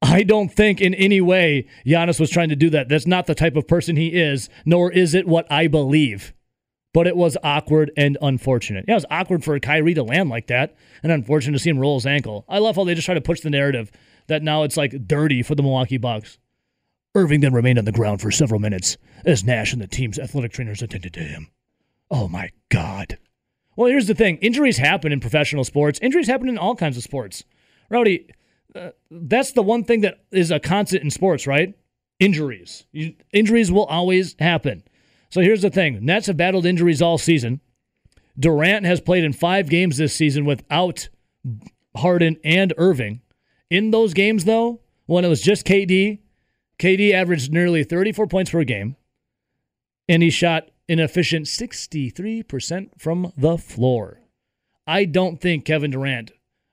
I 0.00 0.22
don't 0.22 0.48
think 0.48 0.80
in 0.80 0.94
any 0.94 1.20
way 1.20 1.66
Giannis 1.84 2.20
was 2.20 2.30
trying 2.30 2.48
to 2.50 2.56
do 2.56 2.70
that. 2.70 2.88
That's 2.88 3.06
not 3.06 3.26
the 3.26 3.34
type 3.34 3.56
of 3.56 3.66
person 3.66 3.96
he 3.96 4.08
is, 4.08 4.48
nor 4.64 4.92
is 4.92 5.14
it 5.14 5.26
what 5.26 5.50
I 5.50 5.66
believe. 5.66 6.32
But 6.94 7.06
it 7.06 7.16
was 7.16 7.36
awkward 7.42 7.90
and 7.96 8.16
unfortunate. 8.22 8.84
Yeah, 8.88 8.94
it 8.94 8.96
was 8.96 9.06
awkward 9.10 9.44
for 9.44 9.58
Kyrie 9.60 9.94
to 9.94 10.02
land 10.02 10.30
like 10.30 10.46
that, 10.46 10.74
and 11.02 11.12
unfortunate 11.12 11.52
to 11.52 11.58
see 11.58 11.70
him 11.70 11.78
roll 11.78 11.96
his 11.96 12.06
ankle. 12.06 12.44
I 12.48 12.58
love 12.58 12.76
how 12.76 12.84
they 12.84 12.94
just 12.94 13.04
try 13.04 13.14
to 13.14 13.20
push 13.20 13.40
the 13.40 13.50
narrative 13.50 13.90
that 14.28 14.42
now 14.42 14.62
it's 14.62 14.76
like 14.76 15.06
dirty 15.06 15.42
for 15.42 15.54
the 15.54 15.62
Milwaukee 15.62 15.98
Bucks. 15.98 16.38
Irving 17.14 17.40
then 17.40 17.52
remained 17.52 17.78
on 17.78 17.84
the 17.84 17.92
ground 17.92 18.20
for 18.20 18.30
several 18.30 18.60
minutes 18.60 18.96
as 19.24 19.44
Nash 19.44 19.72
and 19.72 19.82
the 19.82 19.86
team's 19.86 20.18
athletic 20.18 20.52
trainers 20.52 20.82
attended 20.82 21.12
to 21.14 21.20
him. 21.20 21.48
Oh 22.10 22.28
my 22.28 22.50
God. 22.68 23.18
Well, 23.76 23.88
here's 23.88 24.06
the 24.06 24.14
thing 24.14 24.36
injuries 24.38 24.78
happen 24.78 25.12
in 25.12 25.20
professional 25.20 25.64
sports, 25.64 25.98
injuries 26.00 26.28
happen 26.28 26.48
in 26.48 26.58
all 26.58 26.76
kinds 26.76 26.96
of 26.96 27.02
sports. 27.02 27.44
Rowdy, 27.90 28.28
uh, 28.74 28.90
that's 29.10 29.52
the 29.52 29.62
one 29.62 29.84
thing 29.84 30.02
that 30.02 30.20
is 30.30 30.50
a 30.50 30.60
constant 30.60 31.02
in 31.02 31.10
sports, 31.10 31.46
right? 31.46 31.74
Injuries. 32.20 32.84
You, 32.92 33.14
injuries 33.32 33.72
will 33.72 33.86
always 33.86 34.36
happen. 34.38 34.82
So 35.30 35.40
here's 35.40 35.62
the 35.62 35.70
thing 35.70 36.04
Nets 36.04 36.26
have 36.26 36.36
battled 36.36 36.66
injuries 36.66 37.02
all 37.02 37.18
season. 37.18 37.60
Durant 38.38 38.86
has 38.86 39.00
played 39.00 39.24
in 39.24 39.32
five 39.32 39.68
games 39.68 39.96
this 39.96 40.14
season 40.14 40.44
without 40.44 41.08
Harden 41.96 42.36
and 42.44 42.72
Irving. 42.76 43.20
In 43.70 43.90
those 43.90 44.14
games, 44.14 44.44
though, 44.44 44.80
when 45.06 45.24
it 45.24 45.28
was 45.28 45.42
just 45.42 45.66
KD, 45.66 46.20
KD 46.78 47.12
averaged 47.12 47.52
nearly 47.52 47.82
34 47.82 48.26
points 48.28 48.50
per 48.50 48.64
game, 48.64 48.96
and 50.08 50.22
he 50.22 50.30
shot 50.30 50.70
an 50.88 51.00
efficient 51.00 51.46
63% 51.46 52.90
from 52.96 53.32
the 53.36 53.58
floor. 53.58 54.20
I 54.86 55.04
don't 55.04 55.40
think 55.40 55.64
Kevin 55.64 55.90
Durant. 55.90 56.30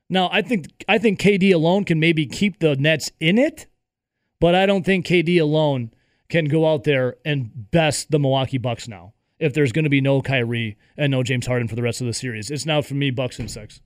Now, 0.09 0.29
I 0.31 0.41
think 0.41 0.83
I 0.87 0.97
think 0.97 1.19
KD 1.19 1.53
alone 1.53 1.83
can 1.83 1.99
maybe 1.99 2.25
keep 2.25 2.59
the 2.59 2.75
Nets 2.75 3.11
in 3.19 3.37
it, 3.37 3.67
but 4.39 4.53
I 4.53 4.65
don't 4.65 4.85
think 4.85 5.05
KD 5.05 5.41
alone 5.41 5.91
can 6.29 6.45
go 6.45 6.67
out 6.67 6.83
there 6.83 7.15
and 7.25 7.71
best 7.71 8.11
the 8.11 8.19
Milwaukee 8.19 8.57
Bucks 8.57 8.87
now. 8.87 9.13
If 9.39 9.53
there's 9.53 9.71
going 9.71 9.83
to 9.83 9.89
be 9.89 10.01
no 10.01 10.21
Kyrie 10.21 10.77
and 10.95 11.11
no 11.11 11.23
James 11.23 11.47
Harden 11.47 11.67
for 11.67 11.75
the 11.75 11.81
rest 11.81 12.01
of 12.01 12.07
the 12.07 12.13
series, 12.13 12.49
it's 12.49 12.65
now 12.65 12.81
for 12.81 12.93
me 12.93 13.11
Bucks 13.11 13.39
and 13.39 13.49
six. 13.49 13.81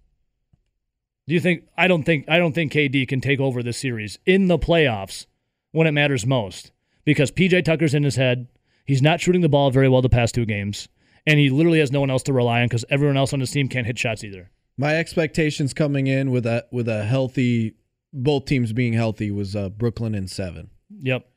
Do 1.28 1.34
you 1.34 1.40
think? 1.40 1.64
I 1.78 1.88
don't 1.88 2.04
think. 2.04 2.26
I 2.28 2.38
don't 2.38 2.54
think 2.54 2.74
KD 2.74 3.08
can 3.08 3.22
take 3.22 3.40
over 3.40 3.64
this 3.64 3.78
series 3.78 4.20
in 4.26 4.48
the 4.48 4.60
playoffs 4.60 5.26
when 5.72 5.88
it 5.88 5.92
matters 5.92 6.26
most 6.26 6.72
because 7.06 7.32
PJ 7.32 7.64
Tucker's 7.66 7.94
in 7.94 8.04
his 8.04 8.16
head. 8.18 8.48
He's 8.86 9.02
not 9.02 9.22
shooting 9.22 9.42
the 9.42 9.50
ball 9.50 9.70
very 9.70 9.88
well 9.88 10.02
the 10.02 10.10
past 10.10 10.34
two 10.34 10.46
games, 10.46 10.90
and 11.28 11.40
he 11.40 11.50
literally 11.50 11.80
has 11.80 11.92
no 11.92 12.00
one 12.00 12.10
else 12.10 12.24
to 12.24 12.34
rely 12.34 12.62
on 12.62 12.68
because 12.68 12.86
everyone 12.90 13.18
else 13.18 13.34
on 13.34 13.40
his 13.40 13.52
team 13.52 13.70
can't 13.70 13.86
hit 13.86 14.00
shots 14.00 14.24
either. 14.24 14.50
My 14.80 14.96
expectations 14.96 15.74
coming 15.74 16.08
in 16.08 16.32
with 16.32 16.46
a 16.46 16.66
with 16.72 16.88
a 16.88 17.04
healthy, 17.04 17.76
both 18.14 18.46
teams 18.46 18.72
being 18.72 18.94
healthy 18.94 19.30
was 19.30 19.54
uh, 19.54 19.68
Brooklyn 19.68 20.16
in 20.16 20.30
seven. 20.30 20.70
Yep. 21.02 21.28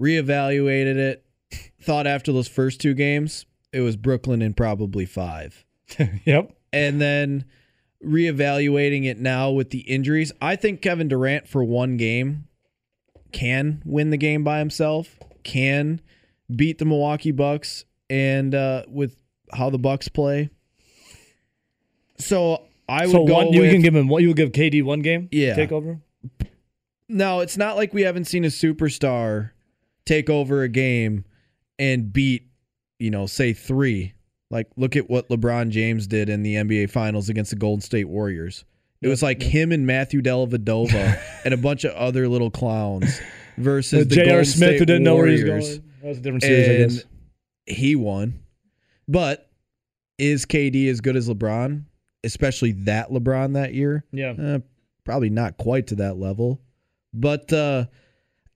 Reevaluated 0.00 0.96
it. 0.96 1.26
Thought 1.82 2.06
after 2.06 2.32
those 2.32 2.48
first 2.48 2.80
two 2.80 2.94
games, 2.94 3.44
it 3.74 3.80
was 3.80 3.96
Brooklyn 3.96 4.40
in 4.40 4.54
probably 4.54 5.04
five. 5.04 5.66
yep. 6.24 6.56
And 6.72 6.98
then 6.98 7.44
reevaluating 8.02 9.04
it 9.04 9.18
now 9.18 9.50
with 9.50 9.68
the 9.68 9.80
injuries, 9.80 10.32
I 10.40 10.56
think 10.56 10.80
Kevin 10.80 11.08
Durant 11.08 11.46
for 11.46 11.62
one 11.62 11.98
game 11.98 12.48
can 13.32 13.82
win 13.84 14.08
the 14.08 14.16
game 14.16 14.42
by 14.42 14.60
himself, 14.60 15.18
can 15.42 16.00
beat 16.56 16.78
the 16.78 16.86
Milwaukee 16.86 17.32
Bucks, 17.32 17.84
and 18.08 18.54
uh, 18.54 18.84
with 18.88 19.20
how 19.52 19.68
the 19.68 19.78
Bucks 19.78 20.08
play. 20.08 20.48
So 22.24 22.62
I 22.88 23.06
would 23.06 23.12
So 23.12 23.24
go 23.26 23.34
one, 23.34 23.52
you 23.52 23.60
with, 23.62 23.70
can 23.72 23.82
give 23.82 23.94
him. 23.94 24.08
What 24.08 24.22
you 24.22 24.28
would 24.28 24.36
give 24.36 24.52
KD 24.52 24.82
one 24.82 25.00
game. 25.02 25.28
Yeah. 25.30 25.54
Take 25.54 25.72
over. 25.72 26.00
No, 27.08 27.40
it's 27.40 27.56
not 27.56 27.76
like 27.76 27.92
we 27.92 28.02
haven't 28.02 28.24
seen 28.24 28.44
a 28.44 28.48
superstar 28.48 29.50
take 30.06 30.30
over 30.30 30.62
a 30.62 30.68
game 30.68 31.24
and 31.78 32.12
beat, 32.12 32.48
you 32.98 33.10
know, 33.10 33.26
say 33.26 33.52
three. 33.52 34.14
Like, 34.50 34.68
look 34.76 34.96
at 34.96 35.10
what 35.10 35.28
LeBron 35.28 35.70
James 35.70 36.06
did 36.06 36.28
in 36.28 36.42
the 36.42 36.54
NBA 36.54 36.90
Finals 36.90 37.28
against 37.28 37.50
the 37.50 37.56
Golden 37.56 37.80
State 37.80 38.08
Warriors. 38.08 38.64
It 39.02 39.08
was 39.08 39.22
like 39.22 39.42
him 39.42 39.70
and 39.72 39.86
Matthew 39.86 40.22
Dellavedova 40.22 41.20
and 41.44 41.52
a 41.52 41.56
bunch 41.58 41.84
of 41.84 41.92
other 41.94 42.26
little 42.28 42.50
clowns 42.50 43.20
versus 43.58 44.08
the 44.08 44.14
J.R. 44.14 44.26
Golden 44.26 44.44
Smith 44.46 44.68
State 44.68 44.78
who 44.78 44.86
didn't 44.86 45.02
know 45.02 45.16
where 45.16 45.26
he 45.26 45.42
was 45.42 45.44
Warriors. 45.44 45.68
going. 45.78 45.90
That 46.02 46.08
was 46.08 46.18
a 46.18 46.20
different 46.22 46.42
series. 46.44 47.02
And 47.02 47.76
he 47.76 47.96
won. 47.96 48.40
But 49.06 49.50
is 50.18 50.46
KD 50.46 50.88
as 50.88 51.00
good 51.00 51.16
as 51.16 51.28
LeBron, 51.28 51.84
especially 52.24 52.72
that 52.72 53.10
LeBron 53.10 53.54
that 53.54 53.74
year? 53.74 54.04
Yeah. 54.12 54.32
Uh, 54.32 54.58
probably 55.04 55.30
not 55.30 55.56
quite 55.56 55.88
to 55.88 55.96
that 55.96 56.16
level, 56.16 56.60
but 57.12 57.52
uh, 57.52 57.86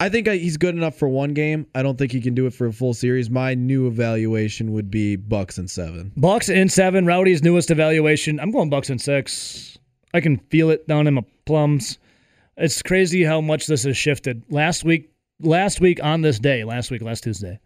I 0.01 0.09
think 0.09 0.29
I, 0.29 0.37
he's 0.37 0.57
good 0.57 0.75
enough 0.77 0.97
for 0.97 1.09
one 1.09 1.35
game. 1.35 1.67
I 1.75 1.83
don't 1.83 1.99
think 1.99 2.13
he 2.13 2.21
can 2.21 2.35
do 2.35 2.47
it 2.47 2.55
for 2.55 2.67
a 2.67 2.73
full 2.73 2.95
series. 2.95 3.29
My 3.29 3.55
new 3.55 3.87
evaluation 3.87 4.73
would 4.73 4.91
be 4.91 5.17
Bucks 5.17 5.59
and 5.59 5.69
seven. 5.69 6.13
Bucks 6.17 6.49
in 6.49 6.69
seven. 6.69 7.05
Rowdy's 7.05 7.43
newest 7.43 7.71
evaluation. 7.71 8.39
I'm 8.39 8.51
going 8.51 8.71
Bucks 8.71 8.91
in 8.91 8.99
six. 8.99 9.77
I 10.15 10.21
can 10.21 10.39
feel 10.51 10.71
it 10.71 10.87
down 10.87 11.07
in 11.07 11.15
my 11.15 11.25
plums. 11.47 11.99
It's 12.57 12.83
crazy 12.83 13.25
how 13.25 13.41
much 13.41 13.67
this 13.67 13.85
has 13.85 13.97
shifted. 13.97 14.43
Last 14.51 14.85
week, 14.85 15.11
last 15.41 15.81
week 15.81 16.03
on 16.03 16.23
this 16.23 16.39
day, 16.39 16.65
last 16.65 16.91
week, 16.91 17.03
last 17.03 17.25
Tuesday, 17.25 17.59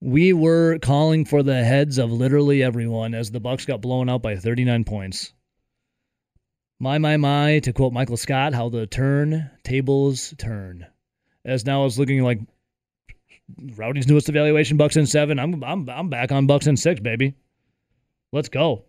we 0.00 0.32
were 0.32 0.78
calling 0.78 1.24
for 1.24 1.42
the 1.42 1.62
heads 1.62 1.98
of 1.98 2.10
literally 2.10 2.62
everyone 2.62 3.14
as 3.14 3.30
the 3.30 3.40
Bucks 3.40 3.66
got 3.66 3.82
blown 3.82 4.08
out 4.08 4.22
by 4.22 4.36
39 4.36 4.84
points. 4.84 5.32
My 6.78 6.96
my 6.96 7.18
my, 7.18 7.58
to 7.58 7.72
quote 7.74 7.92
Michael 7.92 8.16
Scott, 8.16 8.54
how 8.54 8.70
the 8.70 8.86
turn 8.86 9.50
tables 9.62 10.32
turn. 10.38 10.86
As 11.44 11.66
now 11.66 11.84
it's 11.84 11.98
looking 11.98 12.22
like 12.22 12.40
Rowdy's 13.76 14.08
newest 14.08 14.30
evaluation, 14.30 14.78
Bucks 14.78 14.96
in 14.96 15.04
seven. 15.04 15.38
I'm 15.38 15.62
I'm 15.62 15.88
I'm 15.90 16.08
back 16.08 16.32
on 16.32 16.46
Bucks 16.46 16.66
in 16.66 16.78
six, 16.78 16.98
baby. 17.00 17.34
Let's 18.32 18.48
go. 18.48 18.84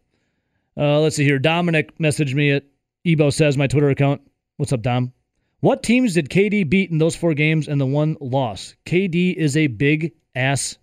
Uh, 0.78 1.02
let's 1.02 1.18
see 1.18 1.26
here. 1.26 1.40
Dominic 1.40 1.98
messaged 1.98 2.34
me 2.34 2.52
at 2.52 2.64
Ebo 3.06 3.30
says 3.30 3.58
my 3.58 3.68
Twitter 3.68 3.90
account. 3.90 4.22
What's 4.56 4.72
up, 4.72 4.82
Dom? 4.82 5.12
What 5.60 5.84
teams 5.84 6.14
did 6.14 6.30
KD 6.30 6.70
beat 6.70 6.92
in 6.92 6.98
those 6.98 7.16
four 7.16 7.34
games 7.34 7.68
and 7.68 7.82
the 7.82 7.86
one 7.86 8.16
loss? 8.22 8.76
KD 8.86 9.36
is 9.36 9.58
a 9.58 9.68
big 9.68 10.14
ass 10.34 10.78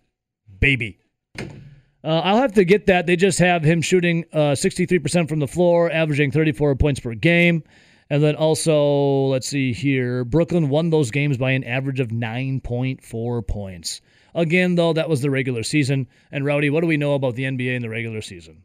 baby. 0.61 0.98
Uh, 1.38 2.20
I'll 2.20 2.38
have 2.38 2.52
to 2.52 2.64
get 2.64 2.86
that. 2.86 3.06
They 3.06 3.16
just 3.16 3.38
have 3.38 3.62
him 3.64 3.82
shooting 3.82 4.24
uh, 4.32 4.54
63% 4.54 5.28
from 5.28 5.40
the 5.40 5.48
floor, 5.48 5.90
averaging 5.90 6.30
34 6.30 6.76
points 6.76 7.00
per 7.00 7.14
game. 7.14 7.64
And 8.11 8.22
then 8.22 8.36
also, 8.36 9.26
let's 9.26 9.48
see 9.48 9.72
here. 9.72 10.24
Brooklyn 10.24 10.68
won 10.68 10.90
those 10.90 11.11
games 11.11 11.36
by 11.36 11.50
an 11.50 11.64
average 11.64 12.00
of 12.00 12.09
9.4 12.09 13.46
points. 13.46 14.00
Again, 14.34 14.76
though, 14.76 14.92
that 14.92 15.09
was 15.09 15.20
the 15.20 15.30
regular 15.30 15.62
season. 15.62 16.06
And 16.30 16.44
Rowdy, 16.44 16.70
what 16.70 16.80
do 16.80 16.86
we 16.86 16.96
know 16.96 17.14
about 17.14 17.34
the 17.34 17.44
NBA 17.44 17.74
in 17.74 17.82
the 17.82 17.88
regular 17.88 18.22
season? 18.22 18.62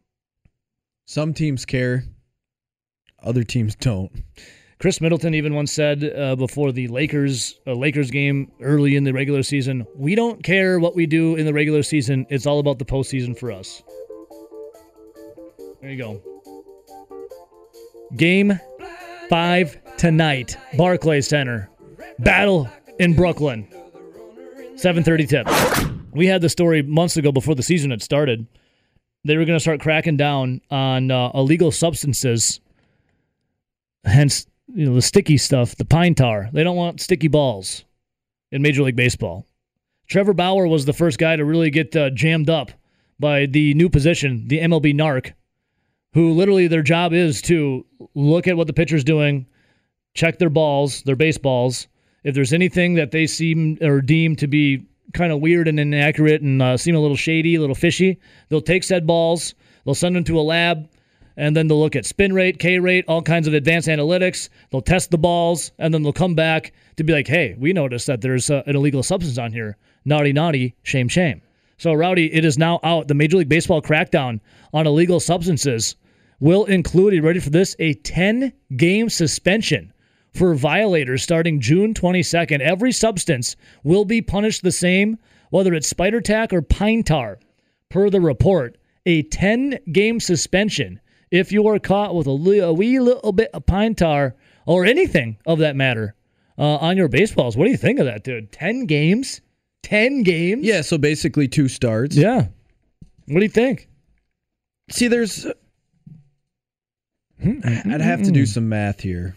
Some 1.06 1.34
teams 1.34 1.66
care, 1.66 2.06
other 3.22 3.44
teams 3.44 3.76
don't. 3.76 4.12
Khris 4.80 5.00
Middleton 5.00 5.34
even 5.34 5.54
once 5.54 5.72
said 5.72 6.04
uh, 6.04 6.36
before 6.36 6.72
the 6.72 6.88
Lakers 6.88 7.60
uh, 7.66 7.74
Lakers 7.74 8.12
game 8.12 8.52
early 8.62 8.96
in 8.96 9.04
the 9.04 9.14
regular 9.14 9.44
season, 9.44 9.86
"We 9.96 10.16
don't 10.16 10.44
care 10.44 10.80
what 10.80 10.96
we 10.96 11.06
do 11.06 11.36
in 11.36 11.46
the 11.46 11.54
regular 11.54 11.84
season. 11.84 12.26
It's 12.30 12.46
all 12.46 12.60
about 12.60 12.80
the 12.80 12.86
postseason 12.86 13.38
for 13.38 13.52
us." 13.52 13.84
There 15.82 15.92
you 15.92 15.98
go. 15.98 16.22
Game 18.16 18.60
five 19.30 19.78
tonight, 19.98 20.58
Barclays 20.78 21.28
Center, 21.28 21.70
battle 22.20 22.70
in 23.00 23.16
Brooklyn. 23.16 23.68
Seven 24.76 25.04
thirty 25.04 25.26
tip. 25.26 25.48
We 26.12 26.28
had 26.28 26.42
the 26.42 26.50
story 26.50 26.82
months 26.84 27.18
ago 27.18 27.32
before 27.32 27.56
the 27.56 27.64
season 27.64 27.92
had 27.92 28.02
started. 28.02 28.46
They 29.26 29.38
were 29.38 29.46
going 29.46 29.56
to 29.56 29.62
start 29.62 29.80
cracking 29.80 30.18
down 30.18 30.62
on 30.70 31.10
uh, 31.10 31.32
illegal 31.34 31.72
substances, 31.72 32.60
hence 34.04 34.46
you 34.68 34.86
know 34.86 34.96
the 34.96 35.02
sticky 35.02 35.38
stuff, 35.38 35.76
the 35.76 35.86
pine 35.86 36.16
tar. 36.16 36.50
They 36.54 36.64
don't 36.64 36.76
want 36.76 37.02
sticky 37.02 37.28
balls 37.28 37.86
in 38.52 38.62
Major 38.62 38.84
League 38.84 38.96
Baseball. 38.96 39.46
Trevor 40.08 40.34
Bauer 40.34 40.68
was 40.68 40.86
the 40.86 40.94
first 40.94 41.18
guy 41.18 41.36
to 41.36 41.46
really 41.46 41.70
get 41.70 41.96
uh, 41.96 42.10
jammed 42.12 42.50
up 42.50 42.72
by 43.20 43.46
the 43.46 43.74
new 43.74 43.90
position, 43.90 44.48
the 44.48 44.60
MLB 44.60 44.94
NARC, 44.94 45.34
who 46.14 46.34
literally 46.34 46.68
their 46.68 46.82
job 46.82 47.14
is 47.14 47.42
to 47.44 47.86
look 48.14 48.48
at 48.48 48.58
what 48.58 48.68
the 48.68 48.74
pitcher's 48.74 49.04
doing, 49.04 49.48
check 50.14 50.40
their 50.40 50.50
balls, 50.50 51.04
their 51.04 51.16
baseballs. 51.16 51.88
If 52.24 52.36
there's 52.36 52.54
anything 52.54 52.96
that 52.96 53.12
they 53.12 53.28
seem 53.28 53.78
or 53.82 54.02
deem 54.02 54.36
to 54.38 54.48
be 54.48 54.86
kind 55.14 55.32
of 55.32 55.40
weird 55.40 55.68
and 55.68 55.80
inaccurate 55.80 56.42
and 56.42 56.62
uh, 56.62 56.78
seem 56.78 56.96
a 56.96 57.00
little 57.00 57.18
shady, 57.18 57.56
a 57.56 57.60
little 57.60 57.76
fishy, 57.76 58.20
they'll 58.50 58.62
take 58.62 58.84
said 58.84 59.08
balls, 59.08 59.54
they'll 59.86 59.96
send 59.96 60.16
them 60.16 60.24
to 60.26 60.40
a 60.40 60.42
lab, 60.42 60.90
and 61.38 61.56
then 61.56 61.68
they'll 61.68 61.80
look 61.80 61.96
at 61.96 62.06
spin 62.06 62.34
rate, 62.34 62.60
K 62.60 62.80
rate, 62.80 63.06
all 63.08 63.22
kinds 63.22 63.48
of 63.48 63.54
advanced 63.54 63.88
analytics. 63.88 64.50
They'll 64.70 64.82
test 64.82 65.12
the 65.12 65.18
balls, 65.18 65.72
and 65.80 65.94
then 65.94 66.04
they'll 66.04 66.14
come 66.14 66.36
back 66.36 66.74
to 66.98 67.04
be 67.04 67.14
like, 67.14 67.28
hey, 67.28 67.56
we 67.58 67.74
noticed 67.74 68.08
that 68.08 68.22
there's 68.22 68.50
uh, 68.50 68.64
an 68.66 68.76
illegal 68.76 69.04
substance 69.04 69.38
on 69.38 69.52
here. 69.52 69.78
Naughty, 70.06 70.34
naughty, 70.34 70.76
shame, 70.84 71.08
shame. 71.08 71.42
So, 71.78 71.94
Rowdy, 71.94 72.34
it 72.34 72.46
is 72.46 72.58
now 72.58 72.80
out. 72.84 73.08
The 73.08 73.14
Major 73.14 73.38
League 73.38 73.50
Baseball 73.50 73.82
crackdown 73.82 74.40
on 74.74 74.88
illegal 74.88 75.20
substances 75.20 75.96
will 76.40 76.66
include, 76.66 77.24
ready 77.24 77.40
for 77.40 77.50
this? 77.50 77.76
A 77.80 77.94
10 77.94 78.54
game 78.76 79.10
suspension 79.10 79.92
for 80.34 80.56
violators 80.56 81.24
starting 81.24 81.60
June 81.60 81.94
22nd. 81.94 82.60
Every 82.60 82.92
substance 82.92 83.56
will 83.84 84.06
be 84.06 84.22
punished 84.22 84.64
the 84.64 84.72
same, 84.72 85.18
whether 85.50 85.74
it's 85.74 85.88
spider 85.88 86.22
tack 86.22 86.54
or 86.54 86.62
pine 86.62 87.04
tar. 87.04 87.40
Per 87.90 88.10
the 88.10 88.22
report, 88.22 88.78
a 89.06 89.24
10 89.24 89.80
game 89.92 90.20
suspension 90.20 91.00
if 91.34 91.52
you 91.52 91.68
are 91.68 91.80
caught 91.80 92.14
with 92.14 92.28
a, 92.28 92.32
li- 92.32 92.60
a 92.60 92.72
wee 92.72 93.00
little 93.00 93.32
bit 93.32 93.50
of 93.56 93.66
pine 93.66 93.96
tar 93.96 94.36
or 94.68 94.86
anything 94.86 95.36
of 95.48 95.58
that 95.58 95.76
matter 95.76 96.14
uh, 96.60 96.76
on 96.76 96.96
your 96.96 97.08
baseballs. 97.08 97.58
What 97.58 97.66
do 97.66 97.72
you 97.72 97.78
think 97.78 98.00
of 98.00 98.06
that, 98.06 98.24
dude? 98.24 98.52
10 98.52 98.86
games? 98.86 99.42
10 99.82 100.22
games? 100.22 100.64
Yeah, 100.64 100.82
so 100.82 101.00
basically 101.00 101.48
two 101.48 101.68
starts. 101.68 102.16
Yeah. 102.16 102.46
What 103.26 103.40
do 103.40 103.42
you 103.42 103.50
think? 103.50 103.90
See, 104.92 105.08
there's. 105.08 105.48
I'd 107.44 108.00
have 108.02 108.22
to 108.24 108.32
do 108.32 108.46
some 108.46 108.70
math 108.70 109.00
here. 109.02 109.36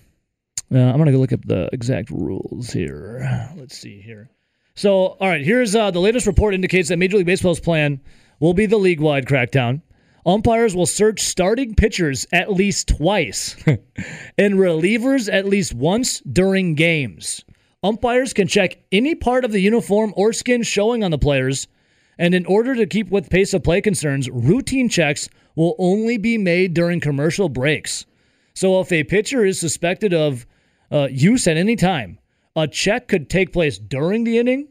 Uh, 0.70 0.78
I'm 0.78 0.96
going 0.96 1.06
to 1.06 1.12
go 1.12 1.18
look 1.18 1.32
up 1.32 1.46
the 1.46 1.70
exact 1.72 2.10
rules 2.10 2.70
here. 2.70 3.50
Let's 3.56 3.78
see 3.78 4.02
here. 4.02 4.28
So, 4.74 4.90
all 4.90 5.28
right, 5.28 5.42
here's 5.42 5.74
uh, 5.74 5.90
the 5.90 6.00
latest 6.00 6.26
report 6.26 6.52
indicates 6.52 6.90
that 6.90 6.98
Major 6.98 7.16
League 7.16 7.26
Baseball's 7.26 7.58
plan 7.60 8.00
will 8.38 8.52
be 8.52 8.66
the 8.66 8.76
league 8.76 9.00
wide 9.00 9.24
crackdown. 9.24 9.80
Umpires 10.26 10.74
will 10.74 10.86
search 10.86 11.20
starting 11.20 11.76
pitchers 11.76 12.26
at 12.32 12.52
least 12.52 12.88
twice 12.88 13.54
and 14.36 14.54
relievers 14.54 15.32
at 15.32 15.46
least 15.46 15.72
once 15.72 16.20
during 16.20 16.74
games. 16.74 17.44
Umpires 17.84 18.32
can 18.32 18.48
check 18.48 18.78
any 18.90 19.14
part 19.14 19.44
of 19.44 19.52
the 19.52 19.60
uniform 19.60 20.12
or 20.16 20.32
skin 20.32 20.64
showing 20.64 21.04
on 21.04 21.12
the 21.12 21.18
players, 21.18 21.68
and 22.18 22.34
in 22.34 22.44
order 22.46 22.74
to 22.74 22.86
keep 22.86 23.08
with 23.08 23.30
pace 23.30 23.54
of 23.54 23.62
play 23.62 23.80
concerns, 23.80 24.28
routine 24.28 24.88
checks 24.88 25.28
will 25.54 25.76
only 25.78 26.18
be 26.18 26.36
made 26.36 26.74
during 26.74 26.98
commercial 26.98 27.48
breaks. 27.48 28.04
So 28.54 28.80
if 28.80 28.90
a 28.90 29.04
pitcher 29.04 29.44
is 29.44 29.60
suspected 29.60 30.12
of 30.12 30.44
uh, 30.90 31.06
use 31.08 31.46
at 31.46 31.56
any 31.56 31.76
time, 31.76 32.18
a 32.56 32.66
check 32.66 33.06
could 33.06 33.30
take 33.30 33.52
place 33.52 33.78
during 33.78 34.24
the 34.24 34.38
inning, 34.38 34.68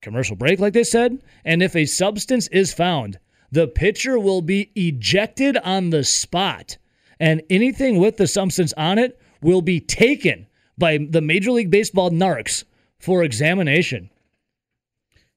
commercial 0.00 0.36
break, 0.36 0.60
like 0.60 0.74
they 0.74 0.84
said, 0.84 1.20
and 1.44 1.60
if 1.60 1.74
a 1.74 1.86
substance 1.86 2.46
is 2.48 2.72
found, 2.72 3.18
the 3.50 3.68
pitcher 3.68 4.18
will 4.18 4.42
be 4.42 4.70
ejected 4.74 5.56
on 5.58 5.90
the 5.90 6.04
spot, 6.04 6.76
and 7.20 7.42
anything 7.50 7.98
with 7.98 8.16
the 8.16 8.26
substance 8.26 8.72
on 8.76 8.98
it 8.98 9.20
will 9.42 9.62
be 9.62 9.80
taken 9.80 10.46
by 10.78 10.98
the 10.98 11.20
Major 11.20 11.50
League 11.52 11.70
Baseball 11.70 12.10
narcs 12.10 12.64
for 12.98 13.22
examination. 13.22 14.10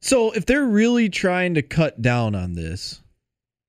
So 0.01 0.32
if 0.32 0.45
they're 0.45 0.66
really 0.66 1.10
trying 1.10 1.55
to 1.55 1.62
cut 1.62 2.01
down 2.01 2.36
on 2.36 2.53
this, 2.53 3.01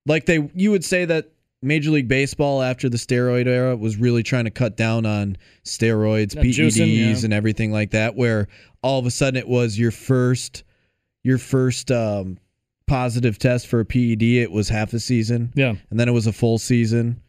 like 0.07 0.27
they, 0.27 0.49
you 0.55 0.71
would 0.71 0.85
say 0.85 1.05
that 1.05 1.33
Major 1.63 1.91
League 1.91 2.09
Baseball 2.09 2.63
after 2.63 2.89
the 2.89 2.97
steroid 2.97 3.47
era 3.47 3.77
was 3.77 3.97
really 3.97 4.23
trying 4.23 4.45
to 4.45 4.51
cut 4.51 4.77
down 4.77 5.05
on 5.05 5.37
steroids, 5.65 6.35
PEDs, 6.35 6.55
juicing, 6.55 6.97
yeah. 6.97 7.25
and 7.25 7.35
everything 7.35 7.71
like 7.71 7.91
that. 7.91 8.17
Where 8.17 8.49
all 8.83 8.99
of 8.99 9.07
a 9.07 9.11
sudden 9.11 9.37
it 9.37 9.49
was 9.49 9.79
your 9.79 9.91
first, 9.91 10.65
your 11.23 11.37
first 11.37 11.91
um, 11.91 12.39
positive 12.91 13.39
test 13.39 13.69
for 13.69 13.79
a 13.81 13.85
PED. 13.85 14.23
It 14.23 14.51
was 14.51 14.69
half 14.69 14.93
a 14.93 14.99
season, 14.99 15.53
Yeah. 15.55 15.75
and 15.91 16.01
then 16.01 16.09
it 16.09 16.13
was 16.13 16.27
a 16.27 16.33
full 16.33 16.59
season. 16.59 17.21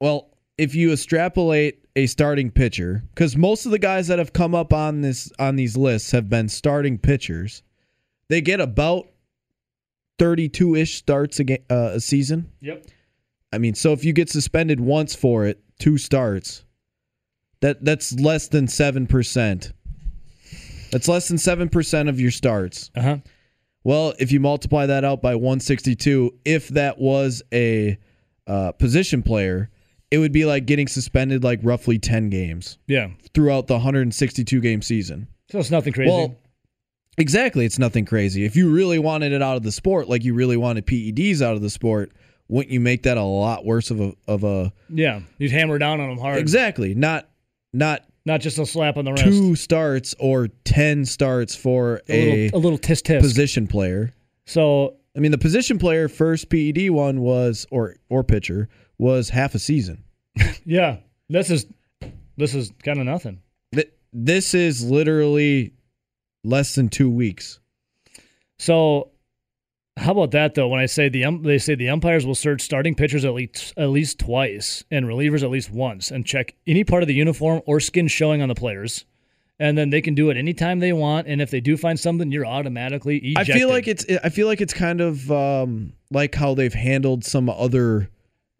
Well, 0.00 0.28
if 0.58 0.74
you 0.74 0.92
extrapolate 0.92 1.84
a 1.96 2.06
starting 2.06 2.50
pitcher, 2.50 3.02
because 3.14 3.36
most 3.36 3.64
of 3.64 3.72
the 3.72 3.78
guys 3.78 4.06
that 4.08 4.18
have 4.18 4.32
come 4.34 4.54
up 4.54 4.72
on 4.72 5.00
this 5.00 5.32
on 5.38 5.56
these 5.56 5.76
lists 5.76 6.10
have 6.12 6.28
been 6.28 6.48
starting 6.48 6.98
pitchers, 6.98 7.62
they 8.28 8.40
get 8.42 8.60
about 8.60 9.08
thirty-two 10.18 10.76
ish 10.76 10.96
starts 10.96 11.40
a, 11.40 11.44
ga- 11.44 11.64
uh, 11.70 11.92
a 11.94 12.00
season. 12.00 12.52
Yep. 12.60 12.84
I 13.52 13.58
mean, 13.58 13.74
so 13.74 13.92
if 13.94 14.04
you 14.04 14.12
get 14.12 14.28
suspended 14.28 14.78
once 14.78 15.14
for 15.14 15.46
it, 15.46 15.58
two 15.78 15.96
starts, 15.96 16.64
that 17.60 17.82
that's 17.84 18.12
less 18.20 18.48
than 18.48 18.68
seven 18.68 19.06
percent. 19.06 19.72
That's 20.92 21.08
less 21.08 21.28
than 21.28 21.38
seven 21.38 21.68
percent 21.70 22.08
of 22.10 22.20
your 22.20 22.30
starts. 22.30 22.90
Uh 22.94 23.02
huh. 23.02 23.16
Well, 23.88 24.12
if 24.18 24.30
you 24.32 24.38
multiply 24.38 24.84
that 24.84 25.02
out 25.02 25.22
by 25.22 25.34
162, 25.34 26.34
if 26.44 26.68
that 26.68 26.98
was 26.98 27.42
a 27.54 27.96
uh, 28.46 28.72
position 28.72 29.22
player, 29.22 29.70
it 30.10 30.18
would 30.18 30.30
be 30.30 30.44
like 30.44 30.66
getting 30.66 30.86
suspended 30.88 31.42
like 31.42 31.60
roughly 31.62 31.98
10 31.98 32.28
games 32.28 32.76
Yeah. 32.86 33.08
throughout 33.32 33.66
the 33.66 33.72
162 33.76 34.60
game 34.60 34.82
season. 34.82 35.26
So 35.50 35.58
it's 35.58 35.70
nothing 35.70 35.94
crazy. 35.94 36.10
Well, 36.10 36.36
exactly. 37.16 37.64
It's 37.64 37.78
nothing 37.78 38.04
crazy. 38.04 38.44
If 38.44 38.56
you 38.56 38.70
really 38.70 38.98
wanted 38.98 39.32
it 39.32 39.40
out 39.40 39.56
of 39.56 39.62
the 39.62 39.72
sport, 39.72 40.06
like 40.06 40.22
you 40.22 40.34
really 40.34 40.58
wanted 40.58 40.84
PEDs 40.86 41.40
out 41.40 41.54
of 41.56 41.62
the 41.62 41.70
sport, 41.70 42.12
wouldn't 42.48 42.70
you 42.70 42.80
make 42.80 43.04
that 43.04 43.16
a 43.16 43.22
lot 43.22 43.64
worse 43.64 43.90
of 43.90 44.02
a 44.02 44.12
of 44.26 44.44
a 44.44 44.70
yeah. 44.90 45.20
You'd 45.38 45.50
hammer 45.50 45.78
down 45.78 45.98
on 46.02 46.10
them 46.10 46.18
hard. 46.18 46.36
exactly 46.36 46.94
not 46.94 47.26
not 47.72 48.04
Not 48.28 48.40
just 48.42 48.58
a 48.58 48.66
slap 48.66 48.96
on 48.98 49.04
the 49.06 49.12
wrist. 49.12 49.24
two 49.24 49.56
starts 49.56 50.14
or 50.20 50.48
10 50.64 51.04
starts 51.06 51.56
for 51.56 52.02
a, 52.08 52.12
a, 52.12 52.44
little, 52.44 52.58
a 52.58 52.60
little 52.60 52.78
tisk 52.78 53.02
tisk. 53.02 53.20
position 53.20 53.66
player. 53.66 54.12
So 54.46 54.94
I 55.16 55.20
mean, 55.20 55.32
the 55.32 55.38
position 55.38 55.78
player 55.78 56.08
first 56.08 56.48
PED 56.50 56.90
one 56.90 57.20
was 57.22 57.66
or 57.70 57.96
or 58.10 58.22
pitcher 58.22 58.68
was 58.98 59.30
half 59.30 59.54
a 59.54 59.58
season. 59.58 60.04
yeah, 60.64 60.98
this 61.28 61.50
is 61.50 61.66
this 62.36 62.54
is 62.54 62.70
kind 62.84 63.00
of 63.00 63.06
nothing. 63.06 63.40
Th- 63.74 63.90
This 64.12 64.54
is 64.54 64.84
literally 64.88 65.72
less 66.44 66.74
than 66.76 66.88
two 66.88 67.10
weeks. 67.10 67.58
So, 68.58 69.10
how 69.98 70.12
about 70.12 70.30
that 70.30 70.54
though? 70.54 70.68
When 70.68 70.80
I 70.80 70.86
say 70.86 71.08
the 71.08 71.24
um, 71.24 71.42
they 71.42 71.58
say 71.58 71.74
the 71.74 71.88
umpires 71.88 72.24
will 72.24 72.34
search 72.34 72.62
starting 72.62 72.94
pitchers 72.94 73.24
at 73.24 73.34
least 73.34 73.74
at 73.76 73.90
least 73.90 74.18
twice 74.18 74.84
and 74.90 75.06
relievers 75.06 75.42
at 75.42 75.50
least 75.50 75.70
once 75.70 76.10
and 76.10 76.24
check 76.24 76.54
any 76.66 76.84
part 76.84 77.02
of 77.02 77.06
the 77.06 77.14
uniform 77.14 77.62
or 77.66 77.80
skin 77.80 78.08
showing 78.08 78.40
on 78.40 78.48
the 78.48 78.54
players, 78.54 79.04
and 79.58 79.76
then 79.76 79.90
they 79.90 80.00
can 80.00 80.14
do 80.14 80.30
it 80.30 80.36
anytime 80.36 80.78
they 80.78 80.92
want. 80.92 81.26
And 81.26 81.40
if 81.42 81.50
they 81.50 81.60
do 81.60 81.76
find 81.76 81.98
something, 81.98 82.30
you're 82.30 82.46
automatically 82.46 83.18
ejected. 83.18 83.56
I 83.56 83.58
feel 83.58 83.68
like 83.68 83.88
it's 83.88 84.06
I 84.22 84.28
feel 84.28 84.46
like 84.46 84.60
it's 84.60 84.74
kind 84.74 85.00
of 85.00 85.30
um, 85.30 85.92
like 86.10 86.34
how 86.34 86.54
they've 86.54 86.72
handled 86.72 87.24
some 87.24 87.48
other 87.50 88.08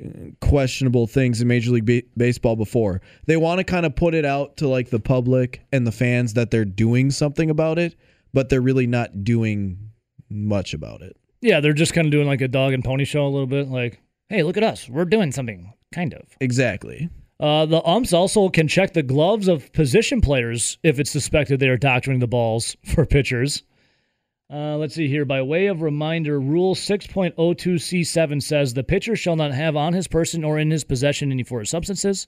uh, 0.05 0.09
questionable 0.41 1.07
things 1.07 1.41
in 1.41 1.49
Major 1.49 1.71
League 1.71 1.87
Ba- 1.87 2.09
Baseball 2.17 2.57
before. 2.57 3.01
They 3.27 3.37
want 3.37 3.59
to 3.59 3.65
kind 3.65 3.87
of 3.87 3.95
put 3.95 4.15
it 4.15 4.25
out 4.25 4.57
to 4.59 4.69
like 4.69 4.91
the 4.91 5.01
public 5.01 5.63
and 5.73 5.87
the 5.87 5.93
fans 5.93 6.35
that 6.35 6.51
they're 6.51 6.65
doing 6.65 7.11
something 7.11 7.49
about 7.49 7.79
it, 7.79 7.95
but 8.35 8.49
they're 8.49 8.61
really 8.61 8.87
not 8.87 9.25
doing 9.25 9.91
much 10.31 10.75
about 10.75 11.03
it. 11.03 11.17
Yeah, 11.41 11.61
they're 11.61 11.73
just 11.73 11.95
kind 11.95 12.07
of 12.07 12.13
doing 12.13 12.27
like 12.27 12.41
a 12.41 12.49
dog 12.49 12.73
and 12.73 12.85
pony 12.85 13.05
show 13.05 13.27
a 13.27 13.29
little 13.29 13.47
bit. 13.47 13.69
Like, 13.69 14.01
hey, 14.29 14.43
look 14.43 14.57
at 14.57 14.63
us, 14.63 14.89
we're 14.89 15.05
doing 15.05 15.33
something, 15.33 15.73
kind 15.93 16.15
of. 16.15 16.37
Exactly. 16.41 17.09
Uh, 17.41 17.67
the 17.67 17.85
umps 17.87 18.13
also 18.13 18.49
can 18.49 18.67
check 18.67 18.93
the 18.93 19.03
gloves 19.03 19.47
of 19.47 19.73
position 19.73 20.21
players 20.21 20.79
if 20.83 20.99
it's 20.99 21.11
suspected 21.11 21.61
they 21.61 21.69
are 21.69 21.77
doctoring 21.77 22.19
the 22.19 22.27
balls 22.27 22.77
for 22.85 23.07
pitchers. 23.07 23.63
Uh, 24.51 24.77
let's 24.79 24.95
see 24.95 25.09
here. 25.09 25.27
By 25.27 25.43
way 25.43 25.67
of 25.67 25.83
reminder, 25.83 26.41
Rule 26.41 26.75
6.02C7 26.75 28.43
says 28.43 28.73
the 28.73 28.83
pitcher 28.83 29.15
shall 29.15 29.37
not 29.37 29.53
have 29.53 29.77
on 29.77 29.93
his 29.93 30.09
person 30.09 30.43
or 30.43 30.59
in 30.59 30.71
his 30.71 30.85
possession 30.85 31.31
any 31.31 31.43
foreign 31.43 31.67
substances. 31.67 32.27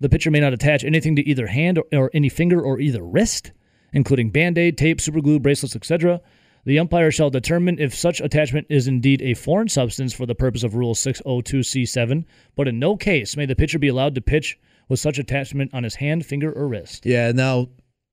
The 0.00 0.08
pitcher 0.08 0.30
may 0.30 0.40
not 0.40 0.54
attach 0.54 0.84
anything 0.84 1.16
to 1.16 1.28
either 1.28 1.46
hand 1.46 1.78
or, 1.78 1.84
or 1.92 2.10
any 2.14 2.30
finger 2.30 2.60
or 2.60 2.80
either 2.80 3.04
wrist, 3.04 3.52
including 3.92 4.30
band 4.30 4.56
aid, 4.56 4.78
tape, 4.78 4.98
superglue, 4.98 5.40
bracelets, 5.40 5.76
etc. 5.76 6.20
The 6.66 6.78
umpire 6.78 7.10
shall 7.10 7.30
determine 7.30 7.78
if 7.78 7.94
such 7.94 8.20
attachment 8.20 8.66
is 8.70 8.88
indeed 8.88 9.20
a 9.22 9.34
foreign 9.34 9.68
substance 9.68 10.12
for 10.14 10.24
the 10.26 10.34
purpose 10.34 10.62
of 10.62 10.74
Rule 10.74 10.94
602C7, 10.94 12.24
but 12.56 12.68
in 12.68 12.78
no 12.78 12.96
case 12.96 13.36
may 13.36 13.46
the 13.46 13.54
pitcher 13.56 13.78
be 13.78 13.88
allowed 13.88 14.14
to 14.14 14.20
pitch 14.20 14.58
with 14.88 15.00
such 15.00 15.18
attachment 15.18 15.72
on 15.74 15.84
his 15.84 15.94
hand, 15.96 16.24
finger, 16.26 16.52
or 16.52 16.66
wrist. 16.68 17.04
Yeah, 17.06 17.32
now 17.32 17.68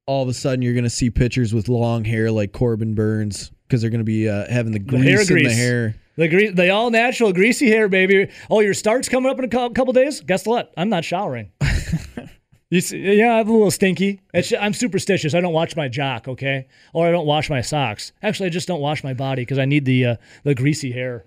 all 0.06 0.24
of 0.24 0.30
a 0.30 0.34
sudden 0.34 0.62
you're 0.62 0.74
going 0.74 0.84
to 0.84 0.90
see 0.90 1.10
pitchers 1.10 1.54
with 1.54 1.70
long 1.70 2.04
hair 2.04 2.32
like 2.32 2.52
Corbin 2.52 2.94
Burnes 2.96 3.52
because 3.68 3.82
they're 3.82 3.90
going 3.90 4.00
to 4.00 4.06
be 4.06 4.28
uh, 4.28 4.46
having 4.52 4.74
the 4.74 4.80
The 4.80 4.86
grease, 4.86 5.04
hair 5.08 5.22
in 5.22 5.28
the 5.28 5.34
grease. 5.34 5.56
hair. 5.58 5.96
The 6.18 6.28
gre- 6.28 6.52
the 6.54 6.70
all 6.72 6.90
natural 6.92 7.32
greasy 7.32 7.70
hair, 7.70 7.88
baby. 7.88 8.30
Oh, 8.50 8.60
your 8.60 8.74
start's 8.74 9.08
coming 9.08 9.32
up 9.32 9.40
in 9.40 9.46
a 9.46 9.48
cou- 9.48 9.70
couple 9.70 9.94
days. 9.94 10.20
Guess 10.20 10.46
what? 10.46 10.74
I'm 10.76 10.90
not 10.90 11.06
showering. 11.06 11.52
you 12.72 12.82
see, 12.82 13.18
yeah, 13.18 13.36
I'm 13.36 13.50
a 13.50 13.52
little 13.52 13.70
stinky. 13.70 14.22
It's, 14.34 14.54
I'm 14.54 14.74
superstitious. 14.74 15.36
I 15.36 15.42
don't 15.42 15.54
watch 15.54 15.76
my 15.76 15.90
jock, 15.90 16.30
okay, 16.30 16.68
or 16.94 17.06
I 17.06 17.12
don't 17.12 17.26
wash 17.28 17.50
my 17.50 17.60
socks. 17.60 18.14
Actually, 18.24 18.48
I 18.48 18.50
just 18.50 18.68
don't 18.68 18.80
wash 18.80 19.04
my 19.04 19.14
body 19.14 19.42
because 19.42 19.60
I 19.60 19.66
need 19.66 19.84
the 19.84 20.06
uh, 20.06 20.16
the 20.44 20.56
greasy 20.56 20.92
hair. 20.94 21.26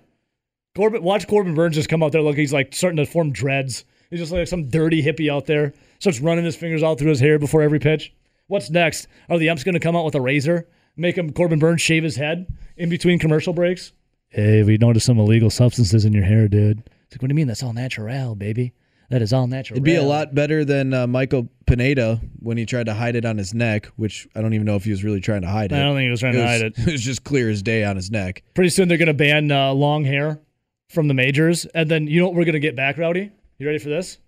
Corbin, 0.74 1.03
watch 1.03 1.28
Corbin 1.28 1.55
Burnes 1.55 1.76
just 1.76 1.90
come 1.90 2.03
out 2.03 2.12
there. 2.12 2.22
Look, 2.22 2.36
he's 2.36 2.53
like 2.53 2.74
starting 2.74 2.97
to 2.97 3.07
form 3.07 3.30
dreads. 3.30 3.84
He's 4.09 4.20
just 4.20 4.32
like 4.32 4.49
some 4.49 4.68
dirty 4.68 5.03
hippie 5.03 5.30
out 5.30 5.45
there. 5.47 5.74
Starts 5.99 6.20
running 6.20 6.45
his 6.45 6.57
fingers 6.57 6.82
all 6.82 6.95
through 6.95 7.11
his 7.11 7.20
hair 7.20 7.38
before 7.38 7.62
every 7.62 7.78
pitch. 7.78 8.14
What's 8.47 8.70
next? 8.70 9.07
Are 9.28 9.38
the 9.38 9.51
umps 9.51 9.64
going 9.64 9.74
to 9.74 9.80
come 9.80 9.97
out 9.97 10.05
with 10.05 10.14
a 10.14 10.20
razor, 10.20 10.66
make 10.97 11.16
him 11.16 11.32
Corbin 11.32 11.59
Burnes 11.59 11.82
shave 11.82 12.03
his 12.03 12.16
head 12.16 12.47
in 12.76 12.88
between 12.88 13.18
commercial 13.18 13.53
breaks? 13.53 13.92
Hey, 14.28 14.62
we 14.62 14.78
noticed 14.78 15.07
some 15.07 15.18
illegal 15.18 15.51
substances 15.51 16.05
in 16.05 16.12
your 16.12 16.24
hair, 16.24 16.49
dude. 16.49 16.78
It's 16.78 17.14
like, 17.14 17.22
what 17.22 17.28
do 17.28 17.32
you 17.32 17.36
mean? 17.36 17.47
That's 17.47 17.62
all 17.62 17.72
natural, 17.72 18.34
baby. 18.34 18.72
That 19.11 19.23
is 19.23 19.33
all 19.33 19.47
natural. 19.47 19.77
It'd 19.77 19.85
be 19.85 19.97
a 19.97 20.03
lot 20.03 20.35
better 20.35 20.65
than 20.65 20.95
uh, 20.95 21.07
Michael 21.07 21.49
Pineda 21.67 22.21
when 22.41 22.57
he 22.57 22.67
tried 22.67 22.87
to 22.87 22.95
hide 22.95 23.17
it 23.17 23.25
on 23.25 23.37
his 23.37 23.55
neck, 23.55 23.87
which 23.97 24.27
I 24.35 24.41
don't 24.41 24.55
even 24.55 24.67
know 24.67 24.77
if 24.77 24.85
he 24.85 24.91
was 24.91 25.05
really 25.05 25.21
trying 25.21 25.43
to 25.43 25.49
hide 25.49 25.73
it. 25.73 25.77
I 25.77 25.83
don't 25.83 25.95
think 25.95 26.05
he 26.05 26.11
was 26.11 26.21
trying 26.21 26.35
it 26.35 26.39
to 26.39 26.43
was, 26.43 26.51
hide 26.51 26.63
it. 26.79 26.79
It 26.79 26.93
was 26.93 27.03
just 27.03 27.25
clear 27.25 27.51
as 27.51 27.63
day 27.63 27.85
on 27.85 27.97
his 27.97 28.11
neck. 28.11 28.43
Pretty 28.55 28.71
soon 28.71 28.89
they're 28.89 28.99
going 28.99 29.07
to 29.09 29.15
ban 29.15 29.51
uh, 29.51 29.73
long 29.73 30.05
hair 30.05 30.41
from 30.89 31.09
the 31.09 31.15
majors, 31.15 31.65
and 31.67 31.91
then 31.91 32.07
you 32.07 32.21
know 32.21 32.27
what 32.27 32.35
we're 32.35 32.45
going 32.45 32.55
to 32.55 32.61
get 32.61 32.77
back, 32.77 32.99
Rowdy? 32.99 33.31
You 33.59 33.67
ready 33.67 33.79
for 33.79 33.89
this? 33.89 34.19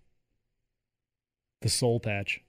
The 1.62 1.68
soul 1.68 2.00
patch, 2.00 2.42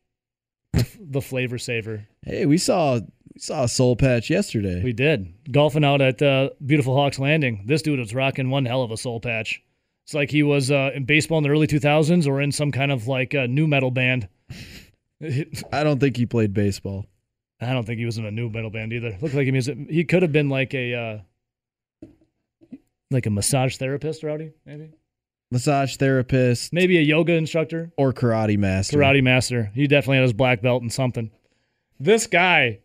the, 0.74 0.88
the 1.00 1.22
flavor 1.22 1.58
saver. 1.58 2.08
Hey, 2.24 2.46
we 2.46 2.58
saw 2.58 3.00
we 3.34 3.40
saw 3.40 3.64
a 3.64 3.68
soul 3.68 3.96
patch 3.96 4.30
yesterday. 4.30 4.84
We 4.84 4.94
did 4.94 5.34
golfing 5.52 5.86
out 5.86 6.02
at 6.02 6.22
uh, 6.22 6.50
beautiful 6.66 6.96
Hawks 6.96 7.20
Landing. 7.20 7.64
This 7.66 7.82
dude 7.82 8.00
was 8.00 8.14
rocking 8.14 8.50
one 8.50 8.66
hell 8.66 8.84
of 8.84 8.92
a 8.92 8.98
soul 8.98 9.20
patch. 9.20 9.62
It's 10.08 10.14
like 10.14 10.32
he 10.32 10.42
was 10.42 10.72
uh, 10.72 10.92
in 10.96 11.04
baseball 11.04 11.38
in 11.40 11.44
the 11.44 11.50
early 11.50 11.68
2000s 11.68 12.26
or 12.30 12.40
in 12.40 12.54
some 12.54 12.72
kind 12.72 12.94
of 12.94 13.10
like 13.10 13.36
uh, 13.36 13.46
new 13.46 13.68
metal 13.68 13.92
band. 13.92 14.30
I 15.22 15.84
don't 15.84 16.00
think 16.00 16.16
he 16.16 16.26
played 16.26 16.54
baseball. 16.54 17.08
I 17.60 17.74
don't 17.74 17.84
think 17.86 18.00
he 18.00 18.06
was 18.06 18.18
in 18.18 18.26
a 18.26 18.32
new 18.32 18.50
metal 18.50 18.70
band 18.70 18.94
either. 18.94 19.18
Looked 19.20 19.36
like 19.36 19.44
he 19.44 19.52
was. 19.52 19.66
He 19.66 20.06
could 20.06 20.22
have 20.22 20.32
been 20.32 20.48
like 20.48 20.74
a 20.74 20.94
uh, 20.94 22.08
like 23.12 23.26
a 23.26 23.30
massage 23.30 23.76
therapist, 23.76 24.24
Rowdy. 24.24 24.54
Maybe 24.66 24.92
Massage 25.52 25.98
therapist 25.98 26.72
maybe 26.72 26.98
a 26.98 27.02
yoga 27.02 27.34
instructor, 27.34 27.92
or 27.98 28.14
karate 28.14 28.58
master. 28.58 28.98
karate 28.98 29.22
master. 29.22 29.72
He 29.76 29.88
definitely 29.88 30.18
had 30.18 30.24
his 30.24 30.34
black 30.34 30.62
belt 30.62 30.84
and 30.84 30.94
something. 30.94 31.32
This 32.00 32.28
guy. 32.28 32.80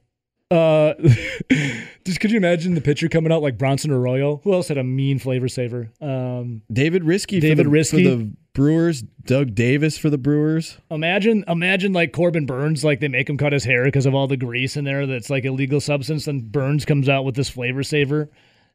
Uh, 0.53 0.93
just 2.05 2.21
could 2.21 2.31
you 2.31 2.37
imagine 2.37 2.75
the 2.75 2.81
pitcher 2.83 3.09
coming 3.09 3.33
out 3.33 3.41
like 3.41 3.57
Bronson 3.57 3.91
Arroyo? 3.91 4.41
Who 4.45 4.53
else 4.53 4.69
had 4.69 4.77
a 4.77 4.85
mean 4.85 5.19
flavor 5.19 5.49
saver? 5.49 5.91
Um, 6.01 6.61
David 6.71 7.05
Riske 7.05 7.41
David 7.41 7.65
for 7.65 7.71
the, 7.71 7.77
Riske. 7.77 7.91
for 7.91 8.17
the 8.17 8.33
Brewers. 8.53 9.03
Doug 9.25 9.55
Davis 9.55 9.97
for 9.97 10.11
the 10.11 10.19
Brewers. 10.19 10.77
Imagine, 10.91 11.45
imagine 11.49 11.95
like 11.95 12.13
Corbin 12.13 12.45
Burnes, 12.45 12.85
like 12.85 13.01
they 13.01 13.09
make 13.09 13.31
him 13.31 13.39
cut 13.39 13.55
his 13.55 13.65
hair 13.65 13.85
because 13.85 14.05
of 14.05 14.15
all 14.15 14.27
the 14.27 14.37
grease 14.37 14.77
in 14.77 14.85
there 14.85 15.07
that's 15.07 15.31
like 15.31 15.47
illegal 15.47 15.81
substance. 15.81 16.27
Then 16.27 16.41
Burnes 16.41 16.85
comes 16.85 17.09
out 17.09 17.25
with 17.25 17.35
this 17.35 17.49
flavor 17.49 17.83
saver, 17.83 18.29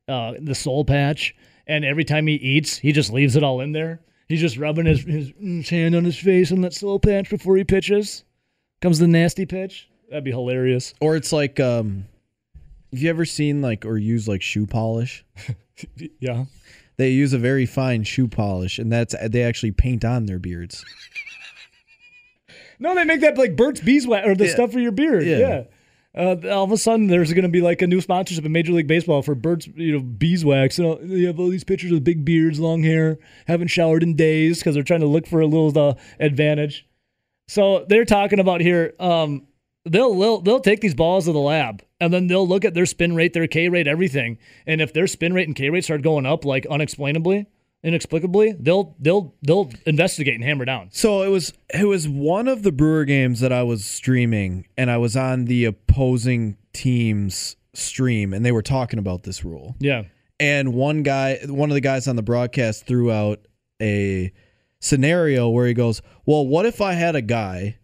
uh, 0.08 0.34
the 0.40 0.56
soul 0.56 0.84
patch, 0.84 1.36
and 1.68 1.86
every 1.86 2.06
time 2.06 2.26
he 2.26 2.36
eats, 2.36 2.78
he 2.78 2.92
just 2.92 3.14
leaves 3.14 3.36
it 3.36 3.44
all 3.44 3.62
in 3.62 3.74
there. 3.74 4.02
He's 4.28 4.42
just 4.42 4.58
rubbing 4.58 4.88
his, 4.88 5.04
his, 5.04 5.32
his 5.40 5.70
hand 5.70 5.96
on 5.96 6.06
his 6.06 6.18
face 6.18 6.52
on 6.52 6.62
that 6.62 6.74
soul 6.74 7.00
patch 7.00 7.30
before 7.30 7.56
he 7.56 7.64
pitches. 7.64 8.24
Comes 8.82 9.00
the 9.00 9.08
nasty 9.08 9.46
pitch. 9.46 9.90
That'd 10.10 10.24
be 10.24 10.32
hilarious. 10.32 10.94
Or 11.02 11.16
it's 11.16 11.32
like 11.34 11.60
um 11.60 12.06
have 12.92 13.02
you 13.02 13.10
ever 13.10 13.26
seen 13.26 13.62
like 13.62 13.86
or 13.86 13.98
use 13.98 14.28
like 14.28 14.42
shoe 14.42 14.66
polish? 14.66 15.26
Yeah. 16.20 16.46
They 16.98 17.12
use 17.12 17.34
a 17.34 17.38
very 17.38 17.68
fine 17.68 18.04
shoe 18.04 18.28
polish 18.28 18.80
and 18.80 18.92
that's 18.92 19.14
they 19.30 19.44
actually 19.44 19.72
paint 19.72 20.04
on 20.04 20.26
their 20.26 20.40
beards. 20.40 20.84
No, 22.80 22.96
they 22.96 23.04
make 23.06 23.22
that 23.22 23.38
like 23.38 23.56
Burt's 23.56 23.82
Beeswax 23.82 24.28
or 24.28 24.36
the 24.36 24.46
Yeah. 24.46 24.52
stuff 24.54 24.72
for 24.72 24.80
your 24.80 24.92
beard. 24.92 25.24
Yeah. 25.26 25.38
Yeah. 25.38 25.64
Uh, 26.16 26.36
all 26.52 26.64
of 26.64 26.72
a 26.72 26.78
sudden, 26.78 27.06
there's 27.08 27.32
going 27.34 27.44
to 27.44 27.50
be 27.50 27.62
like 27.62 27.84
a 27.84 27.88
new 27.88 28.02
sponsorship 28.02 28.44
in 28.44 28.52
Major 28.52 28.74
League 28.74 28.88
Baseball 28.88 29.22
for 29.22 29.36
Burt's, 29.36 29.68
you 29.68 29.94
know, 29.94 30.00
beeswax. 30.00 30.80
And 30.80 30.88
all, 30.88 30.96
they 31.00 31.22
have 31.24 31.40
all 31.40 31.50
these 31.50 31.64
pictures 31.64 31.92
with 31.92 32.04
big 32.04 32.26
beards, 32.26 32.60
long 32.60 32.82
hair, 32.82 33.20
haven't 33.46 33.68
showered 33.68 34.02
in 34.02 34.16
days 34.16 34.58
because 34.58 34.74
they're 34.74 34.82
trying 34.84 35.02
to 35.02 35.06
look 35.08 35.28
for 35.28 35.42
a 35.42 35.46
little 35.46 35.78
uh, 35.78 35.94
advantage. 36.20 36.88
So 37.48 37.86
they're 37.88 38.06
talking 38.06 38.40
about 38.40 38.62
here. 38.62 38.96
Um, 39.00 39.46
they'll, 39.90 40.14
they'll 40.18 40.42
they'll 40.42 40.60
take 40.60 40.82
these 40.82 40.96
balls 40.96 41.26
to 41.26 41.32
the 41.32 41.40
lab 41.40 41.84
and 42.00 42.14
then 42.14 42.28
they'll 42.28 42.48
look 42.48 42.66
at 42.66 42.74
their 42.74 42.86
spin 42.86 43.16
rate, 43.16 43.34
their 43.34 43.48
K 43.48 43.70
rate, 43.70 43.88
everything. 43.88 44.38
And 44.66 44.82
if 44.82 44.94
their 44.94 45.08
spin 45.08 45.34
rate 45.34 45.48
and 45.48 45.56
K 45.56 45.70
rate 45.70 45.84
start 45.84 46.02
going 46.02 46.26
up 46.26 46.46
like 46.46 46.66
unexplainably, 46.70 47.48
inexplicably, 47.84 48.54
they'll 48.60 48.96
they'll 49.00 49.34
they'll 49.42 49.72
investigate 49.86 50.36
and 50.36 50.44
hammer 50.44 50.66
down. 50.66 50.90
So 50.92 51.24
it 51.24 51.30
was 51.30 51.54
it 51.74 51.86
was 51.86 52.08
one 52.08 52.48
of 52.48 52.64
the 52.64 52.72
Brewer 52.72 53.06
games 53.06 53.40
that 53.40 53.52
I 53.52 53.64
was 53.64 53.86
streaming 53.86 54.68
and 54.78 54.92
I 54.92 54.98
was 54.98 55.16
on 55.16 55.46
the 55.46 55.66
opposing 55.66 56.58
team's 56.74 57.56
stream 57.74 58.34
and 58.34 58.46
they 58.46 58.52
were 58.52 58.62
talking 58.62 59.00
about 59.00 59.24
this 59.24 59.44
rule. 59.44 59.76
Yeah. 59.80 60.04
And 60.40 60.74
one 60.74 61.04
guy 61.04 61.40
one 61.46 61.70
of 61.70 61.76
the 61.76 61.82
guys 61.82 62.08
on 62.08 62.16
the 62.16 62.24
broadcast 62.24 62.86
threw 62.86 63.12
out 63.12 63.48
a 63.82 64.32
scenario 64.80 65.50
where 65.50 65.66
he 65.66 65.74
goes, 65.74 66.02
"Well, 66.26 66.46
what 66.46 66.66
if 66.66 66.82
I 66.82 66.94
had 66.94 67.16
a 67.16 67.22
guy 67.22 67.78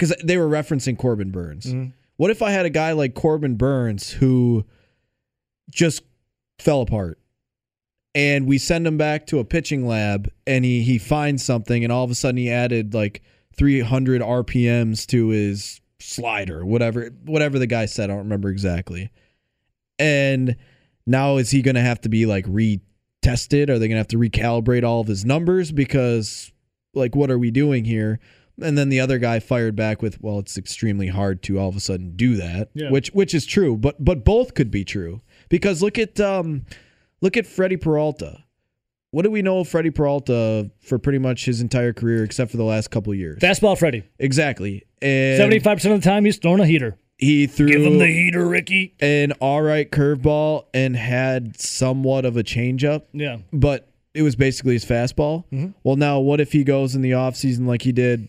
cuz 0.00 0.12
they 0.24 0.36
were 0.36 0.48
referencing 0.48 0.98
Corbin 0.98 1.30
Burnes. 1.30 1.66
Mhm. 1.66 1.92
What 2.16 2.30
if 2.30 2.42
I 2.42 2.50
had 2.50 2.66
a 2.66 2.70
guy 2.70 2.92
like 2.92 3.14
Corbin 3.14 3.54
Burnes 3.54 4.10
who 4.10 4.64
just 5.70 6.02
fell 6.58 6.80
apart? 6.80 7.18
And 8.14 8.46
we 8.46 8.58
send 8.58 8.86
him 8.86 8.98
back 8.98 9.26
to 9.28 9.38
a 9.38 9.44
pitching 9.44 9.86
lab 9.86 10.28
and 10.46 10.64
he 10.64 10.82
he 10.82 10.98
finds 10.98 11.44
something 11.44 11.84
and 11.84 11.92
all 11.92 12.02
of 12.04 12.10
a 12.10 12.14
sudden 12.16 12.38
he 12.38 12.50
added 12.50 12.92
like 12.92 13.22
300 13.56 14.20
RPMs 14.20 15.06
to 15.06 15.28
his 15.28 15.80
slider 16.00 16.64
whatever 16.64 17.10
whatever 17.24 17.58
the 17.58 17.66
guy 17.66 17.84
said 17.86 18.04
I 18.10 18.14
don't 18.14 18.24
remember 18.24 18.48
exactly. 18.48 19.10
And 19.98 20.56
now 21.06 21.36
is 21.36 21.50
he 21.50 21.62
going 21.62 21.74
to 21.74 21.80
have 21.82 22.00
to 22.00 22.08
be 22.08 22.26
like 22.26 22.46
retested? 22.46 23.68
Are 23.68 23.78
they 23.78 23.86
going 23.86 23.90
to 23.90 23.96
have 23.98 24.08
to 24.08 24.18
recalibrate 24.18 24.82
all 24.82 25.00
of 25.00 25.06
his 25.06 25.24
numbers? 25.24 25.72
Because 25.72 26.52
like 26.94 27.14
what 27.14 27.30
are 27.30 27.38
we 27.38 27.50
doing 27.50 27.84
here 27.84 28.18
and 28.62 28.76
then 28.78 28.88
the 28.88 29.00
other 29.00 29.18
guy 29.18 29.38
fired 29.40 29.74
back 29.76 30.02
with 30.02 30.20
well 30.22 30.38
it's 30.38 30.56
extremely 30.58 31.08
hard 31.08 31.42
to 31.42 31.58
all 31.58 31.68
of 31.68 31.76
a 31.76 31.80
sudden 31.80 32.14
do 32.16 32.36
that 32.36 32.68
Yeah. 32.74 32.90
which 32.90 33.08
which 33.08 33.34
is 33.34 33.46
true 33.46 33.76
but 33.76 34.02
but 34.04 34.24
both 34.24 34.54
could 34.54 34.70
be 34.70 34.84
true 34.84 35.20
because 35.48 35.82
look 35.82 35.98
at 35.98 36.18
um 36.20 36.64
look 37.20 37.36
at 37.36 37.46
Freddie 37.46 37.76
Peralta 37.76 38.44
what 39.12 39.22
do 39.22 39.30
we 39.30 39.42
know 39.42 39.58
of 39.60 39.68
Freddie 39.68 39.90
Peralta 39.90 40.70
for 40.80 40.98
pretty 40.98 41.18
much 41.18 41.44
his 41.44 41.60
entire 41.60 41.92
career 41.92 42.22
except 42.22 42.50
for 42.50 42.56
the 42.56 42.64
last 42.64 42.90
couple 42.90 43.12
of 43.12 43.18
years 43.18 43.38
Fastball 43.40 43.76
Freddy. 43.78 44.04
exactly 44.18 44.84
and 45.02 45.36
Seventy-five 45.38 45.78
percent 45.78 45.94
of 45.94 46.02
the 46.02 46.08
time, 46.08 46.24
he's 46.26 46.36
throwing 46.36 46.60
a 46.60 46.66
heater. 46.66 46.96
he 47.18 47.46
threw 47.46 47.68
Give 47.68 47.82
him 47.82 47.98
the 47.98 48.06
heater, 48.06 48.46
Ricky. 48.46 48.94
an 49.00 49.32
all 49.40 49.62
right 49.62 49.90
curveball 49.90 50.66
and 50.74 50.94
had 50.94 51.58
somewhat 51.60 52.24
of 52.26 52.36
a 52.36 52.42
changeup 52.42 53.04
Yeah, 53.12 53.38
but 53.52 53.88
it 54.12 54.22
was 54.22 54.34
basically 54.36 54.72
his 54.74 54.84
fastball. 54.84 55.44
Mhm. 55.52 55.72
Well, 55.84 55.94
now 55.96 56.18
what 56.20 56.40
if 56.40 56.50
he 56.52 56.64
goes 56.64 56.94
in 56.96 57.00
the 57.02 57.12
offseason 57.12 57.66
like 57.66 57.82
he 57.82 57.92
did 57.92 58.28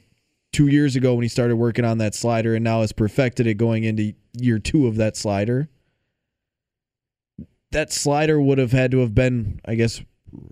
two 0.51 0.67
years 0.67 0.95
ago 0.95 1.13
when 1.15 1.23
he 1.23 1.29
started 1.29 1.55
working 1.55 1.85
on 1.85 1.97
that 1.99 2.13
slider 2.13 2.55
and 2.55 2.63
now 2.63 2.81
has 2.81 2.91
perfected 2.91 3.47
it 3.47 3.55
going 3.55 3.83
into 3.83 4.13
year 4.39 4.59
two 4.59 4.87
of 4.87 4.95
that 4.97 5.15
slider? 5.15 5.69
That 7.71 7.91
slider 7.91 8.41
would 8.41 8.57
have 8.57 8.71
had 8.73 8.91
to 8.91 8.99
have 8.99 9.15
been, 9.15 9.61
I 9.65 9.75
guess, 9.75 10.01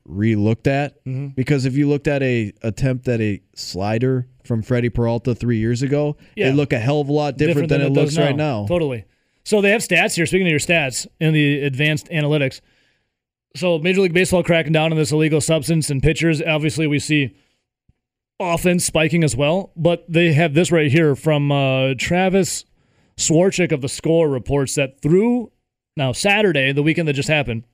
re-looked 0.06 0.68
at 0.68 1.04
Mhm. 1.06 1.36
because 1.36 1.66
if 1.66 1.76
you 1.76 1.88
looked 1.88 2.08
at 2.08 2.22
a 2.24 2.52
attempt 2.64 3.08
at 3.08 3.20
a 3.22 3.42
slider 3.56 4.28
from 4.44 4.62
Freddie 4.62 4.90
Peralta 4.90 5.36
three 5.36 5.58
years 5.58 5.82
ago, 5.82 6.18
Yeah. 6.36 6.50
it 6.50 6.54
looked 6.56 6.74
a 6.74 6.80
hell 6.80 7.02
of 7.02 7.10
a 7.10 7.14
lot 7.14 7.38
different, 7.38 7.70
than 7.70 7.82
it, 7.82 7.94
does 7.94 8.16
looks 8.16 8.18
right 8.18 8.36
now. 8.36 8.66
Totally. 8.68 9.04
So 9.44 9.62
they 9.62 9.72
have 9.72 9.82
stats 9.82 10.16
here. 10.16 10.26
Speaking 10.26 10.48
of 10.48 10.52
your 10.52 10.60
stats 10.60 11.08
in 11.20 11.34
the 11.34 11.60
advanced 11.62 12.08
analytics, 12.10 12.62
so 13.56 13.80
Major 13.80 14.02
League 14.02 14.14
Baseball 14.14 14.44
cracking 14.44 14.74
down 14.74 14.92
on 14.92 14.98
this 14.98 15.12
illegal 15.12 15.42
substance 15.42 15.90
and 15.90 16.02
pitchers. 16.04 16.42
Obviously, 16.42 16.88
we 16.88 17.00
see 17.00 17.32
offense 18.40 18.86
spiking 18.86 19.24
as 19.24 19.36
well. 19.36 19.72
But 19.76 20.06
they 20.08 20.34
have 20.34 20.54
this 20.54 20.72
right 20.72 20.92
here 20.92 21.16
from 21.16 21.52
uh, 21.52 21.94
Travis 21.98 22.66
Sawchik 23.18 23.72
of 23.72 23.82
the 23.82 23.90
Score 23.90 24.30
reports 24.30 24.76
that 24.76 25.02
through 25.02 25.52
now 25.98 26.12
Saturday, 26.14 26.72
the 26.72 26.84
weekend 26.84 27.08
that 27.08 27.14
just 27.14 27.30
happened, 27.30 27.66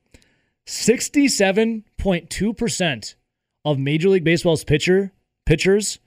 sixty-seven 0.66 1.84
point 1.98 2.30
two 2.30 2.54
percent 2.54 3.16
of 3.64 3.78
Major 3.78 4.10
League 4.10 4.24
Baseball's 4.24 4.64
pitcher 4.64 5.12
pitchers 5.46 6.00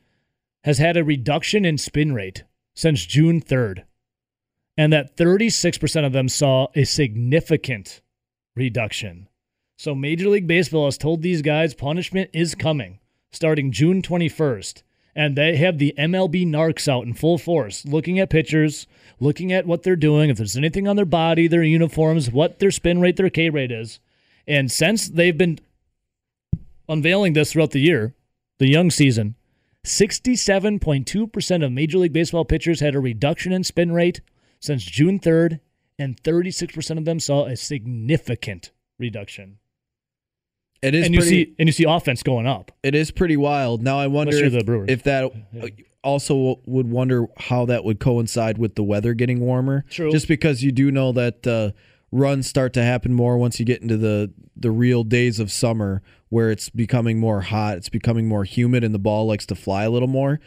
has 0.65 0.79
had 0.79 0.97
a 0.97 1.05
reduction 1.05 1.65
in 1.65 1.79
spin 1.79 2.13
rate 2.13 2.43
since 2.75 3.07
June 3.07 3.41
third, 3.41 3.85
and 4.77 4.93
that 4.93 5.17
thirty-six 5.17 5.79
percent 5.79 6.05
of 6.05 6.13
them 6.13 6.29
saw 6.29 6.67
a 6.75 6.83
significant 6.85 8.03
reduction. 8.57 9.29
So 9.77 9.95
Major 9.95 10.29
League 10.29 10.49
Baseball 10.49 10.87
has 10.87 10.99
told 10.99 11.23
these 11.23 11.43
guys 11.43 11.75
punishment 11.75 12.31
is 12.33 12.57
coming 12.57 12.99
starting 13.31 13.73
June 13.73 14.03
21st. 14.03 14.83
and 15.15 15.37
they 15.37 15.57
have 15.57 15.79
the 15.79 15.95
MLB 15.99 16.47
narcs 16.47 16.87
out 16.87 17.05
in 17.05 17.13
full 17.13 17.39
force, 17.39 17.85
looking 17.85 18.21
at 18.21 18.31
pitchers, 18.31 18.87
looking 19.19 19.53
at 19.53 19.67
what 19.67 19.83
they're 19.83 19.97
doing, 19.97 20.31
if 20.31 20.37
there's 20.37 20.57
anything 20.57 20.87
on 20.87 20.95
their 20.95 21.05
body, 21.05 21.49
their 21.49 21.65
uniforms, 21.65 22.31
what 22.31 22.61
their 22.61 22.71
spin 22.71 23.01
rate, 23.01 23.17
their 23.17 23.29
K 23.29 23.51
rate 23.51 23.73
is. 23.73 23.99
And 24.47 24.71
since 24.71 25.09
they've 25.09 25.37
been 25.37 25.59
unveiling 26.89 27.33
this 27.33 27.53
throughout 27.53 27.73
the 27.73 27.81
year, 27.81 28.15
the 28.59 28.69
young 28.69 28.91
season, 28.91 29.35
67.2% 29.85 31.65
of 31.65 31.73
Major 31.73 31.99
League 31.99 32.13
Baseball 32.13 32.45
pitchers 32.45 32.81
had 32.81 32.95
a 32.95 33.01
reduction 33.01 33.53
in 33.53 33.65
spin 33.65 33.91
rate 33.93 34.21
since 34.61 34.85
June 34.85 35.19
3rd, 35.19 35.61
and 35.99 36.23
36% 36.23 36.99
of 36.99 37.05
them 37.05 37.19
saw 37.19 37.47
a 37.47 37.57
significant 37.57 38.71
reduction. 38.99 39.59
It 40.81 40.95
is 40.95 41.07
and 41.07 41.15
you 41.15 41.21
pretty, 41.21 41.45
see 41.45 41.55
and 41.59 41.69
you 41.69 41.73
see 41.73 41.85
offense 41.85 42.23
going 42.23 42.47
up. 42.47 42.71
it 42.83 42.95
is 42.95 43.11
pretty 43.11 43.37
wild. 43.37 43.83
Now 43.83 43.99
I 43.99 44.07
wonder 44.07 44.37
if, 44.37 44.53
the 44.53 44.63
Brewers. 44.65 44.89
if 44.89 45.03
that 45.05 45.33
also 46.05 46.61
would 46.67 46.89
wonder 46.89 47.27
how 47.37 47.67
that 47.67 47.85
would 47.85 47.99
coincide 48.01 48.59
with 48.59 48.77
the 48.77 48.83
weather 48.85 49.15
getting 49.15 49.41
warmer. 49.41 49.85
True. 49.91 50.11
Just 50.11 50.29
because 50.29 50.63
you 50.63 50.71
do 50.73 50.91
know 50.91 51.13
that 51.13 51.47
uh, 51.47 51.71
runs 52.13 52.47
start 52.47 52.73
to 52.75 52.83
happen 52.83 53.13
more 53.13 53.37
once 53.39 53.59
you 53.59 53.67
get 53.67 53.83
into 53.83 53.97
the 53.97 54.33
the 54.57 54.71
real 54.71 55.05
days 55.05 55.39
of 55.41 55.51
summer 55.53 56.03
where 56.31 56.51
it's 56.51 56.69
becoming 56.69 57.19
more 57.19 57.41
hot, 57.41 57.77
it's 57.79 57.89
becoming 57.89 58.29
more 58.29 58.45
humid, 58.45 58.85
and 58.85 58.95
the 58.95 58.99
ball 58.99 59.27
likes 59.27 59.47
to 59.47 59.55
fly 59.55 59.85
a 59.85 59.91
little 59.91 60.09
more. 60.09 60.41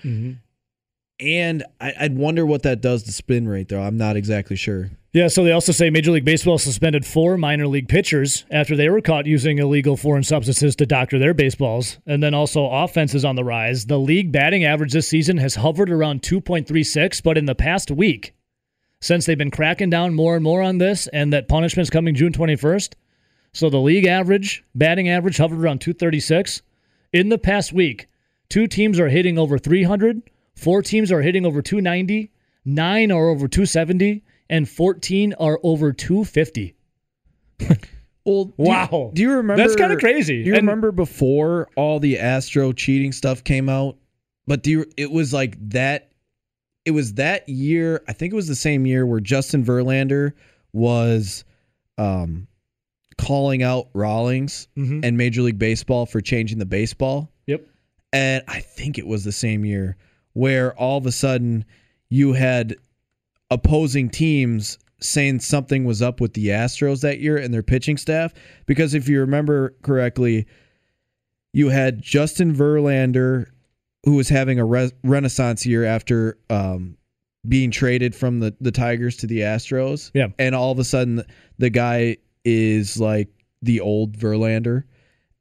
And 1.20 1.64
I, 1.80 1.94
I'd 2.00 2.18
wonder 2.18 2.46
what 2.46 2.64
that 2.64 2.82
does 2.82 3.04
to 3.04 3.12
spin 3.12 3.48
rate, 3.48 3.70
though. 3.70 3.82
I'm 3.82 3.98
not 3.98 4.16
exactly 4.16 4.56
sure. 4.56 4.92
Yeah, 5.14 5.28
so 5.28 5.44
they 5.44 5.52
also 5.52 5.74
say 5.74 5.90
Major 5.90 6.12
League 6.12 6.24
Baseball 6.24 6.58
suspended 6.58 7.06
four 7.06 7.36
minor 7.38 7.68
league 7.68 7.90
pitchers 7.90 8.46
after 8.50 8.78
they 8.78 8.90
were 8.90 9.02
caught 9.02 9.26
using 9.26 9.58
illegal 9.58 9.98
foreign 9.98 10.24
substances 10.24 10.74
to 10.78 10.86
doctor 10.86 11.20
their 11.20 11.34
baseballs. 11.34 12.00
And 12.06 12.24
then 12.24 12.34
also 12.34 12.66
offense 12.66 13.14
is 13.14 13.26
on 13.26 13.36
the 13.36 13.44
rise. 13.44 13.88
The 13.88 14.00
league 14.00 14.32
batting 14.32 14.64
average 14.64 14.94
this 14.94 15.10
season 15.10 15.36
has 15.38 15.56
hovered 15.56 15.90
around 15.90 16.22
2.36, 16.22 17.22
but 17.24 17.38
in 17.38 17.46
the 17.46 17.56
past 17.56 17.92
week, 17.92 18.34
since 19.02 19.26
they've 19.26 19.38
been 19.38 19.52
cracking 19.52 19.90
down 19.90 20.14
more 20.14 20.36
and 20.36 20.44
more 20.46 20.62
on 20.62 20.78
this 20.78 21.08
and 21.08 21.34
that 21.34 21.50
punishment's 21.50 21.90
coming 21.90 22.16
June 22.16 22.32
21st, 22.32 22.94
so 23.52 23.70
the 23.70 23.82
league 23.82 24.06
average, 24.06 24.64
batting 24.74 25.10
average 25.10 25.36
hovered 25.36 25.60
around 25.60 25.82
236. 25.82 26.62
In 27.12 27.28
the 27.28 27.38
past 27.38 27.74
week, 27.74 28.08
two 28.48 28.66
teams 28.66 28.98
are 28.98 29.10
hitting 29.10 29.38
over 29.38 29.58
300, 29.58 30.22
four 30.56 30.82
teams 30.82 31.12
are 31.12 31.22
hitting 31.22 31.46
over 31.46 31.62
290, 31.62 32.32
nine 32.64 33.12
are 33.12 33.28
over 33.28 33.50
270, 33.50 34.24
and 34.52 34.70
14 34.70 35.34
are 35.40 35.60
over 35.64 35.92
250. 35.92 36.76
Well, 38.24 38.46
do 38.46 38.54
Wow. 38.58 38.88
You, 38.92 39.12
do 39.14 39.22
you 39.24 39.32
remember? 39.32 39.64
That's 39.64 39.76
kinda 39.76 39.98
crazy. 39.98 40.44
Do 40.44 40.50
you 40.50 40.54
And- 40.56 40.68
remember 40.68 40.92
before 40.92 41.68
all 41.76 42.00
the 42.00 42.20
Astro 42.20 42.72
cheating 42.72 43.12
stuff 43.12 43.44
came 43.44 43.68
out? 43.68 43.98
But 44.46 44.62
do 44.62 44.70
you, 44.70 44.86
it 44.96 45.10
was 45.12 45.34
like 45.34 45.58
that. 45.72 46.12
It 46.86 46.92
was 46.92 47.16
that 47.16 47.50
year. 47.50 48.04
I 48.08 48.14
think 48.14 48.32
it 48.32 48.36
was 48.36 48.48
the 48.48 48.56
same 48.56 48.86
year 48.86 49.08
where 49.08 49.20
Justin 49.22 49.66
Verlander 49.66 50.34
was 50.72 51.44
um, 51.98 52.48
calling 53.18 53.64
out 53.64 53.88
Rawlings 53.94 54.68
Mhm. 54.78 55.04
and 55.04 55.18
Major 55.18 55.42
League 55.42 55.58
Baseball 55.60 56.06
for 56.06 56.22
changing 56.22 56.60
the 56.60 56.66
baseball. 56.68 57.32
Yep. 57.48 57.66
And 58.14 58.44
I 58.48 58.60
think 58.60 59.00
it 59.00 59.08
was 59.08 59.24
the 59.24 59.32
same 59.32 59.66
year 59.66 59.98
where 60.34 60.74
all 60.78 61.00
of 61.00 61.08
a 61.08 61.12
sudden 61.12 61.66
you 62.10 62.34
had 62.34 62.76
opposing 63.52 64.10
teams 64.10 64.80
saying 65.00 65.40
something 65.40 65.84
was 65.84 66.02
up 66.02 66.22
with 66.22 66.34
the 66.34 66.48
Astros 66.48 67.02
that 67.02 67.20
year 67.20 67.38
and 67.38 67.54
their 67.54 67.64
pitching 67.64 67.98
staff. 67.98 68.34
Because 68.66 68.94
if 68.94 69.08
you 69.08 69.20
remember 69.20 69.76
correctly, 69.84 70.48
you 71.54 71.70
had 71.70 72.02
Justin 72.02 72.56
Verlander, 72.56 73.48
who 74.06 74.16
was 74.16 74.30
having 74.30 74.60
a 74.60 74.66
re- 74.66 74.92
renaissance 75.04 75.66
year 75.66 75.86
after 75.86 76.38
um, 76.50 76.98
being 77.48 77.72
traded 77.72 78.16
from 78.16 78.40
the, 78.40 78.56
the 78.62 78.72
Tigers 78.72 79.18
to 79.18 79.28
the 79.28 79.40
Astros. 79.40 80.12
Yeah. 80.14 80.28
And 80.40 80.56
all 80.56 80.72
of 80.72 80.80
a 80.80 80.84
sudden, 80.84 81.24
the 81.58 81.70
guy 81.70 82.18
is 82.46 83.00
like 83.00 83.30
the 83.62 83.82
old 83.82 84.18
Verlander. 84.18 84.84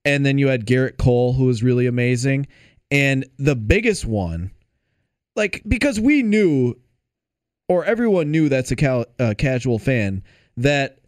And 0.04 0.24
then 0.24 0.38
you 0.38 0.48
had 0.48 0.66
Gerrit 0.66 0.96
Cole, 0.96 1.34
who 1.34 1.44
was 1.44 1.62
really 1.62 1.86
amazing. 1.86 2.46
And 2.90 3.26
the 3.38 3.54
biggest 3.54 4.06
one, 4.06 4.50
like, 5.36 5.62
because 5.68 6.00
we 6.00 6.22
knew, 6.22 6.74
or 7.70 7.84
everyone 7.84 8.30
knew 8.32 8.48
that's 8.48 8.70
a 8.72 8.76
cal- 8.76 9.06
uh, 9.20 9.32
casual 9.38 9.78
fan, 9.78 10.22
that 10.56 10.98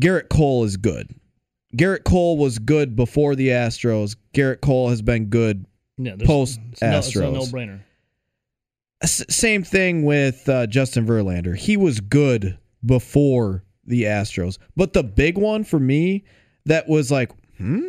Gerrit 0.00 0.28
Cole 0.28 0.64
is 0.64 0.76
good. 0.76 1.08
Gerrit 1.76 2.02
Cole 2.04 2.36
was 2.36 2.58
good 2.58 2.96
before 2.96 3.36
the 3.36 3.48
Astros. 3.48 4.16
Gerrit 4.34 4.60
Cole 4.60 4.88
has 4.90 5.02
been 5.02 5.26
good 5.26 5.66
Yeah, 5.98 6.16
Post 6.24 6.58
it's 6.72 6.82
no- 6.82 6.98
it's 6.98 7.14
a 7.14 7.18
Astros. 7.20 7.32
no-brainer. 7.32 7.80
S- 9.02 9.24
same 9.30 9.62
thing 9.62 10.04
with 10.04 10.48
uh, 10.48 10.66
Justin 10.66 11.06
Verlander. 11.06 11.56
He 11.56 11.76
was 11.76 12.00
good 12.00 12.58
before 12.84 13.62
the 13.84 14.02
Astros, 14.02 14.58
but 14.76 14.92
the 14.92 15.02
big 15.04 15.38
one 15.38 15.62
for 15.64 15.78
me 15.78 16.24
that 16.66 16.88
was 16.88 17.10
like, 17.10 17.30
hmm, 17.56 17.88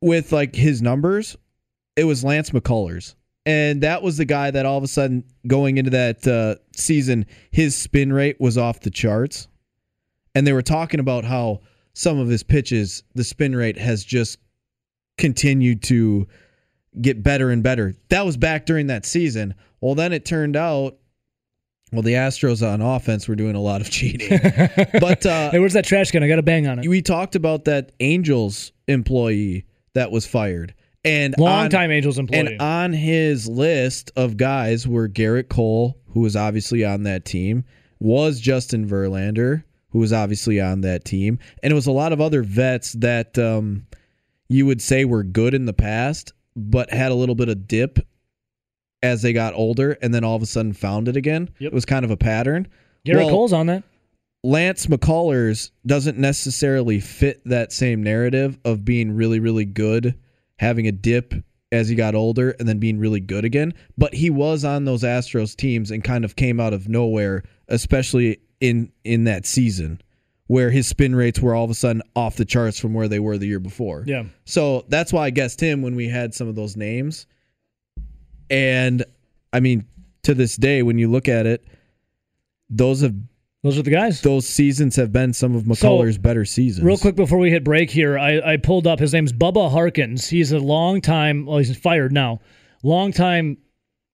with 0.00 0.30
like 0.30 0.54
his 0.54 0.82
numbers, 0.82 1.36
it 1.96 2.04
was 2.04 2.22
Lance 2.22 2.50
McCullers, 2.50 3.14
and 3.46 3.82
that 3.82 4.02
was 4.02 4.16
the 4.16 4.24
guy 4.24 4.50
that 4.50 4.66
all 4.66 4.78
of 4.78 4.84
a 4.84 4.88
sudden 4.88 5.24
going 5.46 5.76
into 5.78 5.90
that 5.90 6.26
uh, 6.26 6.56
season, 6.76 7.26
his 7.50 7.76
spin 7.76 8.12
rate 8.12 8.40
was 8.40 8.56
off 8.56 8.80
the 8.80 8.90
charts, 8.90 9.48
and 10.34 10.46
they 10.46 10.52
were 10.52 10.62
talking 10.62 11.00
about 11.00 11.24
how 11.24 11.60
some 11.92 12.18
of 12.18 12.28
his 12.28 12.42
pitches, 12.42 13.02
the 13.14 13.24
spin 13.24 13.54
rate 13.54 13.78
has 13.78 14.04
just 14.04 14.38
continued 15.18 15.82
to 15.84 16.26
get 17.00 17.22
better 17.22 17.50
and 17.50 17.62
better. 17.62 17.94
That 18.08 18.24
was 18.24 18.36
back 18.36 18.66
during 18.66 18.88
that 18.88 19.04
season. 19.06 19.54
Well, 19.80 19.94
then 19.94 20.12
it 20.12 20.24
turned 20.24 20.56
out, 20.56 20.96
well, 21.92 22.02
the 22.02 22.14
Astros 22.14 22.66
on 22.66 22.80
offense 22.80 23.28
were 23.28 23.36
doing 23.36 23.54
a 23.54 23.60
lot 23.60 23.80
of 23.80 23.90
cheating. 23.90 24.28
but 25.00 25.24
uh, 25.26 25.50
Hey, 25.50 25.58
where's 25.58 25.74
that 25.74 25.84
trash 25.84 26.10
can? 26.10 26.22
I 26.22 26.28
got 26.28 26.36
to 26.36 26.42
bang 26.42 26.66
on 26.66 26.78
it. 26.80 26.88
we 26.88 27.02
talked 27.02 27.36
about 27.36 27.64
that 27.66 27.92
Angels 28.00 28.72
employee 28.88 29.66
that 29.94 30.10
was 30.10 30.26
fired. 30.26 30.74
And 31.04 31.34
Long 31.38 31.64
on- 31.64 31.70
time 31.70 31.90
Angels 31.90 32.18
employee. 32.18 32.40
and 32.40 32.60
on 32.62 32.92
his 32.92 33.46
list 33.48 34.10
of 34.16 34.36
guys 34.36 34.88
were 34.88 35.08
Gerrit 35.08 35.48
Cole, 35.48 35.98
who 36.08 36.20
was 36.20 36.34
obviously 36.36 36.84
on 36.84 37.02
that 37.02 37.24
team, 37.24 37.64
was 38.00 38.40
Justin 38.40 38.88
Verlander, 38.88 39.64
who 39.90 39.98
was 39.98 40.12
obviously 40.12 40.60
on 40.60 40.80
that 40.82 41.04
team, 41.04 41.38
and 41.62 41.70
it 41.70 41.74
was 41.74 41.86
a 41.86 41.92
lot 41.92 42.12
of 42.12 42.20
other 42.20 42.42
vets 42.42 42.92
that 42.94 43.38
um, 43.38 43.86
you 44.48 44.66
would 44.66 44.80
say 44.82 45.04
were 45.04 45.22
good 45.22 45.54
in 45.54 45.66
the 45.66 45.72
past, 45.72 46.32
but 46.56 46.90
had 46.90 47.12
a 47.12 47.14
little 47.14 47.34
bit 47.34 47.48
of 47.48 47.68
dip 47.68 47.98
as 49.02 49.20
they 49.22 49.32
got 49.32 49.52
older, 49.54 49.98
and 50.00 50.14
then 50.14 50.24
all 50.24 50.34
of 50.36 50.42
a 50.42 50.46
sudden 50.46 50.72
found 50.72 51.08
it 51.08 51.16
again. 51.16 51.50
Yep. 51.58 51.72
It 51.72 51.74
was 51.74 51.84
kind 51.84 52.04
of 52.04 52.10
a 52.10 52.16
pattern. 52.16 52.66
Garrett 53.04 53.26
well- 53.26 53.34
Cole's 53.34 53.52
on 53.52 53.66
that. 53.66 53.82
Lance 54.42 54.86
McCullers 54.86 55.70
doesn't 55.86 56.18
necessarily 56.18 57.00
fit 57.00 57.40
that 57.46 57.72
same 57.72 58.02
narrative 58.02 58.58
of 58.64 58.84
being 58.84 59.12
really, 59.14 59.40
really 59.40 59.64
good, 59.64 60.14
having 60.64 60.88
a 60.88 60.92
dip 60.92 61.34
as 61.70 61.88
he 61.88 61.94
got 61.94 62.14
older, 62.14 62.50
and 62.58 62.68
then 62.68 62.78
being 62.78 62.98
really 62.98 63.20
good 63.20 63.44
again. 63.44 63.74
But 63.98 64.14
he 64.14 64.30
was 64.30 64.64
on 64.64 64.84
those 64.84 65.02
Astros 65.02 65.56
teams 65.56 65.90
and 65.90 66.04
kind 66.04 66.24
of 66.24 66.36
came 66.36 66.60
out 66.60 66.72
of 66.72 66.88
nowhere, 66.88 67.42
especially 67.68 68.38
in 68.60 68.92
in 69.04 69.24
that 69.24 69.44
season 69.46 70.00
where 70.46 70.70
his 70.70 70.86
spin 70.86 71.14
rates 71.14 71.40
were 71.40 71.54
all 71.54 71.64
of 71.64 71.70
a 71.70 71.74
sudden 71.74 72.02
off 72.14 72.36
the 72.36 72.44
charts 72.44 72.78
from 72.78 72.92
where 72.92 73.08
they 73.08 73.18
were 73.18 73.38
the 73.38 73.46
year 73.46 73.60
before. 73.60 74.04
Yeah. 74.06 74.24
So 74.44 74.84
that's 74.88 75.12
why 75.12 75.24
I 75.24 75.30
guessed 75.30 75.60
him 75.60 75.82
when 75.82 75.96
we 75.96 76.06
had 76.08 76.34
some 76.34 76.48
of 76.48 76.54
those 76.54 76.76
names. 76.76 77.26
And 78.50 79.04
I 79.52 79.60
mean, 79.60 79.86
to 80.24 80.34
this 80.34 80.56
day, 80.56 80.82
when 80.82 80.98
you 80.98 81.10
look 81.10 81.28
at 81.28 81.46
it, 81.46 81.66
those 82.68 83.00
have 83.00 83.14
Those 83.64 83.78
are 83.78 83.82
the 83.82 83.90
guys. 83.90 84.20
those 84.20 84.46
seasons 84.46 84.94
have 84.96 85.10
been 85.10 85.32
some 85.32 85.56
of 85.56 85.62
McCullers' 85.62 86.20
better 86.20 86.44
seasons. 86.44 86.84
Real 86.84 86.98
quick 86.98 87.16
before 87.16 87.38
we 87.38 87.50
hit 87.50 87.64
break 87.64 87.90
here, 87.90 88.18
I, 88.18 88.52
I 88.52 88.56
pulled 88.58 88.86
up 88.86 88.98
his 88.98 89.14
name's 89.14 89.32
Bubba 89.32 89.70
Harkins. 89.70 90.28
He's 90.28 90.52
a 90.52 90.58
long 90.58 91.00
time, 91.00 91.46
well, 91.46 91.56
he's 91.56 91.74
fired 91.74 92.12
now, 92.12 92.40
long 92.82 93.10
time 93.10 93.56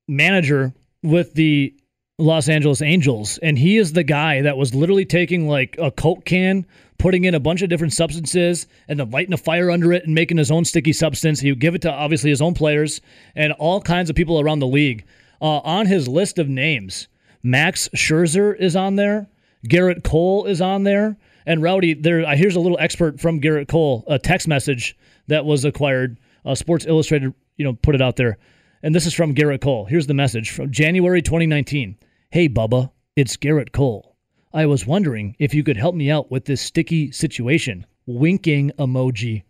manager 0.07 0.73
with 1.03 1.35
the 1.35 1.75
Los 2.17 2.49
Angeles 2.49 2.81
Angels. 2.81 3.39
And 3.39 3.59
he 3.59 3.77
is 3.77 3.93
the 3.93 4.05
guy 4.05 4.41
that 4.43 4.57
was 4.57 4.73
literally 4.73 5.05
taking 5.05 5.49
like 5.49 5.75
a 5.81 5.91
Coke 5.91 6.25
can, 6.25 6.65
putting 6.99 7.25
in 7.25 7.35
a 7.35 7.41
bunch 7.41 7.63
of 7.63 7.69
different 7.69 7.93
substances, 7.93 8.69
and 8.87 9.01
then 9.01 9.11
lighting 9.11 9.35
a 9.35 9.37
fire 9.37 9.73
under 9.73 9.93
it 9.93 10.05
and 10.05 10.15
making 10.15 10.37
his 10.37 10.53
own 10.53 10.65
sticky 10.65 10.93
substance. 10.93 11.41
He 11.41 11.51
would 11.51 11.61
give 11.61 11.75
it 11.75 11.83
to 11.83 11.93
obviously 11.93 12.31
his 12.31 12.41
own 12.41 12.55
players 12.55 13.01
and 13.35 13.53
all 13.55 13.81
kinds 13.81 14.11
of 14.11 14.15
people 14.15 14.39
around 14.39 14.61
the 14.61 14.69
league. 14.69 15.05
Uh, 15.43 15.59
on 15.59 15.87
his 15.87 16.07
list 16.07 16.39
of 16.39 16.49
names, 16.49 17.09
Max 17.43 17.89
Scherzer 17.97 18.57
is 18.57 18.77
on 18.77 18.95
there. 18.95 19.27
Gerrit 19.69 20.05
Cole 20.05 20.47
is 20.47 20.61
on 20.61 20.85
there. 20.85 21.17
And 21.47 21.63
Rowdy, 21.63 21.95
there. 21.95 22.25
uh, 22.27 22.37
Here's 22.37 22.57
a 22.57 22.61
little 22.61 22.79
expert 22.81 23.21
from 23.21 23.41
Gerrit 23.41 23.69
Cole, 23.69 24.05
a 24.07 24.19
text 24.19 24.47
message 24.47 24.97
that 25.27 25.45
was 25.45 25.65
acquired. 25.65 26.19
Uh, 26.45 26.55
Sports 26.55 26.87
Illustrated, 26.87 27.35
you 27.57 27.65
know, 27.65 27.73
put 27.75 27.95
it 27.95 28.01
out 28.03 28.17
there, 28.17 28.39
and 28.83 28.95
this 28.95 29.05
is 29.07 29.13
from 29.15 29.35
Gerrit 29.35 29.61
Cole. 29.61 29.85
Here's 29.85 30.07
the 30.07 30.15
message 30.15 30.51
from 30.51 30.71
January 30.71 31.21
2019. 31.23 31.99
Hey, 32.31 32.49
Bubba, 32.49 32.91
it's 33.17 33.37
Gerrit 33.37 33.73
Cole. 33.73 34.17
I 34.53 34.67
was 34.67 34.87
wondering 34.87 35.37
if 35.39 35.53
you 35.55 35.63
could 35.63 35.77
help 35.77 35.95
me 35.95 36.11
out 36.11 36.31
with 36.31 36.45
this 36.47 36.61
sticky 36.61 37.11
situation. 37.13 37.87
Winking 38.07 38.73
emoji. 38.79 39.43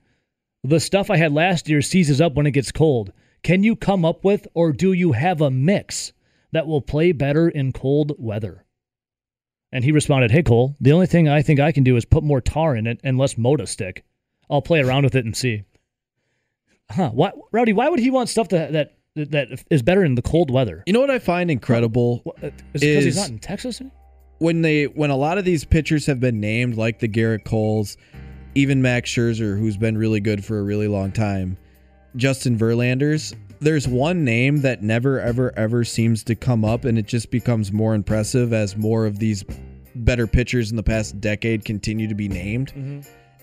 The 0.64 0.80
stuff 0.80 1.10
I 1.10 1.16
had 1.16 1.32
last 1.32 1.68
year 1.68 1.80
seizes 1.80 2.20
up 2.20 2.34
when 2.34 2.46
it 2.46 2.50
gets 2.52 2.72
cold. 2.72 3.12
can 3.42 3.62
you 3.62 3.76
come 3.76 4.04
up 4.04 4.24
with, 4.24 4.46
or 4.54 4.72
do 4.72 4.92
you 4.92 5.12
have 5.12 5.40
a 5.40 5.50
mix 5.50 6.12
that 6.52 6.66
will 6.66 6.82
play 6.82 7.12
better 7.12 7.48
in 7.48 7.72
cold 7.72 8.12
weather? 8.18 8.64
And 9.72 9.84
he 9.84 9.92
responded, 9.92 10.30
Hey, 10.30 10.42
Cole, 10.42 10.76
the 10.80 10.92
only 10.92 11.06
thing 11.06 11.28
I 11.28 11.42
think 11.42 11.60
I 11.60 11.72
can 11.72 11.84
do 11.84 11.96
is 11.96 12.04
put 12.04 12.24
more 12.24 12.40
tar 12.40 12.74
in 12.74 12.86
it 12.86 13.00
and 13.04 13.18
less 13.18 13.34
Moda 13.34 13.68
stick. 13.68 14.04
I'll 14.48 14.62
play 14.62 14.80
around 14.80 15.04
with 15.04 15.14
it 15.14 15.24
and 15.24 15.36
see. 15.36 15.62
Huh. 16.90 17.10
Why, 17.12 17.30
Rowdy, 17.52 17.72
why 17.72 17.88
would 17.88 18.00
he 18.00 18.10
want 18.10 18.28
stuff 18.28 18.48
that, 18.48 18.72
that, 18.72 18.92
that 19.14 19.64
is 19.70 19.82
better 19.82 20.04
in 20.04 20.16
the 20.16 20.22
cold 20.22 20.50
weather? 20.50 20.82
You 20.86 20.92
know 20.92 21.00
what 21.00 21.10
I 21.10 21.20
find 21.20 21.50
incredible 21.50 22.20
What, 22.24 22.42
uh, 22.42 22.46
is 22.74 22.82
it 22.82 22.86
because 22.86 23.04
he's 23.04 23.16
not 23.16 23.28
in 23.28 23.38
Texas? 23.38 23.80
when 24.40 24.62
they 24.62 24.84
when 24.84 25.10
a 25.10 25.16
lot 25.16 25.38
of 25.38 25.44
these 25.44 25.64
pitchers 25.64 26.06
have 26.06 26.18
been 26.18 26.40
named, 26.40 26.76
like 26.76 26.98
the 26.98 27.08
Gerrit 27.08 27.44
Coles, 27.44 27.96
even 28.54 28.82
Max 28.82 29.10
Scherzer, 29.10 29.58
who's 29.58 29.76
been 29.76 29.96
really 29.96 30.20
good 30.20 30.44
for 30.44 30.58
a 30.58 30.62
really 30.62 30.88
long 30.88 31.12
time, 31.12 31.56
Justin 32.16 32.58
Verlanders. 32.58 33.34
There's 33.60 33.86
one 33.86 34.24
name 34.24 34.62
that 34.62 34.82
never 34.82 35.20
ever 35.20 35.52
ever 35.56 35.84
seems 35.84 36.24
to 36.24 36.34
come 36.34 36.64
up, 36.64 36.84
and 36.84 36.98
it 36.98 37.06
just 37.06 37.30
becomes 37.30 37.72
more 37.72 37.94
impressive 37.94 38.52
as 38.52 38.76
more 38.76 39.06
of 39.06 39.18
these 39.18 39.44
better 39.94 40.26
pitchers 40.26 40.70
in 40.70 40.76
the 40.76 40.82
past 40.82 41.20
decade 41.20 41.64
continue 41.64 42.08
to 42.08 42.14
be 42.14 42.28
named, 42.28 42.68
mm-hmm. 42.68 43.00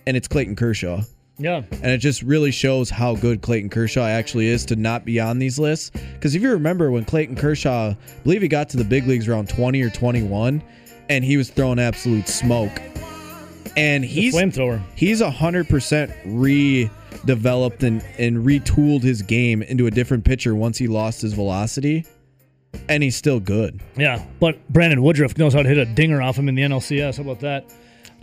and 0.07 0.17
it's 0.17 0.27
Clayton 0.27 0.55
Kershaw. 0.55 1.01
Yeah. 1.39 1.61
And 1.71 1.85
it 1.85 1.99
just 1.99 2.23
really 2.23 2.51
shows 2.51 2.89
how 2.89 3.15
good 3.15 3.41
Clayton 3.41 3.69
Kershaw 3.69 4.05
actually 4.05 4.47
is 4.47 4.65
to 4.65 4.75
not 4.75 5.05
be 5.05 5.19
on 5.19 5.37
these 5.37 5.59
lists. 5.59 5.91
Because 6.13 6.33
if 6.33 6.41
you 6.41 6.49
remember 6.51 6.89
when 6.89 7.05
Clayton 7.05 7.35
Kershaw, 7.35 7.89
I 7.89 7.97
believe 8.23 8.41
he 8.41 8.47
got 8.47 8.69
to 8.69 8.77
the 8.77 8.83
big 8.83 9.05
leagues 9.05 9.27
around 9.27 9.47
20 9.47 9.81
or 9.83 9.89
21, 9.91 10.63
and 11.09 11.23
he 11.23 11.37
was 11.37 11.49
throwing 11.49 11.77
absolute 11.77 12.27
smoke. 12.27 12.71
And 13.75 14.03
he's 14.03 14.33
Flamethrower. 14.33 14.81
he's 14.95 15.21
100% 15.21 16.11
redeveloped 17.25 17.83
and, 17.83 18.03
and 18.17 18.45
retooled 18.45 19.03
his 19.03 19.21
game 19.21 19.61
into 19.61 19.87
a 19.87 19.91
different 19.91 20.25
pitcher 20.25 20.55
once 20.55 20.77
he 20.77 20.87
lost 20.87 21.21
his 21.21 21.33
velocity. 21.33 22.05
And 22.89 23.01
he's 23.01 23.15
still 23.15 23.39
good. 23.39 23.81
Yeah. 23.95 24.23
But 24.39 24.67
Brandon 24.69 25.01
Woodruff 25.01 25.37
knows 25.37 25.53
how 25.53 25.63
to 25.63 25.69
hit 25.69 25.77
a 25.77 25.85
dinger 25.85 26.21
off 26.21 26.37
him 26.37 26.47
in 26.49 26.55
the 26.55 26.61
NLCS. 26.63 27.17
How 27.17 27.23
about 27.23 27.39
that? 27.39 27.65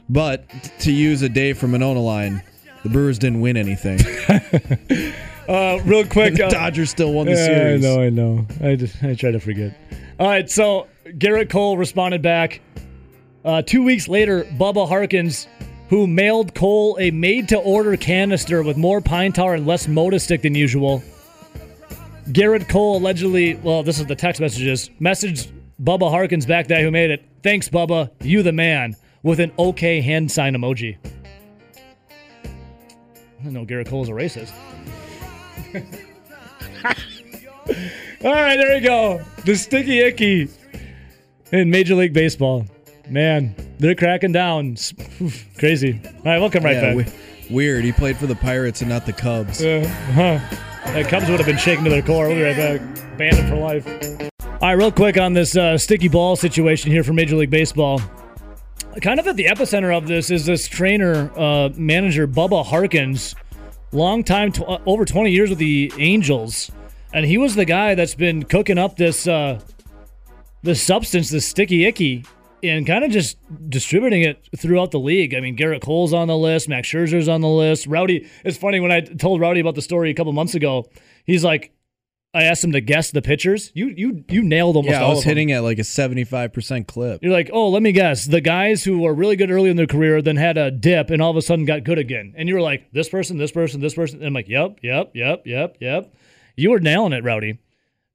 But 0.09 0.49
to 0.81 0.93
use 0.93 1.23
a 1.23 1.29
Dave 1.29 1.59
from 1.59 1.73
Monona 1.73 2.01
line, 2.01 2.43
the 2.83 2.91
Brewers 2.91 3.19
didn't 3.19 3.41
win 3.41 3.57
anything. 3.57 3.99
Uh, 5.47 5.79
real 5.85 6.07
quick. 6.07 6.37
the 6.37 6.47
uh, 6.47 6.49
Dodgers 6.49 6.89
still 6.89 7.13
won 7.13 7.27
the 7.27 7.33
Yeah, 7.33 7.45
series. 7.45 7.85
I 7.85 7.87
know, 7.87 8.01
I 8.01 8.09
know. 8.09 8.47
I 8.63 8.77
just 8.77 9.05
I 9.05 9.15
try 9.15 9.31
to 9.31 9.39
forget. 9.39 9.79
All 10.19 10.27
right, 10.27 10.49
so 10.49 10.87
Gerrit 11.05 11.51
Cole 11.51 11.77
responded 11.77 12.23
back. 12.23 12.63
Uh, 13.45 13.61
two 13.61 13.83
weeks 13.85 14.09
later, 14.09 14.45
Bubba 14.45 14.89
Harkins, 14.89 15.47
who 15.95 16.09
mailed 16.09 16.57
Cole 16.57 16.97
a 16.99 17.13
made-to-order 17.13 17.97
canister 17.97 18.65
with 18.65 18.77
more 18.77 19.01
pine 19.01 19.33
tar 19.33 19.55
and 19.55 19.65
less 19.65 19.87
Moda 19.87 20.21
stick 20.21 20.43
than 20.43 20.53
usual. 20.53 21.01
Gerrit 22.31 22.69
Cole 22.69 22.97
allegedly, 22.97 23.55
well, 23.55 23.85
this 23.85 24.01
is 24.01 24.07
the 24.07 24.17
text 24.17 24.41
messages, 24.41 24.91
messaged 25.01 25.53
Bubba 25.81 26.11
Harkins 26.11 26.47
back, 26.47 26.67
there 26.67 26.83
who 26.83 26.91
made 26.91 27.13
it. 27.13 27.25
Thanks, 27.45 27.69
Bubba. 27.69 28.11
You 28.23 28.43
the 28.43 28.51
man. 28.51 28.97
With 29.23 29.39
an 29.39 29.53
okay 29.57 30.01
hand 30.01 30.33
sign 30.33 30.57
emoji. 30.57 30.97
I 33.45 33.51
know 33.51 33.65
Gerrit 33.65 33.87
Cole's 33.87 34.09
a 34.09 34.13
racist. 34.13 34.53
All 38.25 38.33
right, 38.33 38.57
there 38.57 38.75
we 38.75 38.81
go. 38.81 39.23
The 39.45 39.55
sticky 39.55 40.01
icky 40.01 40.49
in 41.53 41.71
Major 41.71 41.95
League 41.95 42.15
Baseball. 42.15 42.67
Man, 43.09 43.55
they're 43.79 43.95
cracking 43.95 44.33
down. 44.33 44.77
Oof, 45.20 45.47
Crazy. 45.59 46.01
All 46.05 46.22
right, 46.25 46.39
we'll 46.39 46.51
come 46.51 46.64
right 46.64 46.75
Yeah, 46.77 46.95
back. 46.95 47.07
we- 47.49 47.55
weird. 47.55 47.85
He 47.85 47.93
played 47.93 48.16
for 48.16 48.27
the 48.27 48.35
Pirates 48.37 48.81
and 48.81 48.89
not 48.89 49.07
the 49.07 49.12
Cubs. 49.12 49.62
Uh, 49.64 49.87
huh. 50.14 50.39
That 50.93 51.09
Cubs 51.09 51.29
would 51.29 51.39
have 51.41 51.47
been 51.47 51.57
shaken 51.59 51.85
to 51.85 51.91
their 51.91 52.03
core. 52.03 52.29
We'll 52.29 52.37
be 52.37 52.43
right 52.43 52.57
back. 52.57 53.18
Bandit 53.18 53.49
for 53.49 53.57
life. 53.57 53.87
All 54.62 54.68
right, 54.68 54.72
real 54.72 54.93
quick 54.93 55.18
on 55.18 55.33
this 55.35 55.57
uh, 55.57 55.77
sticky 55.79 56.09
ball 56.09 56.37
situation 56.37 56.91
here 56.91 57.05
for 57.05 57.12
Major 57.12 57.37
League 57.37 57.51
Baseball. 57.51 58.01
Kind 59.03 59.18
of 59.18 59.27
at 59.27 59.37
the 59.37 59.47
epicenter 59.47 59.97
of 59.97 60.07
this 60.07 60.31
is 60.31 60.47
this 60.47 60.68
trainer, 60.68 61.31
uh, 61.37 61.68
manager 61.75 62.29
Bubba 62.29 62.64
Harkins, 62.64 63.35
long 63.93 64.22
time, 64.22 64.53
tw- 64.53 64.62
uh, 64.62 64.79
over 64.87 65.05
20 65.05 65.31
years 65.33 65.51
with 65.51 65.59
the 65.59 65.93
Angels, 65.99 66.70
and 67.12 67.27
he 67.27 67.37
was 67.37 67.57
the 67.57 67.64
guy 67.64 67.95
that's 67.97 68.14
been 68.14 68.45
cooking 68.45 68.79
up 68.79 68.97
this 68.97 69.27
uh, 69.27 69.59
this 70.62 70.81
substance, 70.83 71.31
this 71.31 71.47
sticky 71.47 71.85
icky, 71.87 72.25
and 72.65 72.87
kind 72.87 73.05
of 73.05 73.11
just 73.11 73.39
distributing 73.69 74.23
it 74.23 74.49
throughout 74.57 74.91
the 74.91 74.99
league. 74.99 75.35
I 75.35 75.41
mean, 75.41 75.57
Gerrit 75.57 75.83
Cole's 75.83 76.12
on 76.12 76.29
the 76.29 76.37
list, 76.37 76.69
Max 76.69 76.89
Scherzer's 76.89 77.29
on 77.29 77.41
the 77.41 77.49
list. 77.49 77.87
Rowdy, 77.87 78.29
it's 78.45 78.59
funny 78.59 78.81
when 78.81 78.91
I 78.91 79.01
told 79.01 79.41
Rowdy 79.41 79.61
about 79.61 79.75
the 79.75 79.83
story 79.83 80.11
a 80.11 80.15
couple 80.15 80.33
months 80.33 80.55
ago. 80.55 80.89
He's 81.25 81.45
like, 81.45 81.73
I 82.35 82.43
asked 82.43 82.65
him 82.65 82.73
to 82.73 82.81
guess 82.81 83.12
the 83.12 83.23
pitchers. 83.23 83.71
You 83.75 83.95
you 83.97 84.25
you 84.29 84.43
nailed 84.43 84.75
almost 84.75 84.91
Yeah, 84.91 85.05
I 85.05 85.09
was 85.09 85.23
hitting 85.23 85.53
at 85.53 85.62
like 85.62 85.79
a 85.79 85.85
seventy-five 85.85 86.53
percent 86.53 86.89
clip. 86.89 87.23
You're 87.23 87.33
like, 87.33 87.49
oh, 87.53 87.69
let 87.69 87.81
me 87.81 87.93
guess. 87.93 88.25
The 88.25 88.41
guys 88.41 88.83
who 88.83 88.99
were 88.99 89.15
really 89.15 89.37
good 89.37 89.53
early 89.53 89.71
in 89.71 89.77
their 89.77 89.87
career 89.87 90.21
then 90.21 90.35
had 90.35 90.59
a 90.59 90.73
dip 90.73 91.11
and 91.11 91.23
all 91.23 91.31
of 91.31 91.37
a 91.37 91.43
sudden 91.43 91.65
got 91.65 91.85
good 91.85 91.99
again. 91.99 92.35
And 92.37 92.49
you 92.49 92.57
were 92.57 92.61
like, 92.61 92.91
this 92.91 93.09
person, 93.09 93.39
this 93.39 93.53
person, 93.53 93.81
this 93.81 93.95
person. 93.95 94.19
And 94.19 94.27
I'm 94.27 94.35
like, 94.35 94.49
yep, 94.49 94.79
yep, 94.83 95.12
yep, 95.15 95.43
yep, 95.47 95.77
yep. 95.81 96.12
You 96.57 96.71
were 96.71 96.81
nailing 96.81 97.12
it, 97.12 97.23
Rowdy. 97.23 97.61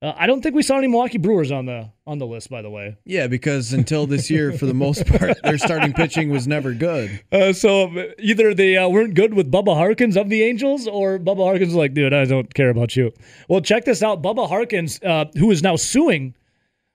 Uh, 0.02 0.14
I 0.16 0.28
don't 0.28 0.42
think 0.42 0.56
we 0.56 0.64
saw 0.64 0.78
any 0.78 0.88
Milwaukee 0.88 1.18
Brewers 1.18 1.52
on 1.52 1.66
the 1.66 1.90
on 2.08 2.20
the 2.20 2.26
list, 2.26 2.50
by 2.50 2.62
the 2.62 2.70
way. 2.70 2.98
Yeah, 3.04 3.28
because 3.28 3.74
until 3.74 4.08
this 4.08 4.30
year, 4.30 4.54
for 4.54 4.66
the 4.66 4.74
most 4.74 5.06
part, 5.06 5.38
their 5.44 5.58
starting 5.58 5.92
pitching 5.92 6.30
was 6.30 6.48
never 6.48 6.74
good. 6.74 7.22
Uh, 7.32 7.54
so 7.54 7.86
um, 7.86 8.00
either 8.18 8.54
they 8.54 8.76
uh, 8.76 8.88
weren't 8.90 9.14
good 9.14 9.34
with 9.34 9.52
Bubba 9.52 9.76
Harkins 9.76 10.18
of 10.18 10.30
the 10.30 10.42
Angels, 10.42 10.88
or 10.88 11.20
Bubba 11.20 11.44
Harkins 11.44 11.68
was 11.68 11.76
like, 11.76 11.94
dude, 11.94 12.14
I 12.14 12.26
don't 12.26 12.52
care 12.54 12.70
about 12.70 12.96
you. 12.96 13.12
Well, 13.48 13.62
check 13.62 13.86
this 13.86 14.02
out. 14.02 14.22
Bubba 14.24 14.48
Harkins, 14.48 15.00
uh, 15.04 15.26
who 15.38 15.52
is 15.52 15.62
now 15.62 15.76
suing 15.76 16.34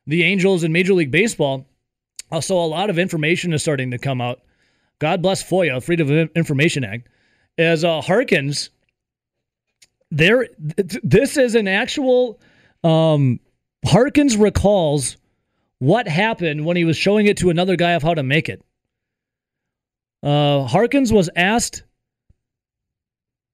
the 0.06 0.24
Angels 0.24 0.64
in 0.64 0.72
Major 0.72 0.92
League 0.92 1.10
Baseball. 1.10 1.66
Uh, 2.32 2.40
so 2.40 2.58
a 2.58 2.66
lot 2.66 2.90
of 2.90 2.98
information 2.98 3.52
is 3.52 3.62
starting 3.62 3.90
to 3.92 3.98
come 3.98 4.20
out. 4.20 4.40
God 4.98 5.22
bless 5.22 5.42
FOIA, 5.42 5.82
Freedom 5.82 6.10
of 6.10 6.30
Information 6.34 6.84
Act. 6.84 7.08
As 7.56 7.84
uh, 7.84 8.00
Harkins, 8.00 8.70
there, 10.10 10.48
th- 10.76 11.00
this 11.02 11.36
is 11.36 11.54
an 11.54 11.68
actual. 11.68 12.40
Um, 12.84 13.40
Harkins 13.84 14.36
recalls 14.36 15.16
what 15.78 16.06
happened 16.06 16.64
when 16.64 16.76
he 16.76 16.84
was 16.84 16.96
showing 16.96 17.26
it 17.26 17.38
to 17.38 17.50
another 17.50 17.76
guy 17.76 17.92
of 17.92 18.02
how 18.02 18.14
to 18.14 18.22
make 18.22 18.48
it. 18.48 18.62
Uh, 20.22 20.64
Harkins 20.64 21.12
was 21.12 21.28
asked 21.34 21.82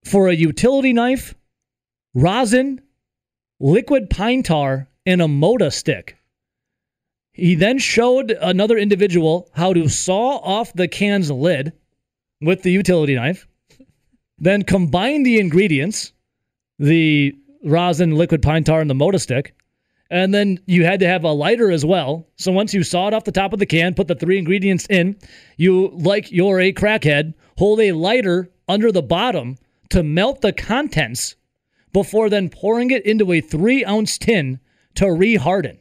for 0.05 0.29
a 0.29 0.35
utility 0.35 0.93
knife, 0.93 1.35
rosin, 2.15 2.81
liquid 3.59 4.11
pine 4.11 4.43
tar, 4.43 4.89
and 5.07 5.23
a 5.23 5.27
Moda 5.27 5.73
stick. 5.73 6.17
He 7.33 7.55
then 7.55 7.79
showed 7.79 8.33
another 8.41 8.77
individual 8.77 9.49
how 9.53 9.73
to 9.73 9.89
saw 9.89 10.37
off 10.39 10.73
the 10.73 10.89
can's 10.89 11.31
lid 11.31 11.73
with 12.41 12.63
the 12.63 12.71
utility 12.71 13.15
knife, 13.15 13.47
then 14.39 14.63
combine 14.63 15.23
the 15.23 15.39
ingredients, 15.39 16.13
the 16.79 17.37
rosin, 17.65 18.15
liquid 18.17 18.43
pine 18.43 18.65
tar, 18.65 18.81
and 18.81 18.91
the 18.91 18.95
Moda 18.95 19.21
stick, 19.21 19.55
and 20.11 20.35
then 20.35 20.59
you 20.67 20.85
had 20.85 21.01
to 21.01 21.07
have 21.07 21.25
a 21.25 21.33
lighter 21.33 21.71
as 21.71 21.85
well. 21.85 22.27
So 22.37 22.51
once 22.51 22.75
you 22.75 22.83
saw 22.83 23.09
it 23.09 23.15
off 23.15 23.25
the 23.25 23.33
top 23.33 23.53
of 23.53 23.59
the 23.59 23.67
can, 23.67 23.95
put 23.95 24.09
the 24.09 24.15
three 24.15 24.39
ingredients 24.39 24.87
in, 24.91 25.17
you, 25.57 25.89
like 25.89 26.33
you're 26.33 26.61
a 26.61 26.73
crackhead, 26.73 27.35
hold 27.57 27.81
a 27.81 27.93
lighter 27.93 28.51
under 28.69 28.91
the 28.91 29.03
bottom 29.03 29.57
to 29.91 30.03
melt 30.03 30.41
the 30.41 30.53
contents 30.53 31.37
before 31.93 32.29
then 32.29 32.49
pouring 32.49 32.91
it 32.91 33.05
into 33.05 33.33
a 33.33 33.41
three 33.41 33.85
ounce 33.85 34.19
tin 34.19 34.61
to 34.95 35.05
reharden. 35.05 35.79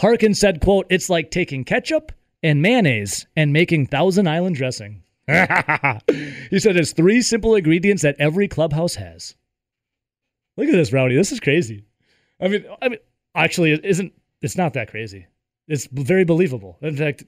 Harkin 0.00 0.34
said, 0.34 0.60
quote, 0.60 0.86
it's 0.90 1.10
like 1.10 1.30
taking 1.30 1.64
ketchup 1.64 2.12
and 2.42 2.62
mayonnaise 2.62 3.26
and 3.36 3.52
making 3.52 3.86
Thousand 3.86 4.28
Island 4.28 4.56
dressing. 4.56 5.02
he 5.28 6.58
said 6.58 6.76
it's 6.76 6.92
three 6.92 7.22
simple 7.22 7.54
ingredients 7.54 8.02
that 8.02 8.16
every 8.18 8.48
clubhouse 8.48 8.96
has. 8.96 9.36
Look 10.60 10.68
at 10.68 10.72
this, 10.76 10.92
Rowdy. 10.92 11.16
This 11.16 11.32
is 11.32 11.40
crazy. 11.40 11.84
I 12.40 12.48
mean, 12.48 12.64
I 12.82 12.90
mean, 12.90 12.98
actually, 13.34 13.72
it 13.72 13.84
isn't. 13.84 14.12
It's 14.42 14.56
not 14.56 14.74
that 14.74 14.90
crazy. 14.90 15.26
It's 15.68 15.86
very 15.86 16.24
believable. 16.24 16.76
In 16.82 16.96
fact, 16.96 17.24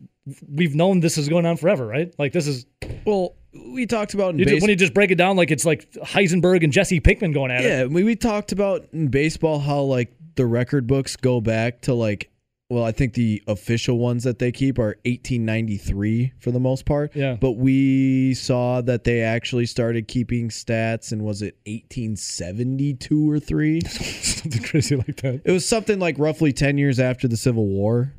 we've 0.49 0.75
known 0.75 1.01
this 1.01 1.17
is 1.17 1.29
going 1.29 1.47
on 1.47 1.57
forever, 1.57 1.87
right? 1.87 2.13
Like 2.19 2.33
this 2.33 2.47
is 2.47 2.67
Well, 3.07 3.35
we 3.73 3.87
talked 3.87 4.15
about 4.15 4.35
in 4.35 4.41
you 4.41 4.47
base- 4.47 4.61
when 4.61 4.69
you 4.71 4.77
just 4.77 4.95
break 4.95 5.11
it 5.11 5.15
down, 5.17 5.37
like 5.37 5.51
it's 5.51 5.65
like 5.65 5.91
Heisenberg 5.93 6.65
and 6.65 6.73
Jesse 6.73 7.01
Pinkman 7.01 7.33
going 7.33 7.51
at 7.51 7.65
it. 7.65 7.69
Yeah, 7.69 7.85
we, 7.87 8.03
we 8.05 8.17
talked 8.17 8.53
about 8.53 8.87
in 8.93 9.09
baseball 9.09 9.61
how 9.61 9.81
like 9.83 10.13
the 10.35 10.45
record 10.47 10.87
books 10.87 11.17
go 11.17 11.41
back 11.41 11.83
to 11.83 11.95
like 11.95 12.31
well, 12.73 12.85
I 12.85 12.93
think 12.93 13.15
the 13.15 13.43
official 13.47 13.99
ones 13.99 14.25
that 14.25 14.39
they 14.39 14.51
keep 14.51 14.79
are 14.79 14.97
1893 15.05 16.33
for 16.39 16.51
the 16.51 16.59
most 16.61 16.87
part. 16.87 17.15
Yeah. 17.15 17.37
But 17.41 17.53
we 17.53 18.35
saw 18.35 18.81
that 18.81 19.05
they 19.05 19.21
actually 19.21 19.67
started 19.67 20.09
keeping 20.09 20.49
stats 20.49 21.13
and 21.13 21.23
was 21.23 21.43
it 21.43 21.57
1872 21.67 23.31
or 23.31 23.39
3? 23.39 23.81
Something 23.87 24.63
crazy 24.63 24.97
like 24.97 25.17
that. 25.23 25.43
It 25.45 25.53
was 25.53 25.69
something 25.69 25.99
like 25.99 26.19
roughly 26.19 26.53
10 26.53 26.79
years 26.79 26.99
after 26.99 27.29
the 27.29 27.37
Civil 27.37 27.67
War. 27.67 28.13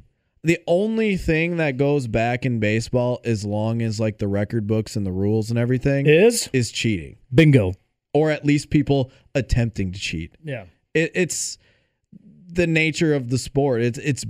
The 0.44 0.60
only 0.68 1.16
thing 1.18 1.58
that 1.58 1.78
goes 1.78 2.08
back 2.08 2.46
in 2.46 2.60
baseball 2.60 3.22
as 3.24 3.46
long 3.46 3.82
as 3.82 4.00
like 4.00 4.18
the 4.18 4.28
record 4.28 4.68
books 4.68 4.96
and 4.96 5.06
the 5.06 5.12
rules 5.12 5.50
and 5.50 5.58
everything 5.58 6.06
Is 6.06 6.50
is 6.52 6.72
cheating 6.72 7.16
bingo. 7.34 7.74
or 8.14 8.30
at 8.30 8.46
least 8.46 8.70
people 8.70 9.10
attempting 9.34 9.94
to 9.94 10.00
cheat. 10.00 10.36
Yeah. 10.44 10.66
it, 10.94 11.12
it's 11.16 11.58
the 12.52 12.68
nature 12.68 13.14
of 13.16 13.30
the 13.30 13.38
sport. 13.38 13.82
It's 13.82 13.98
it's 14.00 14.26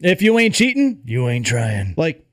If 0.00 0.22
you 0.22 0.38
ain't 0.38 0.54
cheating, 0.54 1.02
you 1.04 1.28
ain't 1.28 1.46
trying. 1.46 1.94
like 1.96 2.24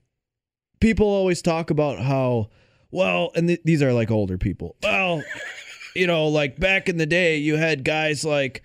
people 0.80 1.08
always 1.08 1.42
talk 1.42 1.70
about 1.70 2.00
how 2.00 2.50
well, 2.92 3.32
and 3.36 3.48
th- 3.48 3.62
these 3.66 3.82
are 3.82 3.92
like 3.94 4.12
older 4.12 4.38
people. 4.38 4.76
Well, 4.84 5.24
you 5.96 6.08
know, 6.08 6.28
like 6.28 6.60
back 6.60 6.88
in 6.90 6.98
the 6.98 7.06
day, 7.06 7.38
you 7.38 7.56
had 7.56 7.84
guys 7.84 8.24
like 8.24 8.64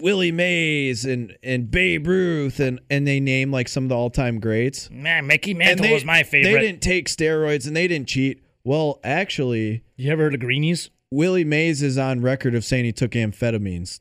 Willie 0.00 0.32
Mays 0.32 1.04
and 1.04 1.36
and 1.42 1.70
Babe 1.70 2.06
Ruth, 2.06 2.58
and 2.60 2.80
and 2.90 3.06
they 3.06 3.20
name 3.20 3.52
like 3.52 3.68
some 3.68 3.84
of 3.84 3.88
the 3.90 3.94
all 3.96 4.10
time 4.10 4.40
greats. 4.40 4.90
Man, 4.90 5.26
Mickey 5.26 5.54
Mantle 5.54 5.86
they- 5.86 5.94
was 5.94 6.04
my 6.04 6.22
favorite. 6.24 6.52
They 6.52 6.60
didn't 6.60 6.82
take 6.82 7.08
steroids 7.08 7.66
and 7.66 7.76
they 7.76 7.86
didn't 7.88 8.08
cheat. 8.08 8.42
Well, 8.64 8.98
actually, 9.04 9.84
You 9.96 10.10
ever 10.10 10.22
heard 10.24 10.34
of 10.34 10.40
greenies? 10.40 10.88
Willie 11.10 11.44
Mays 11.44 11.82
is 11.82 11.96
on 11.98 12.22
record 12.22 12.54
of 12.54 12.64
saying 12.64 12.86
he 12.86 12.92
took 12.92 13.12
amphetamines. 13.12 14.00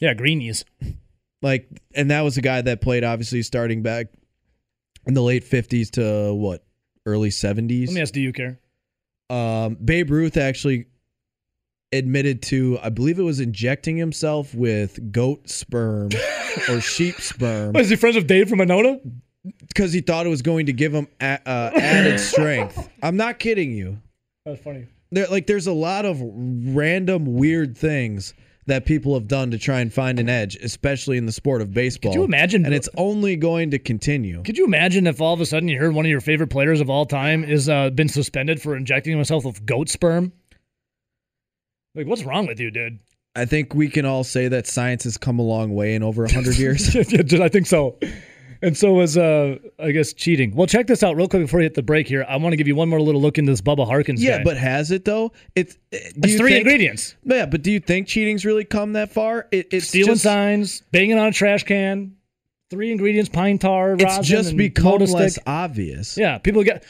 Yeah, 0.00 0.12
greenies. 0.14 0.64
Like, 1.44 1.68
and 1.94 2.10
that 2.10 2.22
was 2.22 2.38
a 2.38 2.40
guy 2.40 2.62
that 2.62 2.80
played 2.80 3.04
obviously 3.04 3.42
starting 3.42 3.82
back 3.82 4.06
in 5.06 5.12
the 5.12 5.20
late 5.20 5.44
fifties 5.44 5.90
to 5.90 6.32
what 6.32 6.64
early 7.04 7.30
seventies. 7.30 7.90
Let 7.90 7.94
me 7.94 8.00
ask, 8.00 8.14
do 8.14 8.20
you 8.22 8.32
care? 8.32 8.58
Um, 9.28 9.74
Babe 9.74 10.10
Ruth 10.10 10.38
actually 10.38 10.86
admitted 11.92 12.40
to, 12.44 12.78
I 12.82 12.88
believe 12.88 13.18
it 13.18 13.24
was 13.24 13.40
injecting 13.40 13.98
himself 13.98 14.54
with 14.54 15.12
goat 15.12 15.50
sperm 15.50 16.08
or 16.70 16.80
sheep 16.80 17.16
sperm 17.20 17.74
What, 17.74 17.82
is 17.82 17.90
he 17.90 17.96
friends 17.96 18.16
with 18.16 18.26
Dave 18.26 18.48
from 18.48 18.58
Monona? 18.58 18.98
because 19.68 19.92
he 19.92 20.00
thought 20.00 20.24
it 20.24 20.30
was 20.30 20.40
going 20.40 20.64
to 20.64 20.72
give 20.72 20.94
him 20.94 21.06
a, 21.20 21.38
uh, 21.46 21.70
added 21.76 22.18
strength. 22.18 22.88
I'm 23.02 23.18
not 23.18 23.38
kidding 23.38 23.72
you. 23.72 24.00
That's 24.46 24.62
funny. 24.62 24.86
There, 25.10 25.26
like, 25.26 25.46
there's 25.46 25.66
a 25.66 25.72
lot 25.72 26.06
of 26.06 26.18
random 26.22 27.34
weird 27.34 27.76
things 27.76 28.32
that 28.66 28.86
people 28.86 29.14
have 29.14 29.28
done 29.28 29.50
to 29.50 29.58
try 29.58 29.80
and 29.80 29.92
find 29.92 30.18
an 30.18 30.28
edge, 30.28 30.56
especially 30.56 31.16
in 31.16 31.26
the 31.26 31.32
sport 31.32 31.60
of 31.60 31.72
baseball. 31.72 32.12
Could 32.12 32.18
you 32.18 32.24
imagine? 32.24 32.64
And 32.64 32.74
it's 32.74 32.88
only 32.96 33.36
going 33.36 33.70
to 33.72 33.78
continue. 33.78 34.42
Could 34.42 34.56
you 34.56 34.64
imagine 34.64 35.06
if 35.06 35.20
all 35.20 35.34
of 35.34 35.40
a 35.40 35.46
sudden 35.46 35.68
you 35.68 35.78
heard 35.78 35.94
one 35.94 36.04
of 36.04 36.10
your 36.10 36.20
favorite 36.20 36.48
players 36.48 36.80
of 36.80 36.88
all 36.88 37.06
time 37.06 37.44
is 37.44 37.68
uh, 37.68 37.90
been 37.90 38.08
suspended 38.08 38.62
for 38.62 38.76
injecting 38.76 39.14
himself 39.14 39.44
with 39.44 39.64
goat 39.66 39.88
sperm? 39.88 40.32
Like, 41.94 42.06
what's 42.06 42.24
wrong 42.24 42.46
with 42.46 42.58
you, 42.58 42.70
dude? 42.70 42.98
I 43.36 43.44
think 43.44 43.74
we 43.74 43.88
can 43.88 44.04
all 44.04 44.24
say 44.24 44.48
that 44.48 44.66
science 44.66 45.04
has 45.04 45.16
come 45.16 45.38
a 45.38 45.42
long 45.42 45.74
way 45.74 45.94
in 45.94 46.02
over 46.02 46.22
100 46.22 46.56
years. 46.56 46.94
I 46.96 47.48
think 47.48 47.66
so. 47.66 47.98
And 48.62 48.76
so 48.76 48.92
was, 48.92 49.16
uh, 49.16 49.58
I 49.78 49.90
guess, 49.90 50.12
cheating. 50.12 50.54
Well, 50.54 50.66
check 50.66 50.86
this 50.86 51.02
out 51.02 51.16
real 51.16 51.28
quick 51.28 51.42
before 51.42 51.58
we 51.58 51.64
hit 51.64 51.74
the 51.74 51.82
break 51.82 52.08
here. 52.08 52.24
I 52.28 52.36
want 52.36 52.52
to 52.52 52.56
give 52.56 52.66
you 52.66 52.76
one 52.76 52.88
more 52.88 53.00
little 53.00 53.20
look 53.20 53.38
into 53.38 53.52
this 53.52 53.60
Bubba 53.60 53.86
Harkins 53.86 54.22
yeah, 54.22 54.38
guy. 54.38 54.44
but 54.44 54.56
has 54.56 54.90
it 54.90 55.04
though? 55.04 55.32
It's 55.54 55.76
it's 55.90 56.36
three 56.36 56.52
think- 56.52 56.66
ingredients: 56.66 57.16
Yeah, 57.24 57.46
but 57.46 57.62
do 57.62 57.70
you 57.70 57.80
think 57.80 58.08
cheating's 58.08 58.44
really 58.44 58.64
come 58.64 58.94
that 58.94 59.12
far? 59.12 59.48
It, 59.50 59.68
it's 59.72 59.88
stealing 59.88 60.12
just, 60.12 60.22
signs, 60.22 60.82
banging 60.92 61.18
on 61.18 61.28
a 61.28 61.32
trash 61.32 61.64
can. 61.64 62.16
Three 62.70 62.90
ingredients: 62.90 63.28
pine 63.28 63.58
tar, 63.58 63.96
It's 63.98 64.26
just 64.26 64.56
become 64.56 64.98
less 64.98 65.38
obvious. 65.46 66.16
Yeah, 66.16 66.38
people 66.38 66.62
get 66.64 66.84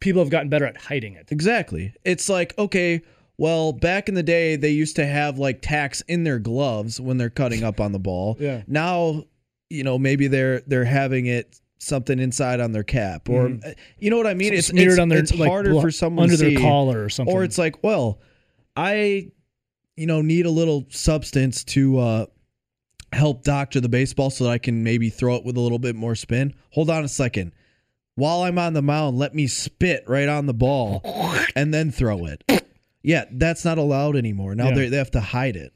people 0.00 0.22
have 0.22 0.30
gotten 0.30 0.48
better 0.48 0.66
at 0.66 0.76
hiding 0.76 1.14
it. 1.14 1.28
Exactly. 1.30 1.94
It's 2.04 2.28
like, 2.28 2.58
okay, 2.58 3.02
well, 3.40 3.72
back 3.72 4.08
in 4.08 4.14
the 4.14 4.22
day, 4.22 4.56
they 4.56 4.70
used 4.70 4.96
to 4.96 5.06
have 5.06 5.38
like 5.38 5.62
tacks 5.62 6.02
in 6.08 6.24
their 6.24 6.38
gloves 6.38 7.00
when 7.00 7.16
they're 7.16 7.30
cutting 7.30 7.62
up 7.62 7.80
on 7.80 7.92
the 7.92 7.98
ball. 7.98 8.36
Yeah. 8.40 8.62
Now, 8.66 9.24
you 9.70 9.84
know, 9.84 9.98
maybe 9.98 10.26
they're 10.26 10.60
they're 10.66 10.84
having 10.84 11.26
it 11.26 11.60
something 11.78 12.18
inside 12.18 12.60
on 12.60 12.72
their 12.72 12.82
cap, 12.82 13.28
or 13.30 13.58
you 13.98 14.10
know 14.10 14.16
what 14.18 14.26
I 14.26 14.34
mean? 14.34 14.52
It's 14.52 14.68
Mm-hmm. 14.68 14.76
Smeared 14.76 14.92
it's, 14.92 14.98
on 15.00 15.08
their 15.08 15.18
it's 15.20 15.34
like, 15.34 15.48
harder 15.48 15.70
blo- 15.70 15.80
for 15.80 15.90
someone 15.90 16.24
under 16.24 16.36
to 16.36 16.42
their 16.42 16.50
see. 16.56 16.62
collar 16.62 17.04
or 17.04 17.08
something. 17.08 17.34
or 17.34 17.42
it's 17.44 17.56
like, 17.56 17.82
well, 17.82 18.20
I, 18.76 19.30
you 19.96 20.06
know, 20.06 20.20
need 20.20 20.44
a 20.46 20.50
little 20.50 20.84
substance 20.90 21.64
to 21.64 21.98
uh, 21.98 22.26
help 23.12 23.44
doctor 23.44 23.80
the 23.80 23.88
baseball 23.88 24.28
so 24.30 24.44
that 24.44 24.50
I 24.50 24.58
can 24.58 24.82
maybe 24.84 25.08
throw 25.08 25.36
it 25.36 25.44
with 25.44 25.56
a 25.56 25.60
little 25.60 25.78
bit 25.78 25.96
more 25.96 26.14
spin. 26.14 26.54
Hold 26.72 26.90
on 26.90 27.04
a 27.04 27.08
second. 27.08 27.52
While 28.16 28.42
I'm 28.42 28.58
on 28.58 28.74
the 28.74 28.82
mound, 28.82 29.18
let 29.18 29.34
me 29.34 29.46
spit 29.46 30.04
right 30.06 30.28
on 30.28 30.44
the 30.46 30.52
ball 30.54 31.00
and 31.56 31.72
then 31.72 31.90
throw 31.90 32.26
it. 32.26 32.44
Yeah, 33.02 33.24
that's 33.30 33.64
not 33.64 33.78
allowed 33.78 34.14
anymore. 34.16 34.54
Now 34.54 34.68
Yeah. 34.68 34.74
they 34.74 34.88
they 34.90 34.96
have 34.98 35.10
to 35.12 35.20
hide 35.20 35.56
it. 35.56 35.72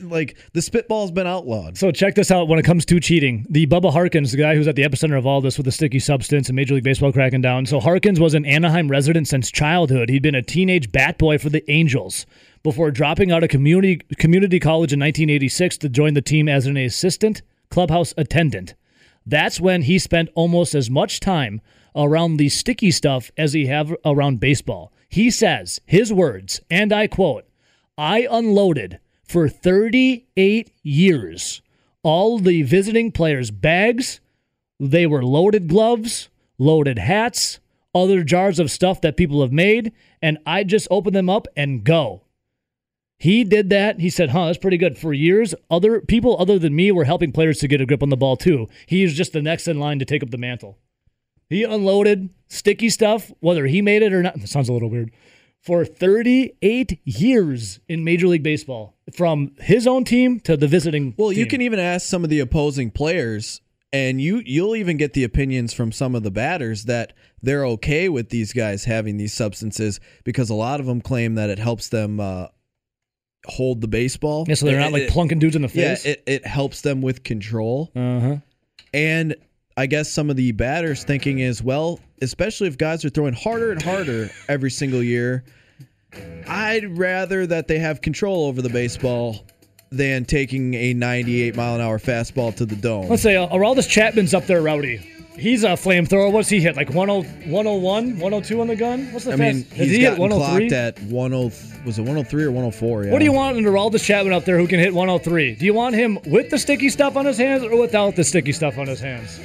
like 0.02 0.36
the 0.52 0.60
spitball's 0.60 1.12
been 1.12 1.26
outlawed. 1.26 1.78
So 1.78 1.92
check 1.92 2.16
this 2.16 2.30
out 2.32 2.48
when 2.48 2.58
it 2.58 2.64
comes 2.64 2.84
to 2.86 2.98
cheating. 2.98 3.46
The 3.48 3.66
Bubba 3.66 3.92
Harkins, 3.92 4.32
the 4.32 4.38
guy 4.38 4.56
who's 4.56 4.66
at 4.66 4.74
the 4.74 4.82
epicenter 4.82 5.16
of 5.16 5.26
all 5.26 5.40
this 5.40 5.56
with 5.58 5.64
the 5.66 5.70
sticky 5.72 6.00
substance 6.00 6.48
and 6.48 6.56
Major 6.56 6.74
League 6.74 6.82
Baseball 6.82 7.12
cracking 7.12 7.40
down. 7.40 7.66
So 7.66 7.78
Harkins 7.78 8.18
was 8.18 8.34
an 8.34 8.44
Anaheim 8.44 8.88
resident 8.88 9.28
since 9.28 9.50
childhood. 9.52 10.08
He'd 10.08 10.22
been 10.22 10.34
a 10.34 10.42
teenage 10.42 10.90
bat 10.90 11.18
boy 11.18 11.38
for 11.38 11.50
the 11.50 11.68
Angels 11.70 12.26
before 12.64 12.90
dropping 12.90 13.30
out 13.30 13.44
of 13.44 13.48
community 13.50 14.00
community 14.18 14.58
college 14.58 14.92
in 14.92 14.98
1986 14.98 15.78
to 15.78 15.88
join 15.88 16.14
the 16.14 16.22
team 16.22 16.48
as 16.48 16.66
an 16.66 16.76
assistant 16.76 17.42
clubhouse 17.70 18.12
attendant. 18.16 18.74
That's 19.24 19.60
when 19.60 19.82
he 19.82 20.00
spent 20.00 20.30
almost 20.34 20.74
as 20.74 20.90
much 20.90 21.20
time 21.20 21.60
around 21.94 22.36
the 22.38 22.48
sticky 22.48 22.90
stuff 22.90 23.30
as 23.36 23.52
he 23.52 23.66
have 23.66 23.94
around 24.04 24.40
baseball. 24.40 24.92
He 25.16 25.30
says, 25.30 25.80
his 25.86 26.12
words, 26.12 26.60
and 26.70 26.92
I 26.92 27.06
quote, 27.06 27.46
I 27.96 28.28
unloaded 28.30 28.98
for 29.22 29.48
38 29.48 30.70
years 30.82 31.62
all 32.02 32.38
the 32.38 32.60
visiting 32.60 33.10
players' 33.10 33.50
bags. 33.50 34.20
They 34.78 35.06
were 35.06 35.24
loaded 35.24 35.68
gloves, 35.68 36.28
loaded 36.58 36.98
hats, 36.98 37.60
other 37.94 38.24
jars 38.24 38.58
of 38.58 38.70
stuff 38.70 39.00
that 39.00 39.16
people 39.16 39.40
have 39.40 39.52
made, 39.52 39.92
and 40.20 40.36
I 40.44 40.64
just 40.64 40.86
open 40.90 41.14
them 41.14 41.30
up 41.30 41.48
and 41.56 41.82
go. 41.82 42.24
He 43.18 43.42
did 43.42 43.70
that. 43.70 44.00
He 44.00 44.10
said, 44.10 44.28
"Huh, 44.28 44.44
that's 44.44 44.58
pretty 44.58 44.76
good." 44.76 44.98
For 44.98 45.14
years, 45.14 45.54
other 45.70 46.02
people 46.02 46.36
other 46.38 46.58
than 46.58 46.76
me 46.76 46.92
were 46.92 47.04
helping 47.04 47.32
players 47.32 47.58
to 47.60 47.68
get 47.68 47.80
a 47.80 47.86
grip 47.86 48.02
on 48.02 48.10
the 48.10 48.18
ball 48.18 48.36
too. 48.36 48.68
He 48.84 49.02
was 49.02 49.14
just 49.14 49.32
the 49.32 49.40
next 49.40 49.66
in 49.66 49.80
line 49.80 49.98
to 49.98 50.04
take 50.04 50.22
up 50.22 50.28
the 50.28 50.36
mantle. 50.36 50.76
He 51.48 51.62
unloaded 51.64 52.30
sticky 52.48 52.90
stuff, 52.90 53.30
whether 53.40 53.66
he 53.66 53.82
made 53.82 54.02
it 54.02 54.12
or 54.12 54.22
not. 54.22 54.34
That 54.40 54.48
sounds 54.48 54.68
a 54.68 54.72
little 54.72 54.90
weird. 54.90 55.10
For 55.60 55.84
38 55.84 57.00
years 57.04 57.80
in 57.88 58.04
Major 58.04 58.28
League 58.28 58.42
Baseball, 58.44 58.94
from 59.12 59.52
his 59.58 59.86
own 59.86 60.04
team 60.04 60.38
to 60.40 60.56
the 60.56 60.68
visiting. 60.68 61.14
Well, 61.16 61.32
you 61.32 61.46
can 61.46 61.60
even 61.60 61.78
ask 61.80 62.06
some 62.06 62.22
of 62.22 62.30
the 62.30 62.38
opposing 62.38 62.90
players, 62.92 63.60
and 63.92 64.20
you 64.20 64.42
you'll 64.46 64.76
even 64.76 64.96
get 64.96 65.12
the 65.14 65.24
opinions 65.24 65.72
from 65.72 65.90
some 65.90 66.14
of 66.14 66.22
the 66.22 66.30
batters 66.30 66.84
that 66.84 67.14
they're 67.42 67.66
okay 67.66 68.08
with 68.08 68.28
these 68.28 68.52
guys 68.52 68.84
having 68.84 69.16
these 69.16 69.32
substances 69.32 69.98
because 70.24 70.50
a 70.50 70.54
lot 70.54 70.78
of 70.78 70.86
them 70.86 71.00
claim 71.00 71.34
that 71.34 71.50
it 71.50 71.58
helps 71.58 71.88
them 71.88 72.20
uh, 72.20 72.46
hold 73.46 73.80
the 73.80 73.88
baseball. 73.88 74.44
Yeah, 74.46 74.54
so 74.54 74.66
they're 74.66 74.78
not 74.78 74.92
like 74.92 75.02
it- 75.02 75.10
plunking 75.10 75.40
dudes 75.40 75.56
in 75.56 75.62
the 75.62 75.68
face. 75.68 76.04
Yeah, 76.04 76.12
it, 76.12 76.22
it 76.26 76.46
helps 76.46 76.80
them 76.82 77.02
with 77.02 77.24
control. 77.24 77.90
uh 77.96 78.20
huh. 78.20 78.36
And 78.94 79.34
I 79.78 79.86
guess 79.86 80.10
some 80.10 80.30
of 80.30 80.36
the 80.36 80.52
batters 80.52 81.04
thinking 81.04 81.40
is, 81.40 81.62
well, 81.62 82.00
especially 82.22 82.66
if 82.66 82.78
guys 82.78 83.04
are 83.04 83.10
throwing 83.10 83.34
harder 83.34 83.72
and 83.72 83.82
harder 83.82 84.30
every 84.48 84.70
single 84.70 85.02
year, 85.02 85.44
I'd 86.48 86.96
rather 86.96 87.46
that 87.46 87.68
they 87.68 87.78
have 87.78 88.00
control 88.00 88.46
over 88.46 88.62
the 88.62 88.70
baseball 88.70 89.44
than 89.90 90.24
taking 90.24 90.72
a 90.74 90.94
98 90.94 91.56
mile 91.56 91.74
an 91.74 91.82
hour 91.82 91.98
fastball 91.98 92.56
to 92.56 92.64
the 92.64 92.76
dome. 92.76 93.08
Let's 93.08 93.22
say 93.22 93.36
uh, 93.36 93.48
Aroldis 93.48 93.88
Chapman's 93.88 94.32
up 94.32 94.46
there, 94.46 94.62
Rowdy. 94.62 94.96
He's 95.38 95.62
a 95.62 95.68
flamethrower. 95.68 96.32
What's 96.32 96.48
he 96.48 96.60
hit? 96.60 96.76
Like 96.76 96.88
101, 96.94 98.18
102 98.18 98.60
on 98.60 98.66
the 98.68 98.76
gun? 98.76 99.12
What's 99.12 99.26
the 99.26 99.34
I 99.34 99.36
mean, 99.36 99.64
fast? 99.64 99.76
Has 99.76 99.88
he's 99.88 99.96
he 99.98 100.02
gotten 100.04 100.20
103? 100.20 100.68
clocked 100.70 100.72
at 100.72 100.96
10. 100.96 101.10
Was 101.84 101.98
it 101.98 102.02
103 102.02 102.44
or 102.44 102.50
104? 102.50 103.04
Yeah. 103.04 103.12
What 103.12 103.18
do 103.18 103.26
you 103.26 103.32
want 103.32 103.58
in 103.58 103.64
Araldis 103.64 104.02
Chapman 104.02 104.32
up 104.32 104.46
there 104.46 104.56
who 104.56 104.66
can 104.66 104.80
hit 104.80 104.94
103? 104.94 105.56
Do 105.56 105.66
you 105.66 105.74
want 105.74 105.94
him 105.94 106.18
with 106.26 106.48
the 106.48 106.58
sticky 106.58 106.88
stuff 106.88 107.14
on 107.16 107.26
his 107.26 107.36
hands 107.36 107.62
or 107.62 107.78
without 107.78 108.16
the 108.16 108.24
sticky 108.24 108.52
stuff 108.52 108.78
on 108.78 108.86
his 108.86 109.00
hands? 109.00 109.38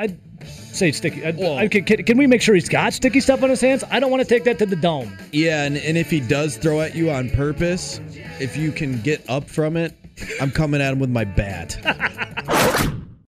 I'd 0.00 0.18
say 0.46 0.92
sticky. 0.92 1.26
I'd, 1.26 1.36
Well- 1.36 1.58
I, 1.58 1.68
can, 1.68 1.84
can, 1.84 2.16
we 2.16 2.26
make 2.26 2.40
sure 2.40 2.54
he's 2.54 2.70
got 2.70 2.94
sticky 2.94 3.20
stuff 3.20 3.42
on 3.42 3.50
his 3.50 3.60
hands? 3.60 3.84
I 3.90 4.00
don't 4.00 4.10
want 4.10 4.22
to 4.22 4.28
take 4.28 4.44
that 4.44 4.58
to 4.60 4.66
the 4.66 4.76
dome. 4.76 5.16
Yeah, 5.30 5.64
and, 5.64 5.76
and 5.76 5.98
if 5.98 6.10
he 6.10 6.20
does 6.20 6.56
throw 6.56 6.80
at 6.80 6.94
you 6.94 7.10
on 7.10 7.28
purpose, 7.30 8.00
if 8.40 8.56
you 8.56 8.72
can 8.72 9.00
get 9.02 9.28
up 9.28 9.48
from 9.48 9.76
it, 9.76 9.94
I'm 10.40 10.50
coming 10.50 10.80
at 10.80 10.92
him 10.92 10.98
with 10.98 11.10
my 11.10 11.24
bat. 11.24 11.76